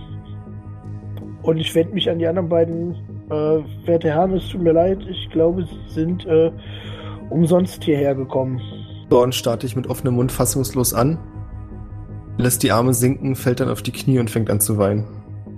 Und 1.47 1.57
ich 1.57 1.73
wende 1.75 1.93
mich 1.93 2.09
an 2.09 2.19
die 2.19 2.27
anderen 2.27 2.49
beiden. 2.49 2.93
Äh, 3.29 3.87
werte 3.87 4.09
Herren, 4.09 4.33
es 4.33 4.49
tut 4.49 4.61
mir 4.61 4.73
leid. 4.73 4.99
Ich 5.09 5.29
glaube, 5.31 5.63
sie 5.63 5.93
sind 5.93 6.25
äh, 6.25 6.51
umsonst 7.29 7.83
hierher 7.85 8.15
gekommen. 8.15 8.59
Gordon 9.09 9.31
starrt 9.31 9.63
dich 9.63 9.75
mit 9.75 9.87
offenem 9.89 10.15
Mund 10.15 10.31
fassungslos 10.31 10.93
an, 10.93 11.17
lässt 12.37 12.63
die 12.63 12.73
Arme 12.73 12.93
sinken, 12.93 13.35
fällt 13.37 13.61
dann 13.61 13.69
auf 13.69 13.81
die 13.81 13.93
Knie 13.93 14.19
und 14.19 14.29
fängt 14.29 14.49
an 14.49 14.59
zu 14.59 14.77
weinen. 14.77 15.05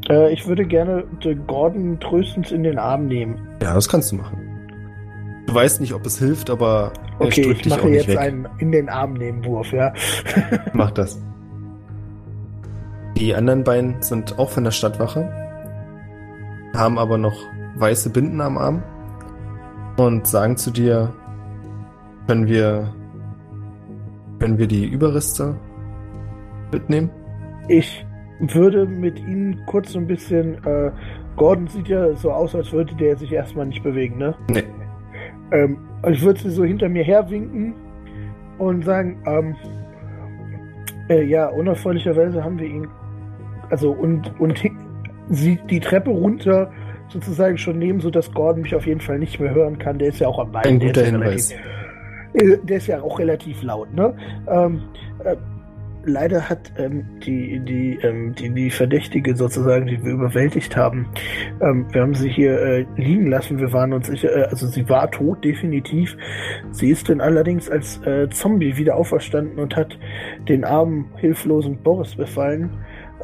Äh, 0.07 0.31
ich 0.31 0.47
würde 0.47 0.63
gerne 0.65 1.05
Gordon 1.47 1.99
tröstend 1.99 2.51
in 2.51 2.61
den 2.61 2.77
Arm 2.77 3.07
nehmen. 3.07 3.39
Ja, 3.63 3.73
das 3.73 3.89
kannst 3.89 4.11
du 4.11 4.17
machen. 4.17 4.37
Du 5.47 5.55
weißt 5.55 5.81
nicht, 5.81 5.93
ob 5.93 6.05
es 6.05 6.19
hilft, 6.19 6.51
aber 6.51 6.93
er 7.19 7.25
Okay, 7.25 7.41
drückt 7.41 7.55
ich 7.57 7.61
dich 7.63 7.73
auch 7.73 7.77
mache 7.77 7.87
nicht 7.87 8.05
jetzt 8.05 8.09
weg. 8.09 8.19
einen 8.19 8.47
in 8.59 8.71
den 8.71 8.89
Arm 8.89 9.13
nehmen 9.13 9.43
Wurf, 9.43 9.73
ja. 9.73 9.91
Mach 10.73 10.91
das. 10.91 11.19
Die 13.17 13.33
anderen 13.33 13.63
beiden 13.63 13.99
sind 14.03 14.37
auch 14.37 14.49
von 14.49 14.63
der 14.63 14.71
Stadtwache, 14.71 15.48
haben 16.75 16.97
aber 16.97 17.17
noch 17.17 17.35
weiße 17.75 18.09
Binden 18.09 18.41
am 18.41 18.57
Arm 18.57 18.83
und 19.97 20.27
sagen 20.27 20.57
zu 20.57 20.71
dir, 20.71 21.13
können 22.27 22.47
wir, 22.47 22.93
können 24.39 24.57
wir 24.57 24.67
die 24.67 24.85
Überreste 24.85 25.55
mitnehmen? 26.71 27.09
Ich 27.67 28.05
würde 28.39 28.85
mit 28.85 29.19
Ihnen 29.19 29.61
kurz 29.65 29.91
so 29.91 29.99
ein 29.99 30.07
bisschen. 30.07 30.63
Äh, 30.65 30.91
Gordon 31.35 31.67
sieht 31.67 31.87
ja 31.87 32.13
so 32.15 32.31
aus, 32.31 32.55
als 32.55 32.71
würde 32.71 32.95
der 32.95 33.17
sich 33.17 33.31
erstmal 33.31 33.65
nicht 33.65 33.83
bewegen, 33.83 34.17
ne? 34.17 34.35
Nee. 34.49 34.63
Ähm, 35.51 35.77
ich 36.07 36.21
würde 36.21 36.39
sie 36.39 36.49
so 36.49 36.63
hinter 36.63 36.89
mir 36.89 37.03
herwinken 37.03 37.73
und 38.57 38.85
sagen, 38.85 39.21
ähm, 39.25 39.55
äh, 41.09 41.23
ja, 41.23 41.47
unerfreulicherweise 41.47 42.43
haben 42.43 42.59
wir 42.59 42.67
ihn. 42.67 42.87
Also, 43.69 43.91
und, 43.91 44.39
und 44.39 44.61
sie 45.29 45.59
die 45.69 45.79
Treppe 45.79 46.09
runter 46.09 46.71
sozusagen 47.09 47.57
schon 47.57 47.79
nehmen, 47.79 47.99
sodass 47.99 48.31
Gordon 48.31 48.61
mich 48.61 48.75
auf 48.75 48.85
jeden 48.85 49.01
Fall 49.01 49.19
nicht 49.19 49.39
mehr 49.39 49.53
hören 49.53 49.79
kann. 49.79 49.97
Der 49.99 50.09
ist 50.09 50.19
ja 50.19 50.27
auch 50.27 50.39
am 50.39 50.51
Bein. 50.51 50.65
Ein 50.65 50.79
der 50.79 50.89
guter 50.89 51.01
ist 51.01 51.07
ja 51.07 51.11
Hinweis. 51.11 51.51
Relativ, 52.33 52.59
äh, 52.61 52.65
der 52.65 52.77
ist 52.77 52.87
ja 52.87 53.01
auch 53.01 53.19
relativ 53.19 53.63
laut, 53.63 53.93
ne? 53.93 54.15
Ähm, 54.47 54.81
äh, 55.23 55.35
leider 56.05 56.49
hat 56.49 56.71
ähm, 56.77 57.05
die, 57.25 57.59
die, 57.59 57.99
ähm, 58.03 58.33
die, 58.35 58.53
die 58.53 58.69
Verdächtige 58.69 59.35
sozusagen, 59.35 59.87
die 59.87 60.03
wir 60.03 60.13
überwältigt 60.13 60.75
haben, 60.77 61.07
ähm, 61.61 61.87
wir 61.91 62.01
haben 62.01 62.15
sie 62.15 62.29
hier 62.29 62.59
äh, 62.61 62.85
liegen 62.95 63.27
lassen. 63.27 63.59
Wir 63.59 63.71
waren 63.73 63.93
uns 63.93 64.07
sicher, 64.07 64.35
äh, 64.35 64.43
also 64.43 64.67
sie 64.67 64.87
war 64.89 65.09
tot, 65.11 65.43
definitiv. 65.43 66.15
Sie 66.71 66.89
ist 66.89 67.09
dann 67.09 67.21
allerdings 67.21 67.69
als 67.69 68.01
äh, 68.05 68.29
Zombie 68.29 68.77
wieder 68.77 68.95
auferstanden 68.95 69.59
und 69.59 69.75
hat 69.75 69.97
den 70.47 70.63
armen, 70.63 71.05
hilflosen 71.17 71.81
Boris 71.83 72.15
befallen. 72.15 72.69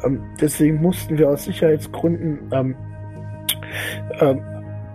Ähm, 0.04 0.20
deswegen 0.40 0.80
mussten 0.80 1.18
wir 1.18 1.28
aus 1.28 1.44
Sicherheitsgründen 1.44 2.38
ähm, 2.52 2.74
ähm, 4.20 4.40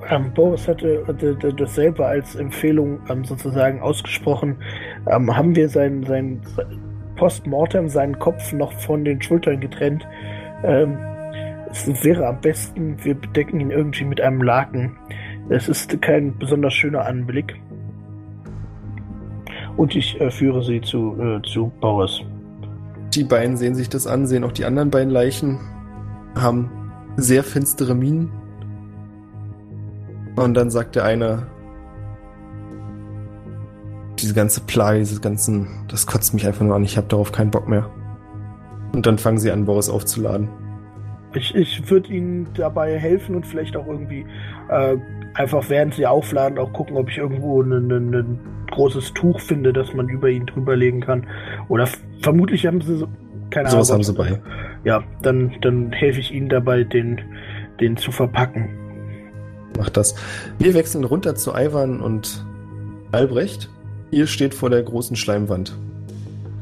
ähm, 0.09 0.33
Boris 0.33 0.67
hatte, 0.67 1.03
hatte, 1.07 1.35
hatte 1.35 1.53
dasselbe 1.53 2.05
als 2.05 2.35
Empfehlung 2.35 2.99
ähm, 3.09 3.23
sozusagen 3.23 3.81
ausgesprochen. 3.81 4.57
Ähm, 5.09 5.35
haben 5.35 5.55
wir 5.55 5.69
sein, 5.69 6.03
sein 6.03 6.41
Postmortem, 7.15 7.87
seinen 7.87 8.17
Kopf 8.17 8.51
noch 8.53 8.73
von 8.73 9.05
den 9.05 9.21
Schultern 9.21 9.59
getrennt. 9.59 10.07
Ähm, 10.63 10.97
es 11.69 12.03
wäre 12.03 12.27
am 12.27 12.41
besten, 12.41 12.97
wir 13.03 13.15
bedecken 13.15 13.59
ihn 13.59 13.71
irgendwie 13.71 14.03
mit 14.03 14.19
einem 14.19 14.41
Laken. 14.41 14.97
Es 15.49 15.69
ist 15.69 16.01
kein 16.01 16.37
besonders 16.37 16.73
schöner 16.73 17.05
Anblick. 17.05 17.59
Und 19.77 19.95
ich 19.95 20.19
äh, 20.19 20.29
führe 20.29 20.63
sie 20.63 20.81
zu, 20.81 21.15
äh, 21.21 21.41
zu 21.43 21.71
Boris. 21.79 22.21
Die 23.13 23.23
beiden 23.23 23.57
sehen 23.57 23.75
sich 23.75 23.89
das 23.89 24.07
an, 24.07 24.25
sehen 24.25 24.43
auch 24.43 24.51
die 24.51 24.65
anderen 24.65 24.89
beiden 24.89 25.09
Leichen, 25.09 25.59
haben 26.35 26.69
sehr 27.17 27.43
finstere 27.43 27.93
Minen. 27.93 28.31
Und 30.37 30.53
dann 30.53 30.69
sagt 30.69 30.95
der 30.95 31.03
eine, 31.03 31.47
diese 34.17 34.33
ganze 34.33 34.61
Plage, 34.61 34.99
dieses 34.99 35.21
ganzen, 35.21 35.85
das 35.89 36.07
kotzt 36.07 36.33
mich 36.33 36.47
einfach 36.47 36.65
nur 36.65 36.75
an, 36.75 36.83
ich 36.83 36.95
habe 36.95 37.07
darauf 37.07 37.31
keinen 37.31 37.51
Bock 37.51 37.67
mehr. 37.67 37.89
Und 38.93 39.05
dann 39.05 39.17
fangen 39.17 39.37
sie 39.37 39.51
an, 39.51 39.65
Boris 39.65 39.89
aufzuladen. 39.89 40.49
Ich, 41.33 41.55
ich 41.55 41.89
würde 41.89 42.11
ihnen 42.13 42.47
dabei 42.55 42.97
helfen 42.97 43.35
und 43.35 43.45
vielleicht 43.45 43.75
auch 43.77 43.87
irgendwie 43.87 44.25
äh, 44.69 44.97
einfach 45.33 45.69
während 45.69 45.95
sie 45.95 46.05
aufladen 46.05 46.57
auch 46.57 46.73
gucken, 46.73 46.97
ob 46.97 47.09
ich 47.09 47.17
irgendwo 47.17 47.61
ein 47.61 47.91
ein 47.91 48.39
großes 48.71 49.13
Tuch 49.13 49.39
finde, 49.39 49.73
das 49.73 49.93
man 49.93 50.09
über 50.09 50.29
ihn 50.29 50.45
drüber 50.45 50.75
legen 50.75 51.01
kann. 51.01 51.27
Oder 51.67 51.87
vermutlich 52.21 52.65
haben 52.65 52.81
sie 52.81 52.97
so, 52.97 53.07
keine 53.49 53.69
Sowas 53.69 53.89
Ahnung. 53.89 53.99
haben 53.99 54.03
sie 54.03 54.13
bei. 54.13 54.41
Ja, 54.83 55.03
dann, 55.21 55.55
dann 55.61 55.91
helfe 55.91 56.19
ich 56.19 56.31
ihnen 56.31 56.49
dabei, 56.49 56.83
den, 56.83 57.21
den 57.79 57.97
zu 57.97 58.11
verpacken. 58.11 58.69
Macht 59.77 59.97
das. 59.97 60.15
Wir 60.57 60.73
wechseln 60.73 61.03
runter 61.03 61.35
zu 61.35 61.53
Ivan 61.53 62.01
und 62.01 62.45
Albrecht. 63.11 63.69
Ihr 64.09 64.27
steht 64.27 64.53
vor 64.53 64.69
der 64.69 64.83
großen 64.83 65.15
Schleimwand. 65.15 65.77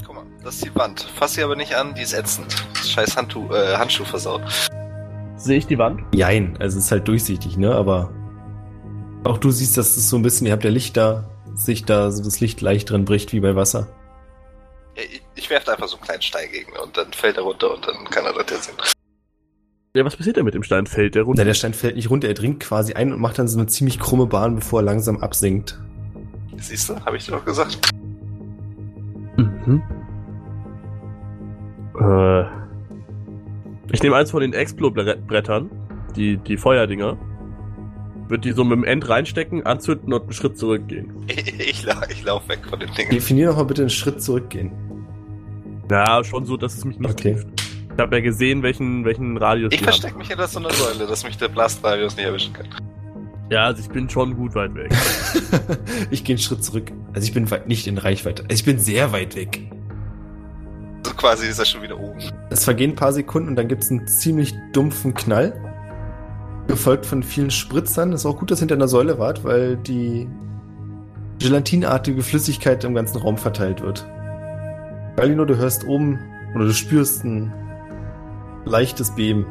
Guck 0.06 0.16
mal, 0.16 0.24
das 0.44 0.56
ist 0.56 0.66
die 0.66 0.76
Wand. 0.76 1.02
Fass 1.02 1.34
sie 1.34 1.44
aber 1.44 1.56
nicht 1.56 1.76
an, 1.76 1.94
die 1.96 2.02
ist 2.02 2.14
ätzend. 2.14 2.48
Das 2.74 2.90
scheiß 2.90 3.18
Handtuch, 3.18 3.52
äh, 3.52 3.76
Handschuh 3.78 4.04
versaut. 4.04 4.42
Sehe 5.38 5.58
ich 5.58 5.68
die 5.68 5.78
Wand? 5.78 6.02
Jein, 6.14 6.56
also 6.60 6.78
es 6.78 6.86
ist 6.86 6.92
halt 6.92 7.08
durchsichtig, 7.08 7.58
ne? 7.58 7.74
Aber 7.74 8.12
auch 9.24 9.38
du 9.38 9.52
siehst, 9.52 9.78
dass 9.78 9.98
es 9.98 10.10
so 10.10 10.18
ein 10.18 10.22
bisschen, 10.22 10.48
ihr 10.48 10.54
habt 10.54 10.64
ja 10.64 10.70
Licht 10.70 10.98
da, 10.98 11.30
sich 11.56 11.86
da 11.86 12.12
so 12.12 12.24
das 12.24 12.40
Licht 12.40 12.62
leicht 12.62 12.90
drin 12.90 13.06
bricht 13.06 13.34
wie 13.34 13.40
bei 13.40 13.56
Wasser. 13.56 13.88
Ja, 14.96 15.04
ich, 15.04 15.22
ich 15.36 15.50
werfe 15.50 15.68
da 15.68 15.74
einfach 15.74 15.88
so 15.88 15.98
einen 15.98 16.06
kleinen 16.06 16.22
Stein 16.22 16.50
gegen 16.52 16.72
und 16.78 16.96
dann 16.98 17.12
fällt 17.14 17.38
er 17.38 17.44
runter 17.44 17.74
und 17.74 17.88
dann 17.88 18.06
kann 18.06 18.26
er 18.26 18.34
das 18.34 18.50
jetzt 18.50 18.66
sehen. 18.66 18.76
Ja, 19.96 20.06
was 20.06 20.16
passiert 20.16 20.38
denn 20.38 20.46
mit 20.46 20.54
dem 20.54 20.64
Stein? 20.64 20.86
Fällt 20.86 21.16
der 21.16 21.24
runter? 21.24 21.42
Na, 21.42 21.46
der 21.46 21.56
Stein 21.56 21.74
fällt 21.74 21.96
nicht 21.96 22.10
runter, 22.10 22.28
er 22.28 22.36
dringt 22.36 22.60
quasi 22.60 22.94
ein 22.94 23.12
und 23.12 23.20
macht 23.20 23.40
dann 23.40 23.48
so 23.48 23.58
eine 23.58 23.68
ziemlich 23.68 24.00
krumme 24.00 24.28
Bahn, 24.28 24.56
bevor 24.56 24.82
er 24.82 24.84
langsam 24.84 25.18
absinkt. 25.18 25.80
Siehst 26.58 26.90
du, 26.90 27.06
habe 27.06 27.18
ich 27.18 27.26
dir 27.26 27.32
doch 27.32 27.46
gesagt. 27.46 27.90
Mhm. 29.38 29.82
Äh, 32.00 32.42
ich 33.92 34.04
nehme 34.04 34.16
eins 34.16 34.32
von 34.32 34.42
den 34.42 34.54
Explo-Brettern, 34.54 35.72
die, 36.16 36.38
die 36.38 36.58
Feuerdinger, 36.58 37.18
würde 38.30 38.42
die 38.42 38.52
so 38.52 38.64
mit 38.64 38.78
dem 38.78 38.84
End 38.84 39.10
reinstecken, 39.10 39.66
anzünden 39.66 40.14
und 40.14 40.22
einen 40.24 40.34
Schritt 40.34 40.58
zurückgehen. 40.58 41.12
Ich, 41.30 41.60
ich, 41.60 41.86
ich 42.10 42.24
laufe 42.24 42.50
weg 42.50 42.60
von 42.70 42.80
dem 42.80 42.94
Ding. 42.94 43.10
Definier 43.10 43.50
noch 43.50 43.58
mal 43.58 43.64
bitte 43.64 43.82
einen 43.82 43.90
Schritt 43.90 44.22
zurückgehen. 44.22 44.72
Ja, 45.90 46.24
schon 46.24 46.46
so, 46.46 46.56
dass 46.58 46.76
es 46.76 46.86
mich 46.86 47.00
nicht 47.00 47.12
Okay. 47.12 47.34
trifft. 47.34 47.48
Ich 47.94 48.00
habe 48.00 48.16
ja 48.18 48.22
gesehen, 48.22 48.64
welchen, 48.64 49.04
welchen 49.04 49.36
Radius 49.38 49.74
Ich 49.74 49.82
verstecke 49.82 50.18
mich 50.18 50.30
hinter 50.30 50.48
so 50.48 50.60
einer 50.60 50.72
Säule, 50.72 51.06
dass 51.06 51.24
mich 51.26 51.38
der 51.38 51.50
Blastradius 51.50 52.16
nicht 52.16 52.26
erwischen 52.26 52.54
kann. 52.54 52.68
Ja, 53.50 53.66
also 53.66 53.82
ich 53.82 53.90
bin 53.90 54.10
schon 54.10 54.36
gut 54.38 54.54
weit 54.56 54.74
weg. 54.76 54.92
ich 56.12 56.24
gehe 56.24 56.36
einen 56.36 56.42
Schritt 56.42 56.64
zurück. 56.64 56.92
Also 57.14 57.28
ich 57.28 57.34
bin 57.34 57.50
weit, 57.52 57.68
nicht 57.68 57.88
in 57.88 57.98
Reichweite. 57.98 58.44
Also 58.44 58.54
ich 58.54 58.64
bin 58.64 58.80
sehr 58.80 59.12
weit 59.12 59.36
weg. 59.36 59.70
So 61.06 61.14
quasi 61.14 61.48
ist 61.48 61.60
er 61.60 61.66
schon 61.66 61.82
wieder 61.82 62.00
oben. 62.00 62.20
Es 62.52 62.64
vergehen 62.64 62.92
ein 62.92 62.96
paar 62.96 63.12
Sekunden 63.12 63.50
und 63.50 63.56
dann 63.56 63.68
gibt 63.68 63.84
es 63.84 63.92
einen 63.92 64.08
ziemlich 64.08 64.54
dumpfen 64.72 65.14
Knall. 65.14 65.54
Gefolgt 66.70 67.08
von 67.08 67.24
vielen 67.24 67.50
Spritzern. 67.50 68.14
ist 68.14 68.28
auch 68.28 68.38
gut, 68.38 68.52
dass 68.52 68.60
ihr 68.60 68.62
hinter 68.62 68.76
einer 68.76 68.88
Säule 68.88 69.18
wart, 69.18 69.44
weil 69.44 69.76
die 69.76 70.30
gelatinartige 71.40 72.22
Flüssigkeit 72.22 72.84
im 72.84 72.94
ganzen 72.94 73.18
Raum 73.18 73.38
verteilt 73.38 73.82
wird. 73.82 74.08
Galino, 75.16 75.46
du 75.46 75.58
hörst 75.58 75.88
oben 75.88 76.20
oder 76.54 76.66
du 76.66 76.74
spürst 76.74 77.24
ein 77.26 77.52
leichtes 78.66 79.16
Beben. 79.16 79.48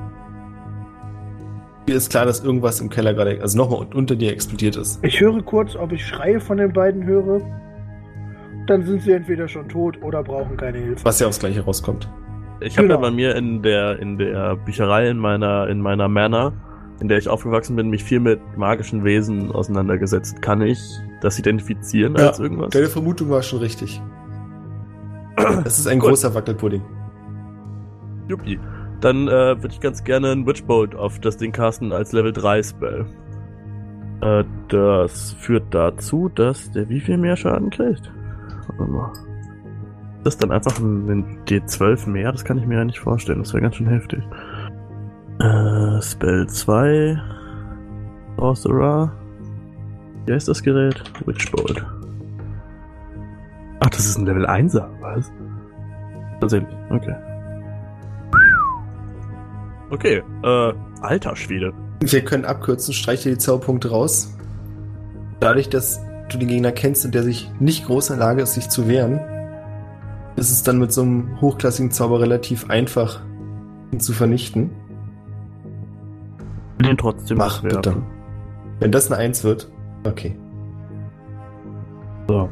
Dir 1.89 1.97
ist 1.97 2.09
klar, 2.11 2.25
dass 2.25 2.45
irgendwas 2.45 2.81
im 2.81 2.89
Keller 2.89 3.14
gerade, 3.14 3.41
also 3.41 3.59
nochmal 3.59 3.89
unter 3.95 4.14
dir 4.14 4.31
explodiert 4.33 4.77
ist. 4.77 5.03
Ich 5.03 5.21
höre 5.21 5.43
kurz, 5.43 5.75
ob 5.75 5.91
ich 5.91 6.07
Schreie 6.07 6.39
von 6.39 6.59
den 6.59 6.73
beiden 6.73 7.05
höre. 7.05 7.41
Dann 8.69 8.85
sind 8.87 9.03
sie 9.03 9.11
entweder 9.12 9.49
schon 9.49 9.69
tot 9.69 10.01
oder 10.05 10.23
brauchen 10.23 10.57
keine 10.57 10.79
Hilfe. 10.79 11.05
Was 11.05 11.19
ja 11.19 11.27
aufs 11.27 11.41
Gleiche 11.41 11.62
rauskommt. 11.64 12.09
Ich 12.61 12.77
habe 12.79 12.87
Genau. 12.87 13.01
ja 13.01 13.01
bei 13.01 13.11
mir 13.11 13.35
in 13.35 13.62
der 13.62 13.99
in 13.99 14.19
der 14.19 14.55
Bücherei 14.55 15.09
in 15.09 15.16
meiner 15.19 15.66
in 15.69 15.81
meiner 15.81 16.07
Manor, 16.09 16.53
in 17.01 17.09
der 17.09 17.18
ich 17.18 17.28
aufgewachsen 17.28 17.76
bin, 17.76 17.90
mich 17.90 18.05
viel 18.05 18.20
mit 18.20 18.40
magischen 18.57 19.05
Wesen 19.05 19.53
auseinandergesetzt. 19.53 20.42
Kann 20.42 20.62
ich 20.62 20.78
das 21.20 21.38
identifizieren 21.38 22.16
Ja, 22.16 22.28
als 22.28 22.38
irgendwas? 22.38 22.70
Deine 22.70 22.86
Vermutung 22.88 23.30
war 23.30 23.42
schon 23.42 23.61
richtig. 23.61 24.01
Das 25.64 25.78
ist 25.78 25.86
ein 25.86 26.01
Gut. 26.01 26.11
großer 26.11 26.34
Wackelpudding. 26.34 26.82
Juppie. 28.28 28.59
Dann 29.01 29.28
äh, 29.28 29.30
würde 29.62 29.68
ich 29.68 29.80
ganz 29.80 30.03
gerne 30.03 30.32
einen 30.32 30.46
Witchbolt 30.46 30.96
auf 30.96 31.20
das 31.20 31.36
Ding 31.36 31.53
casten 31.53 31.92
als 31.92 32.12
Level 32.12 32.32
3 32.32 32.62
Spell. 32.64 33.07
Äh, 34.20 34.44
das 34.68 35.32
führt 35.34 35.72
dazu, 35.72 36.28
dass 36.34 36.72
der 36.72 36.88
wie 36.88 37.01
viel 37.01 37.16
mehr 37.16 37.36
Schaden 37.36 37.70
kriegt? 37.70 38.11
Warte 38.66 38.90
mal. 38.92 39.12
Das 40.24 40.34
ist 40.34 40.42
dann 40.42 40.51
einfach 40.51 40.78
ein, 40.80 41.09
ein 41.09 41.44
D12 41.46 42.09
mehr? 42.09 42.32
Das 42.32 42.44
kann 42.44 42.59
ich 42.59 42.66
mir 42.66 42.78
ja 42.78 42.84
nicht 42.84 42.99
vorstellen. 42.99 43.38
Das 43.38 43.53
wäre 43.55 43.62
ganz 43.62 43.76
schön 43.76 43.86
heftig. 43.88 44.22
Äh, 45.41 46.03
Spell 46.03 46.49
2. 46.49 47.20
Sorcerer. 48.36 49.12
Wie 50.26 50.32
heißt 50.32 50.49
das 50.49 50.62
Gerät? 50.62 51.03
Witchbolt. 51.26 51.84
Ach, 53.80 53.91
das 53.91 54.07
ist 54.07 54.18
ein 54.18 54.26
Level 54.26 54.47
1er, 54.47 54.89
was? 55.01 55.30
Tatsächlich, 56.41 56.76
okay. 56.91 57.14
Okay, 59.91 60.22
äh, 60.43 60.72
alter 61.01 61.36
Schwede. 61.36 61.72
Wir 62.01 62.24
können 62.24 62.45
abkürzen, 62.45 62.93
streich 62.93 63.22
dir 63.22 63.32
die 63.32 63.39
Zauberpunkte 63.39 63.91
raus. 63.91 64.36
Dadurch, 65.41 65.68
dass 65.68 66.01
du 66.30 66.39
den 66.39 66.49
Gegner 66.49 66.72
kennst 66.72 67.05
und 67.05 67.14
der 67.14 67.22
sich 67.22 67.51
nicht 67.61 67.86
groß 67.86 68.11
in 68.11 68.18
der 68.18 68.26
Lage 68.26 68.43
ist, 68.43 68.55
sich 68.55 68.68
zu 68.68 68.89
wehren, 68.89 69.20
ist 70.36 70.51
es 70.51 70.62
dann 70.62 70.78
mit 70.78 70.93
so 70.93 71.03
einem 71.03 71.41
hochklassigen 71.41 71.91
Zauber 71.91 72.20
relativ 72.20 72.68
einfach, 72.70 73.20
ihn 73.93 74.01
zu 74.01 74.12
vernichten. 74.12 74.70
Ihn 76.87 76.97
trotzdem 76.97 77.39
Mach 77.39 77.62
bitte. 77.62 77.97
Wenn 78.81 78.93
das 78.93 79.11
eine 79.11 79.20
Eins 79.20 79.43
wird, 79.45 79.70
okay. 80.05 80.39
So. 82.29 82.49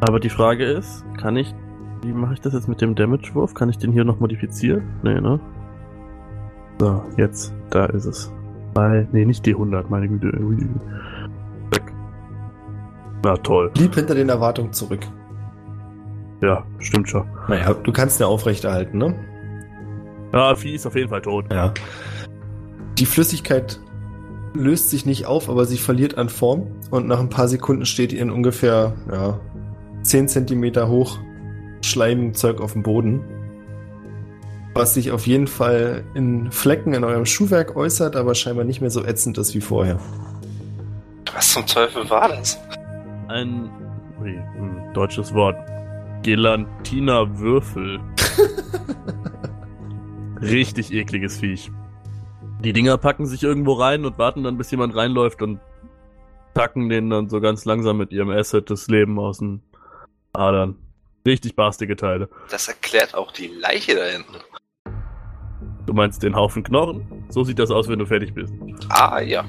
Aber 0.00 0.20
die 0.20 0.30
Frage 0.30 0.64
ist, 0.64 1.04
kann 1.16 1.36
ich, 1.36 1.52
wie 2.02 2.12
mache 2.12 2.34
ich 2.34 2.40
das 2.40 2.52
jetzt 2.52 2.68
mit 2.68 2.80
dem 2.80 2.94
Damage-Wurf? 2.94 3.54
Kann 3.54 3.68
ich 3.68 3.78
den 3.78 3.92
hier 3.92 4.04
noch 4.04 4.20
modifizieren? 4.20 4.82
Nee, 5.02 5.20
ne? 5.20 5.40
So, 6.78 7.02
jetzt, 7.16 7.52
da 7.70 7.86
ist 7.86 8.04
es. 8.04 8.32
Bei, 8.74 9.08
nee, 9.10 9.24
nicht 9.24 9.44
D100, 9.44 9.86
meine 9.88 10.08
Güte. 10.08 10.28
Weg. 10.28 11.92
Na 13.24 13.36
toll. 13.38 13.70
Blieb 13.74 13.94
hinter 13.96 14.14
den 14.14 14.28
Erwartungen 14.28 14.72
zurück. 14.72 15.00
Ja, 16.40 16.64
stimmt 16.78 17.08
schon. 17.08 17.26
Naja, 17.48 17.74
du 17.74 17.90
kannst 17.90 18.20
ihn 18.20 18.22
ja 18.22 18.28
aufrechterhalten, 18.28 18.98
ne? 18.98 19.14
Ja, 20.32 20.54
Vieh 20.54 20.74
ist 20.74 20.86
auf 20.86 20.94
jeden 20.94 21.08
Fall 21.08 21.22
tot. 21.22 21.46
Ja. 21.50 21.72
Die 22.98 23.06
Flüssigkeit 23.06 23.78
löst 24.54 24.90
sich 24.90 25.06
nicht 25.06 25.26
auf, 25.26 25.48
aber 25.48 25.66
sie 25.66 25.78
verliert 25.78 26.18
an 26.18 26.28
Form 26.28 26.66
und 26.90 27.06
nach 27.06 27.20
ein 27.20 27.28
paar 27.28 27.46
Sekunden 27.46 27.86
steht 27.86 28.12
ihr 28.12 28.20
in 28.20 28.30
ungefähr 28.30 28.94
ja, 29.10 29.40
10 30.02 30.28
Zentimeter 30.28 30.88
hoch 30.88 31.18
schleimigem 31.84 32.34
Zeug 32.34 32.60
auf 32.60 32.72
dem 32.72 32.82
Boden. 32.82 33.22
Was 34.74 34.94
sich 34.94 35.12
auf 35.12 35.26
jeden 35.28 35.46
Fall 35.46 36.04
in 36.14 36.50
Flecken 36.50 36.92
in 36.92 37.04
eurem 37.04 37.24
Schuhwerk 37.24 37.76
äußert, 37.76 38.16
aber 38.16 38.34
scheinbar 38.34 38.64
nicht 38.64 38.80
mehr 38.80 38.90
so 38.90 39.04
ätzend 39.04 39.38
ist 39.38 39.54
wie 39.54 39.60
vorher. 39.60 40.00
Was 41.32 41.52
zum 41.52 41.66
Teufel 41.66 42.08
war 42.10 42.28
das? 42.28 42.58
Ein, 43.28 43.70
ui, 44.20 44.32
hm, 44.56 44.92
deutsches 44.92 45.32
Wort. 45.34 45.56
Gelantina-Würfel. 46.22 48.00
Richtig 50.40 50.92
ekliges 50.92 51.38
Viech. 51.38 51.70
Die 52.60 52.72
Dinger 52.72 52.98
packen 52.98 53.26
sich 53.26 53.42
irgendwo 53.42 53.74
rein 53.74 54.04
und 54.04 54.18
warten 54.18 54.42
dann, 54.42 54.58
bis 54.58 54.70
jemand 54.70 54.96
reinläuft 54.96 55.42
und 55.42 55.60
packen 56.54 56.88
den 56.88 57.08
dann 57.08 57.28
so 57.28 57.40
ganz 57.40 57.64
langsam 57.64 57.98
mit 57.98 58.10
ihrem 58.10 58.30
Asset 58.30 58.68
das 58.68 58.88
Leben 58.88 59.18
aus 59.18 59.38
den 59.38 59.62
Adern. 60.32 60.76
Richtig 61.24 61.54
barstige 61.54 61.94
Teile. 61.94 62.28
Das 62.50 62.66
erklärt 62.66 63.14
auch 63.14 63.30
die 63.32 63.46
Leiche 63.46 63.94
da 63.94 64.04
hinten. 64.04 64.36
Du 65.86 65.92
meinst 65.92 66.22
den 66.22 66.34
Haufen 66.34 66.64
Knochen? 66.64 67.24
So 67.28 67.44
sieht 67.44 67.58
das 67.58 67.70
aus, 67.70 67.88
wenn 67.88 67.98
du 67.98 68.06
fertig 68.06 68.34
bist. 68.34 68.52
Ah, 68.88 69.20
ja. 69.20 69.44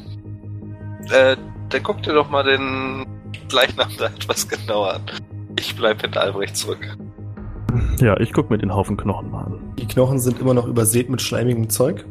Äh, 1.12 1.36
dann 1.70 1.84
guck 1.84 2.04
dir 2.04 2.14
doch 2.14 2.30
mal 2.30 2.44
den 2.44 3.06
Leichnam 3.52 3.90
da 3.98 4.06
etwas 4.06 4.48
genauer 4.48 4.96
an. 4.96 5.02
Ich 5.58 5.76
bleib 5.76 6.02
hinter 6.02 6.22
Albrecht 6.22 6.56
zurück. 6.56 6.98
Ja, 8.00 8.20
ich 8.20 8.34
guck 8.34 8.50
mir 8.50 8.58
den 8.58 8.74
Haufen 8.74 8.98
Knochen 8.98 9.32
mal 9.32 9.46
an. 9.46 9.74
Die 9.78 9.88
Knochen 9.88 10.20
sind 10.20 10.40
immer 10.40 10.54
noch 10.54 10.68
übersät 10.68 11.10
mit 11.10 11.22
schleimigem 11.22 11.70
Zeug. 11.70 12.06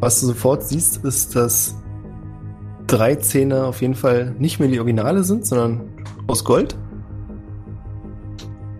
Was 0.00 0.20
du 0.20 0.26
sofort 0.26 0.62
siehst, 0.62 1.04
ist, 1.04 1.34
dass 1.34 1.76
drei 2.86 3.14
Zähne 3.16 3.64
auf 3.64 3.80
jeden 3.80 3.94
Fall 3.94 4.34
nicht 4.38 4.60
mehr 4.60 4.68
die 4.68 4.78
Originale 4.78 5.24
sind, 5.24 5.46
sondern 5.46 5.80
aus 6.26 6.44
Gold. 6.44 6.76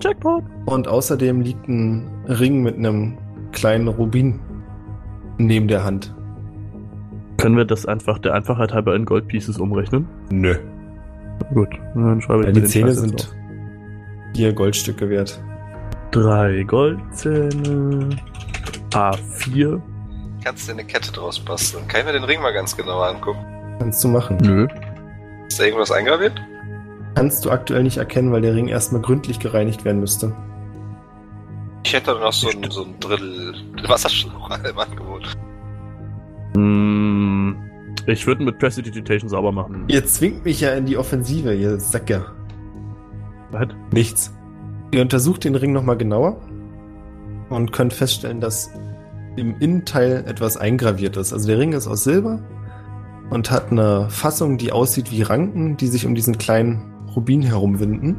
Jackpot! 0.00 0.44
Und 0.66 0.88
außerdem 0.88 1.40
liegt 1.40 1.68
ein 1.68 2.08
Ring 2.26 2.62
mit 2.62 2.76
einem 2.76 3.16
kleinen 3.52 3.88
Rubin 3.88 4.40
neben 5.38 5.68
der 5.68 5.84
Hand. 5.84 6.14
Können 7.38 7.56
wir 7.56 7.64
das 7.64 7.86
einfach 7.86 8.18
der 8.18 8.34
Einfachheit 8.34 8.72
halber 8.72 8.94
in 8.94 9.04
Goldpieces 9.04 9.58
umrechnen? 9.58 10.06
Nö. 10.30 10.54
Gut, 11.54 11.68
dann 11.94 12.20
schreibe 12.20 12.42
ich 12.42 12.46
Ja, 12.46 12.52
die 12.52 12.60
den 12.60 12.68
Zähne 12.68 12.88
Scheiß 12.88 12.98
sind 12.98 13.36
vier 14.36 14.52
Goldstücke 14.52 15.08
wert. 15.08 15.42
Drei 16.10 16.62
Goldzähne. 16.64 18.10
A4. 18.92 19.80
Kannst 20.46 20.68
dir 20.68 20.74
eine 20.74 20.84
Kette 20.84 21.10
draus 21.10 21.40
basteln. 21.40 21.88
Kann 21.88 22.02
ich 22.02 22.06
mir 22.06 22.12
den 22.12 22.22
Ring 22.22 22.40
mal 22.40 22.52
ganz 22.52 22.76
genauer 22.76 23.08
angucken? 23.08 23.44
Kannst 23.80 24.04
du 24.04 24.06
machen. 24.06 24.36
Nö. 24.40 24.68
Ist 25.48 25.58
da 25.58 25.64
irgendwas 25.64 25.90
eingraviert? 25.90 26.40
Kannst 27.16 27.44
du 27.44 27.50
aktuell 27.50 27.82
nicht 27.82 27.96
erkennen, 27.96 28.30
weil 28.30 28.42
der 28.42 28.54
Ring 28.54 28.68
erstmal 28.68 29.02
gründlich 29.02 29.40
gereinigt 29.40 29.84
werden 29.84 29.98
müsste. 29.98 30.32
Ich 31.82 31.92
hätte 31.94 32.12
noch 32.12 32.32
so 32.32 32.48
ein, 32.48 32.70
so 32.70 32.84
ein 32.84 32.94
Drittel 33.00 33.56
Wasserschlauch 33.88 34.56
im 34.70 34.78
Angebot. 34.78 35.36
Mm, 36.54 37.54
ich 38.06 38.24
würde 38.28 38.44
mit 38.44 38.60
Prestidigitation 38.60 39.28
sauber 39.28 39.50
machen. 39.50 39.86
Ihr 39.88 40.06
zwingt 40.06 40.44
mich 40.44 40.60
ja 40.60 40.74
in 40.74 40.86
die 40.86 40.96
Offensive, 40.96 41.54
ihr 41.54 41.80
Säcke. 41.80 42.24
Was? 43.50 43.66
Nichts. 43.90 44.32
Ihr 44.92 45.02
untersucht 45.02 45.42
den 45.42 45.56
Ring 45.56 45.72
nochmal 45.72 45.96
genauer 45.96 46.40
und 47.50 47.72
könnt 47.72 47.92
feststellen, 47.92 48.40
dass 48.40 48.70
im 49.36 49.58
Innenteil 49.58 50.24
etwas 50.26 50.56
eingraviert 50.56 51.16
ist. 51.16 51.32
Also 51.32 51.46
der 51.46 51.58
Ring 51.58 51.72
ist 51.72 51.86
aus 51.86 52.04
Silber 52.04 52.40
und 53.30 53.50
hat 53.50 53.70
eine 53.70 54.08
Fassung, 54.10 54.58
die 54.58 54.72
aussieht 54.72 55.10
wie 55.10 55.22
Ranken, 55.22 55.76
die 55.76 55.88
sich 55.88 56.06
um 56.06 56.14
diesen 56.14 56.38
kleinen 56.38 56.94
Rubin 57.14 57.42
herumwinden. 57.42 58.16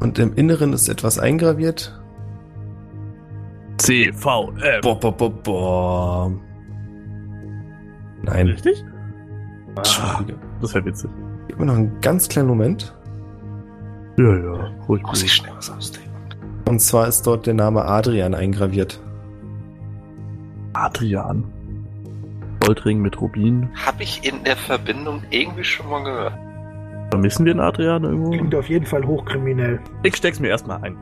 Und 0.00 0.18
im 0.18 0.34
Inneren 0.34 0.72
ist 0.72 0.88
etwas 0.88 1.18
eingraviert. 1.18 2.00
CVM. 3.78 4.80
Boah, 4.82 4.98
boah, 4.98 5.16
boah, 5.16 5.30
boah. 5.30 6.32
Nein. 8.22 8.48
Richtig? 8.48 8.84
Ah, 9.76 10.22
das 10.60 10.74
wäre 10.74 10.84
witzig. 10.84 11.10
Gib 11.48 11.58
mir 11.58 11.66
noch 11.66 11.76
einen 11.76 12.00
ganz 12.00 12.28
kleinen 12.28 12.48
Moment. 12.48 12.94
Ja, 14.16 14.36
ja, 14.36 14.70
ruhig. 14.88 15.02
Muss 15.02 15.22
ich 15.22 15.32
schnell 15.32 15.52
was 15.56 15.70
ausdenken. 15.70 16.10
Und 16.68 16.80
zwar 16.80 17.08
ist 17.08 17.26
dort 17.26 17.46
der 17.46 17.54
Name 17.54 17.84
Adrian 17.84 18.34
eingraviert. 18.34 19.00
Adrian. 20.74 21.44
Goldring 22.60 23.00
mit 23.00 23.20
Rubin. 23.20 23.68
Habe 23.74 24.02
ich 24.02 24.24
in 24.24 24.44
der 24.44 24.56
Verbindung 24.56 25.22
irgendwie 25.30 25.64
schon 25.64 25.88
mal 25.88 26.02
gehört. 26.02 26.34
Vermissen 27.10 27.44
wir 27.44 27.54
den 27.54 27.60
Adrian 27.60 28.04
irgendwo? 28.04 28.30
Klingt 28.30 28.54
auf 28.54 28.68
jeden 28.68 28.86
Fall 28.86 29.04
hochkriminell. 29.06 29.80
Ich 30.02 30.16
steck's 30.16 30.40
mir 30.40 30.48
erstmal 30.48 30.82
ein. 30.82 30.96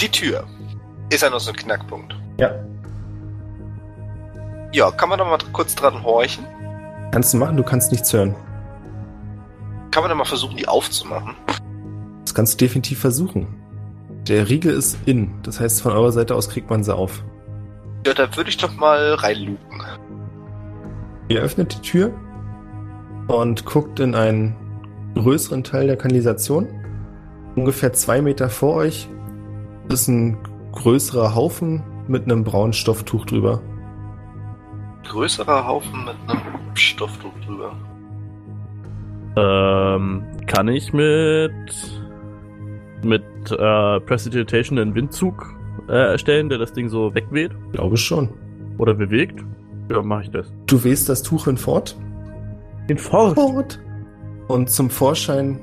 Die 0.00 0.08
Tür. 0.08 0.44
Ist 1.10 1.22
ja 1.22 1.30
noch 1.30 1.40
so 1.40 1.50
ein 1.50 1.56
Knackpunkt. 1.56 2.14
Ja. 2.38 2.50
Ja, 4.72 4.90
kann 4.90 5.08
man 5.08 5.18
da 5.18 5.24
mal 5.24 5.38
kurz 5.52 5.74
dran 5.74 6.02
horchen? 6.02 6.44
Kannst 7.12 7.32
du 7.32 7.38
machen, 7.38 7.56
du 7.56 7.62
kannst 7.62 7.92
nichts 7.92 8.12
hören. 8.12 8.34
Kann 9.92 10.02
man 10.02 10.10
da 10.10 10.14
mal 10.14 10.24
versuchen, 10.24 10.56
die 10.56 10.68
aufzumachen? 10.68 11.34
Das 12.22 12.34
kannst 12.34 12.54
du 12.54 12.64
definitiv 12.64 12.98
versuchen. 12.98 13.46
Der 14.28 14.48
Riegel 14.48 14.74
ist 14.74 14.98
in, 15.06 15.32
das 15.42 15.60
heißt, 15.60 15.80
von 15.80 15.92
eurer 15.92 16.12
Seite 16.12 16.34
aus 16.34 16.50
kriegt 16.50 16.68
man 16.68 16.82
sie 16.82 16.94
auf. 16.94 17.22
Ja, 18.06 18.14
da 18.14 18.36
würde 18.36 18.50
ich 18.50 18.56
doch 18.56 18.72
mal 18.76 19.14
reinluken. 19.14 19.82
Ihr 21.26 21.40
öffnet 21.40 21.74
die 21.74 21.80
Tür 21.80 22.12
und 23.26 23.64
guckt 23.64 23.98
in 23.98 24.14
einen 24.14 24.54
größeren 25.16 25.64
Teil 25.64 25.88
der 25.88 25.96
Kanalisation. 25.96 26.68
Ungefähr 27.56 27.92
zwei 27.92 28.22
Meter 28.22 28.48
vor 28.48 28.76
euch 28.76 29.08
ist 29.88 30.06
ein 30.06 30.38
größerer 30.70 31.34
Haufen 31.34 31.82
mit 32.06 32.22
einem 32.22 32.44
braunen 32.44 32.72
Stofftuch 32.72 33.26
drüber. 33.26 33.60
Größerer 35.08 35.66
Haufen 35.66 36.04
mit 36.04 36.14
einem 36.28 36.76
Stofftuch 36.76 37.34
drüber. 37.44 37.72
Ähm, 39.36 40.22
kann 40.46 40.68
ich 40.68 40.92
mit 40.92 42.00
mit 43.02 43.24
äh, 43.50 44.00
Prestidigitation 44.00 44.78
einen 44.78 44.94
Windzug 44.94 45.55
äh, 45.88 46.12
erstellen, 46.12 46.48
der 46.48 46.58
das 46.58 46.72
Ding 46.72 46.88
so 46.88 47.14
wegweht 47.14 47.52
Glaube 47.72 47.96
schon. 47.96 48.30
oder 48.78 48.94
bewegt? 48.94 49.44
Ja, 49.90 50.02
mache 50.02 50.24
ich 50.24 50.30
das. 50.30 50.52
Du 50.66 50.82
wehst 50.82 51.08
das 51.08 51.22
Tuch 51.22 51.44
hinfort. 51.44 51.96
Den 52.88 52.98
Fort. 52.98 53.34
Fort. 53.34 53.80
Und 54.48 54.70
zum 54.70 54.90
Vorschein 54.90 55.60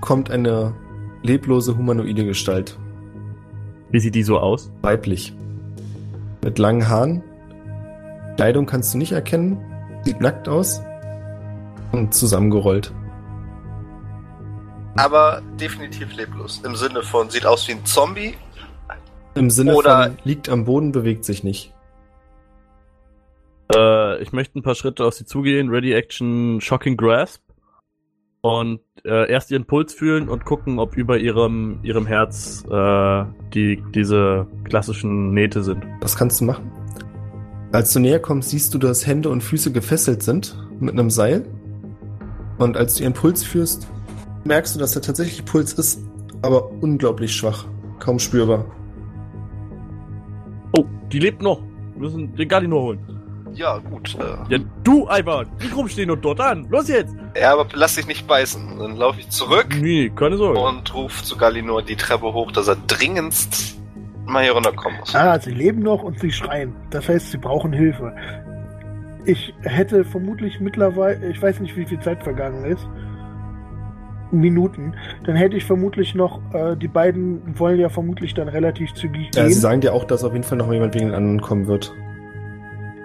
kommt 0.00 0.30
eine 0.30 0.74
leblose 1.22 1.76
humanoide 1.76 2.24
Gestalt. 2.24 2.78
Wie 3.90 4.00
sieht 4.00 4.14
die 4.14 4.22
so 4.22 4.38
aus? 4.38 4.70
Weiblich. 4.82 5.34
Mit 6.44 6.58
langen 6.58 6.88
Haaren. 6.88 7.22
Kleidung 8.36 8.66
kannst 8.66 8.94
du 8.94 8.98
nicht 8.98 9.12
erkennen. 9.12 9.58
Sieht 10.04 10.20
nackt 10.20 10.48
aus. 10.48 10.82
Und 11.92 12.12
zusammengerollt. 12.14 12.92
Aber 14.96 15.42
definitiv 15.60 16.14
leblos. 16.16 16.62
Im 16.64 16.74
Sinne 16.74 17.02
von, 17.02 17.30
sieht 17.30 17.46
aus 17.46 17.68
wie 17.68 17.72
ein 17.72 17.84
Zombie. 17.84 18.34
Im 19.36 19.50
Sinne 19.50 19.74
Oder- 19.74 20.04
von 20.04 20.18
liegt 20.24 20.48
am 20.48 20.64
Boden, 20.64 20.92
bewegt 20.92 21.24
sich 21.24 21.44
nicht. 21.44 21.72
Äh, 23.74 24.22
ich 24.22 24.32
möchte 24.32 24.58
ein 24.58 24.62
paar 24.62 24.74
Schritte 24.74 25.04
auf 25.04 25.14
sie 25.14 25.24
zugehen. 25.24 25.68
Ready 25.68 25.92
Action 25.92 26.60
Shocking 26.60 26.96
Grasp. 26.96 27.42
Und 28.40 28.80
äh, 29.04 29.30
erst 29.30 29.50
ihren 29.50 29.64
Puls 29.64 29.92
fühlen 29.92 30.28
und 30.28 30.44
gucken, 30.44 30.78
ob 30.78 30.96
über 30.96 31.18
ihrem, 31.18 31.80
ihrem 31.82 32.06
Herz 32.06 32.64
äh, 32.70 33.24
die, 33.52 33.82
diese 33.92 34.46
klassischen 34.64 35.32
Nähte 35.32 35.64
sind. 35.64 35.84
Das 36.00 36.16
kannst 36.16 36.40
du 36.40 36.44
machen. 36.44 36.70
Als 37.72 37.92
du 37.92 37.98
näher 37.98 38.20
kommst, 38.20 38.50
siehst 38.50 38.72
du, 38.72 38.78
dass 38.78 39.06
Hände 39.06 39.30
und 39.30 39.42
Füße 39.42 39.72
gefesselt 39.72 40.22
sind 40.22 40.56
mit 40.78 40.92
einem 40.92 41.10
Seil. 41.10 41.44
Und 42.58 42.76
als 42.76 42.94
du 42.94 43.02
ihren 43.02 43.14
Puls 43.14 43.42
führst, 43.42 43.88
merkst 44.44 44.76
du, 44.76 44.78
dass 44.78 44.94
er 44.94 45.02
tatsächlich 45.02 45.44
Puls 45.44 45.72
ist, 45.72 46.00
aber 46.42 46.70
unglaublich 46.80 47.34
schwach. 47.34 47.66
Kaum 47.98 48.20
spürbar. 48.20 48.64
Die 51.12 51.18
lebt 51.18 51.42
noch. 51.42 51.60
Wir 51.94 52.02
müssen 52.02 52.34
den 52.36 52.48
Gallinor 52.48 52.82
holen. 52.82 52.98
Ja, 53.54 53.78
gut. 53.78 54.16
Äh, 54.20 54.54
Ja, 54.54 54.58
du, 54.84 55.08
Ivan, 55.08 55.46
nicht 55.60 55.74
rumstehen 55.74 56.10
und 56.10 56.22
dort 56.24 56.40
an. 56.40 56.66
Los 56.68 56.88
jetzt! 56.88 57.14
ja, 57.40 57.52
aber 57.52 57.66
lass 57.74 57.94
dich 57.94 58.06
nicht 58.06 58.26
beißen. 58.26 58.78
Dann 58.78 58.96
laufe 58.96 59.20
ich 59.20 59.28
zurück 59.30 59.66
Nee, 59.80 60.10
keine 60.14 60.36
Sorge. 60.36 60.58
und 60.60 60.92
rufe 60.94 61.22
zu 61.24 61.36
Galinor 61.38 61.82
die 61.82 61.96
Treppe 61.96 62.32
hoch, 62.34 62.52
dass 62.52 62.68
er 62.68 62.76
dringendst 62.86 63.78
mal 64.26 64.42
hier 64.42 64.52
runterkommen 64.52 64.98
muss. 65.00 65.14
Ah, 65.14 65.38
sie 65.40 65.52
leben 65.52 65.80
noch 65.82 66.02
und 66.02 66.18
sie 66.20 66.32
schreien. 66.32 66.74
Das 66.90 67.08
heißt, 67.08 67.30
sie 67.30 67.38
brauchen 67.38 67.72
Hilfe. 67.72 68.14
Ich 69.24 69.54
hätte 69.62 70.04
vermutlich 70.04 70.60
mittlerweile, 70.60 71.28
ich 71.30 71.40
weiß 71.40 71.60
nicht, 71.60 71.76
wie 71.76 71.84
viel 71.86 71.98
Zeit 72.00 72.22
vergangen 72.22 72.64
ist. 72.64 72.86
Minuten. 74.30 74.94
Dann 75.24 75.36
hätte 75.36 75.56
ich 75.56 75.64
vermutlich 75.64 76.14
noch, 76.14 76.40
äh, 76.52 76.76
die 76.76 76.88
beiden 76.88 77.40
wollen 77.58 77.78
ja 77.80 77.88
vermutlich 77.88 78.34
dann 78.34 78.48
relativ 78.48 78.92
zügig 78.94 79.30
Ja, 79.34 79.42
gehen. 79.42 79.52
sie 79.52 79.60
sagen 79.60 79.80
dir 79.80 79.92
auch, 79.92 80.04
dass 80.04 80.24
auf 80.24 80.32
jeden 80.32 80.44
Fall 80.44 80.58
noch 80.58 80.66
mal 80.66 80.74
jemand 80.74 80.94
wegen 80.94 81.06
den 81.06 81.14
anderen 81.14 81.40
kommen 81.40 81.66
wird. 81.66 81.92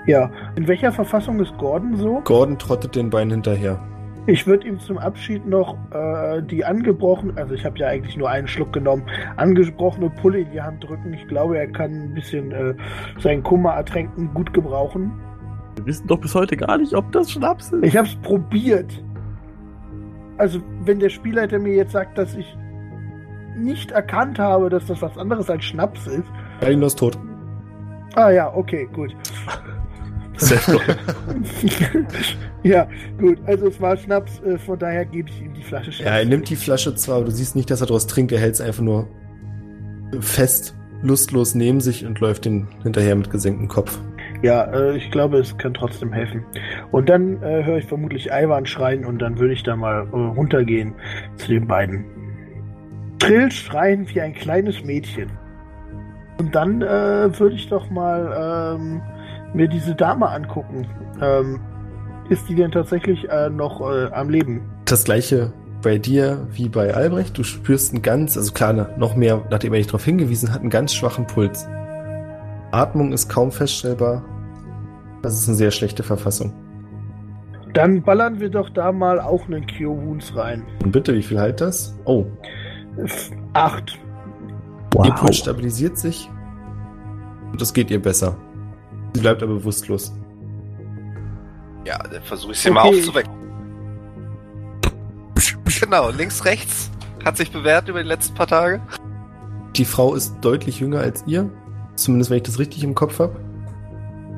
ja. 0.07 0.31
In 0.55 0.67
welcher 0.67 0.91
Verfassung 0.91 1.39
ist 1.39 1.55
Gordon 1.57 1.95
so? 1.97 2.21
Gordon 2.23 2.57
trottet 2.57 2.95
den 2.95 3.09
Beinen 3.09 3.31
hinterher. 3.31 3.79
Ich 4.27 4.45
würde 4.45 4.67
ihm 4.67 4.79
zum 4.79 4.99
Abschied 4.99 5.47
noch 5.47 5.75
äh, 5.91 6.43
die 6.43 6.63
angebrochen, 6.63 7.33
also 7.37 7.55
ich 7.55 7.65
habe 7.65 7.77
ja 7.79 7.87
eigentlich 7.87 8.15
nur 8.17 8.29
einen 8.29 8.47
Schluck 8.47 8.71
genommen, 8.71 9.03
angesprochene 9.37 10.11
Pulle 10.11 10.41
in 10.41 10.51
die 10.51 10.61
Hand 10.61 10.83
drücken. 10.87 11.11
Ich 11.13 11.27
glaube, 11.27 11.57
er 11.57 11.67
kann 11.67 11.91
ein 11.91 12.13
bisschen 12.13 12.51
äh, 12.51 12.75
seinen 13.19 13.41
Kummer 13.41 13.71
ertränken 13.71 14.31
gut 14.35 14.53
gebrauchen. 14.53 15.11
Wir 15.75 15.85
wissen 15.87 16.05
doch 16.05 16.19
bis 16.19 16.35
heute 16.35 16.55
gar 16.55 16.77
nicht, 16.77 16.93
ob 16.93 17.11
das 17.13 17.31
Schnaps 17.31 17.71
ist. 17.71 17.83
Ich 17.83 17.97
habe 17.97 18.07
es 18.07 18.15
probiert. 18.17 19.03
Also, 20.37 20.59
wenn 20.85 20.99
der 20.99 21.09
Spielleiter 21.09 21.59
mir 21.59 21.75
jetzt 21.75 21.91
sagt, 21.91 22.17
dass 22.17 22.35
ich 22.35 22.57
nicht 23.55 23.91
erkannt 23.91 24.39
habe, 24.39 24.69
dass 24.69 24.85
das 24.85 25.01
was 25.01 25.17
anderes 25.17 25.49
als 25.49 25.63
Schnaps 25.63 26.07
ist. 26.07 26.27
Galinor 26.61 26.87
ist 26.87 26.99
tot. 26.99 27.17
Ah 28.15 28.29
ja, 28.29 28.53
okay, 28.53 28.87
gut. 28.93 29.15
Sehr 30.37 30.59
ja, 32.63 32.87
gut. 33.19 33.37
Also 33.45 33.67
es 33.67 33.79
war 33.79 33.95
Schnaps, 33.95 34.39
äh, 34.39 34.57
von 34.57 34.79
daher 34.79 35.05
gebe 35.05 35.29
ich 35.29 35.41
ihm 35.41 35.53
die 35.53 35.61
Flasche 35.61 35.91
Schnaps. 35.91 36.09
Ja, 36.09 36.17
er 36.17 36.25
nimmt 36.25 36.49
die 36.49 36.55
Flasche 36.55 36.95
zwar, 36.95 37.17
aber 37.17 37.25
du 37.25 37.31
siehst 37.31 37.55
nicht, 37.55 37.69
dass 37.69 37.81
er 37.81 37.87
daraus 37.87 38.07
trinkt. 38.07 38.31
Er 38.31 38.39
hält 38.39 38.55
es 38.55 38.61
einfach 38.61 38.81
nur 38.81 39.07
fest, 40.19 40.75
lustlos 41.03 41.55
neben 41.55 41.79
sich 41.79 42.05
und 42.05 42.19
läuft 42.19 42.45
den 42.45 42.67
hinterher 42.83 43.15
mit 43.15 43.29
gesenktem 43.29 43.67
Kopf. 43.67 43.99
Ja, 44.41 44.63
äh, 44.73 44.97
ich 44.97 45.11
glaube, 45.11 45.37
es 45.37 45.57
kann 45.57 45.73
trotzdem 45.73 46.11
helfen. 46.11 46.43
Und 46.91 47.09
dann 47.09 47.41
äh, 47.43 47.63
höre 47.63 47.77
ich 47.77 47.85
vermutlich 47.85 48.29
Ivan 48.31 48.65
schreien 48.65 49.05
und 49.05 49.19
dann 49.19 49.39
würde 49.39 49.53
ich 49.53 49.63
da 49.63 49.75
mal 49.75 50.07
äh, 50.11 50.15
runtergehen 50.15 50.95
zu 51.35 51.49
den 51.49 51.67
beiden. 51.67 52.05
Trill 53.19 53.51
schreien 53.51 54.07
wie 54.09 54.21
ein 54.21 54.33
kleines 54.33 54.83
Mädchen. 54.83 55.29
Und 56.39 56.55
dann 56.55 56.81
äh, 56.81 57.39
würde 57.39 57.55
ich 57.55 57.69
doch 57.69 57.89
mal 57.91 58.75
ähm, 58.75 59.01
mir 59.53 59.67
diese 59.67 59.93
Dame 59.93 60.27
angucken. 60.27 60.87
Ähm, 61.21 61.59
ist 62.29 62.49
die 62.49 62.55
denn 62.55 62.71
tatsächlich 62.71 63.29
äh, 63.29 63.49
noch 63.49 63.79
äh, 63.81 64.07
am 64.11 64.29
Leben? 64.29 64.61
Das 64.85 65.03
gleiche 65.03 65.53
bei 65.81 65.97
dir 65.97 66.47
wie 66.51 66.69
bei 66.69 66.93
Albrecht. 66.93 67.37
Du 67.37 67.43
spürst 67.43 67.93
einen 67.93 68.01
ganz, 68.01 68.37
also 68.37 68.53
klar, 68.53 68.73
noch 68.97 69.15
mehr, 69.15 69.45
nachdem 69.49 69.73
er 69.73 69.79
dich 69.79 69.87
darauf 69.87 70.05
hingewiesen 70.05 70.53
hat, 70.53 70.61
einen 70.61 70.69
ganz 70.69 70.93
schwachen 70.93 71.27
Puls. 71.27 71.67
Atmung 72.71 73.11
ist 73.11 73.29
kaum 73.29 73.51
feststellbar. 73.51 74.23
Das 75.21 75.33
ist 75.33 75.47
eine 75.47 75.55
sehr 75.57 75.71
schlechte 75.71 76.03
Verfassung. 76.03 76.53
Dann 77.73 78.01
ballern 78.01 78.39
wir 78.39 78.49
doch 78.49 78.69
da 78.69 78.91
mal 78.91 79.19
auch 79.19 79.45
einen 79.47 79.65
Cure 79.65 79.95
Wounds 80.05 80.35
rein. 80.35 80.63
Und 80.83 80.91
bitte, 80.91 81.13
wie 81.15 81.23
viel 81.23 81.39
halt 81.39 81.61
das? 81.61 81.95
Oh, 82.05 82.25
Acht. 83.53 83.97
ihr 85.05 85.11
Puls 85.13 85.37
stabilisiert 85.37 85.97
sich. 85.97 86.29
Und 87.51 87.61
es 87.61 87.73
geht 87.73 87.89
ihr 87.91 88.01
besser. 88.01 88.35
Sie 89.13 89.21
bleibt 89.21 89.41
aber 89.43 89.53
bewusstlos. 89.55 90.13
Ja, 91.85 91.97
dann 91.99 92.21
versuche 92.23 92.51
ich 92.51 92.59
sie 92.59 92.69
Okay. 92.69 92.73
mal 92.75 92.81
aufzuwecken. 92.89 93.31
Genau, 95.79 96.09
links, 96.09 96.45
rechts. 96.45 96.91
Hat 97.25 97.37
sich 97.37 97.51
bewährt 97.51 97.87
über 97.87 98.01
die 98.01 98.07
letzten 98.07 98.35
paar 98.35 98.47
Tage. 98.47 98.81
Die 99.75 99.85
Frau 99.85 100.13
ist 100.15 100.35
deutlich 100.41 100.79
jünger 100.79 100.99
als 100.99 101.23
ihr. 101.27 101.49
Zumindest 101.95 102.29
wenn 102.31 102.37
ich 102.37 102.43
das 102.43 102.59
richtig 102.59 102.83
im 102.83 102.95
Kopf 102.95 103.19
habe. 103.19 103.35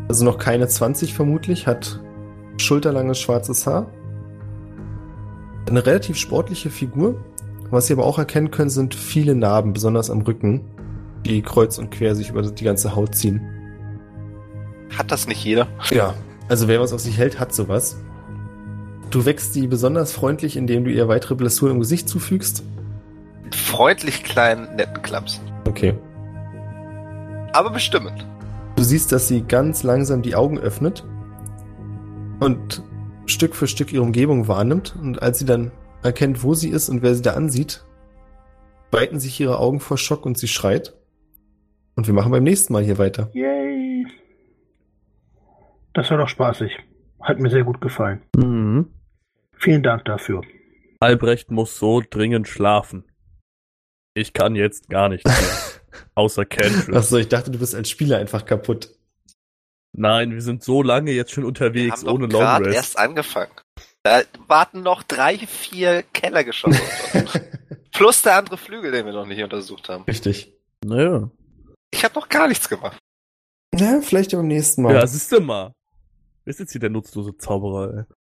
Also 0.07 0.25
noch 0.25 0.37
keine 0.37 0.67
20 0.67 1.13
vermutlich, 1.13 1.67
hat 1.67 1.99
schulterlanges 2.57 3.19
schwarzes 3.19 3.65
Haar. 3.65 3.87
Eine 5.67 5.85
relativ 5.85 6.17
sportliche 6.17 6.69
Figur. 6.69 7.23
Was 7.71 7.87
Sie 7.87 7.93
aber 7.93 8.05
auch 8.05 8.19
erkennen 8.19 8.51
können, 8.51 8.69
sind 8.69 8.93
viele 8.93 9.33
Narben, 9.33 9.73
besonders 9.73 10.09
am 10.11 10.21
Rücken, 10.21 10.61
die 11.25 11.41
kreuz 11.41 11.77
und 11.77 11.89
quer 11.89 12.15
sich 12.15 12.29
über 12.29 12.41
die 12.41 12.63
ganze 12.63 12.95
Haut 12.95 13.15
ziehen. 13.15 13.41
Hat 14.95 15.11
das 15.11 15.27
nicht 15.27 15.43
jeder? 15.43 15.67
Ja, 15.89 16.13
also 16.49 16.67
wer 16.67 16.79
was 16.79 16.93
auf 16.93 16.99
sich 16.99 17.17
hält, 17.17 17.39
hat 17.39 17.53
sowas. 17.53 17.97
Du 19.09 19.25
wächst 19.25 19.53
sie 19.53 19.67
besonders 19.67 20.11
freundlich, 20.11 20.57
indem 20.57 20.85
du 20.85 20.91
ihr 20.91 21.07
weitere 21.07 21.35
Blessuren 21.35 21.73
im 21.73 21.79
Gesicht 21.79 22.09
zufügst. 22.09 22.63
Freundlich 23.51 24.23
kleinen, 24.23 24.75
netten 24.75 25.01
Klaps. 25.01 25.41
Okay. 25.67 25.95
Aber 27.53 27.69
bestimmend. 27.69 28.25
Du 28.83 28.89
siehst, 28.89 29.13
dass 29.13 29.29
sie 29.29 29.43
ganz 29.43 29.83
langsam 29.83 30.21
die 30.21 30.35
Augen 30.35 30.59
öffnet 30.59 31.05
und 32.41 32.83
Stück 33.25 33.55
für 33.55 33.65
Stück 33.65 33.93
ihre 33.93 34.03
Umgebung 34.03 34.49
wahrnimmt. 34.49 34.97
Und 35.01 35.21
als 35.21 35.39
sie 35.39 35.45
dann 35.45 35.71
erkennt, 36.03 36.43
wo 36.43 36.53
sie 36.53 36.67
ist 36.67 36.89
und 36.89 37.01
wer 37.01 37.15
sie 37.15 37.21
da 37.21 37.31
ansieht, 37.31 37.85
weiten 38.91 39.21
sich 39.21 39.39
ihre 39.39 39.57
Augen 39.57 39.79
vor 39.79 39.97
Schock 39.97 40.25
und 40.25 40.37
sie 40.37 40.49
schreit. 40.49 40.97
Und 41.95 42.07
wir 42.07 42.13
machen 42.13 42.33
beim 42.33 42.43
nächsten 42.43 42.73
Mal 42.73 42.83
hier 42.83 42.97
weiter. 42.97 43.29
Yay! 43.31 44.05
Das 45.93 46.11
war 46.11 46.17
doch 46.17 46.27
spaßig. 46.27 46.77
Hat 47.21 47.39
mir 47.39 47.51
sehr 47.51 47.63
gut 47.63 47.79
gefallen. 47.79 48.21
Mhm. 48.35 48.87
Vielen 49.53 49.83
Dank 49.83 50.03
dafür. 50.03 50.41
Albrecht 50.99 51.51
muss 51.51 51.79
so 51.79 52.01
dringend 52.01 52.49
schlafen. 52.49 53.05
Ich 54.13 54.33
kann 54.33 54.55
jetzt 54.55 54.89
gar 54.89 55.09
nicht 55.09 55.25
mehr. 55.25 55.35
Außer 56.15 56.45
Cantrip. 56.45 56.95
Achso, 56.95 57.17
ich 57.17 57.27
dachte, 57.27 57.51
du 57.51 57.59
bist 57.59 57.73
als 57.75 57.89
Spieler 57.89 58.17
einfach 58.17 58.45
kaputt. 58.45 58.89
Nein, 59.95 60.31
wir 60.31 60.41
sind 60.41 60.63
so 60.63 60.81
lange 60.81 61.11
jetzt 61.11 61.31
schon 61.31 61.43
Wir 61.43 61.47
unterwegs 61.49 61.97
haben 61.97 62.05
doch 62.05 62.13
ohne 62.13 62.27
Long 62.27 62.63
Rest. 62.63 62.75
erst 62.75 62.97
angefangen. 62.97 63.51
Da 64.03 64.21
warten 64.47 64.81
noch 64.81 65.03
drei, 65.03 65.37
vier 65.37 66.03
Kellergeschosse. 66.13 66.79
Plus 67.91 68.21
der 68.23 68.37
andere 68.37 68.57
Flügel, 68.57 68.91
den 68.91 69.05
wir 69.05 69.13
noch 69.13 69.27
nicht 69.27 69.41
untersucht 69.41 69.87
haben. 69.89 70.03
Richtig. 70.05 70.51
Naja. 70.83 71.29
Ich 71.91 72.03
habe 72.03 72.15
noch 72.15 72.27
gar 72.27 72.47
nichts 72.47 72.67
gemacht. 72.67 72.97
Ja, 73.75 74.01
vielleicht 74.01 74.31
beim 74.31 74.47
nächsten 74.47 74.81
Mal. 74.81 74.95
Ja, 74.95 75.07
siehst 75.07 75.31
du 75.31 75.39
mal. 75.39 75.71
Wer 76.43 76.51
ist 76.51 76.59
jetzt 76.59 76.71
hier 76.71 76.81
der 76.81 76.89
nutzlose 76.89 77.37
Zauberer, 77.37 78.05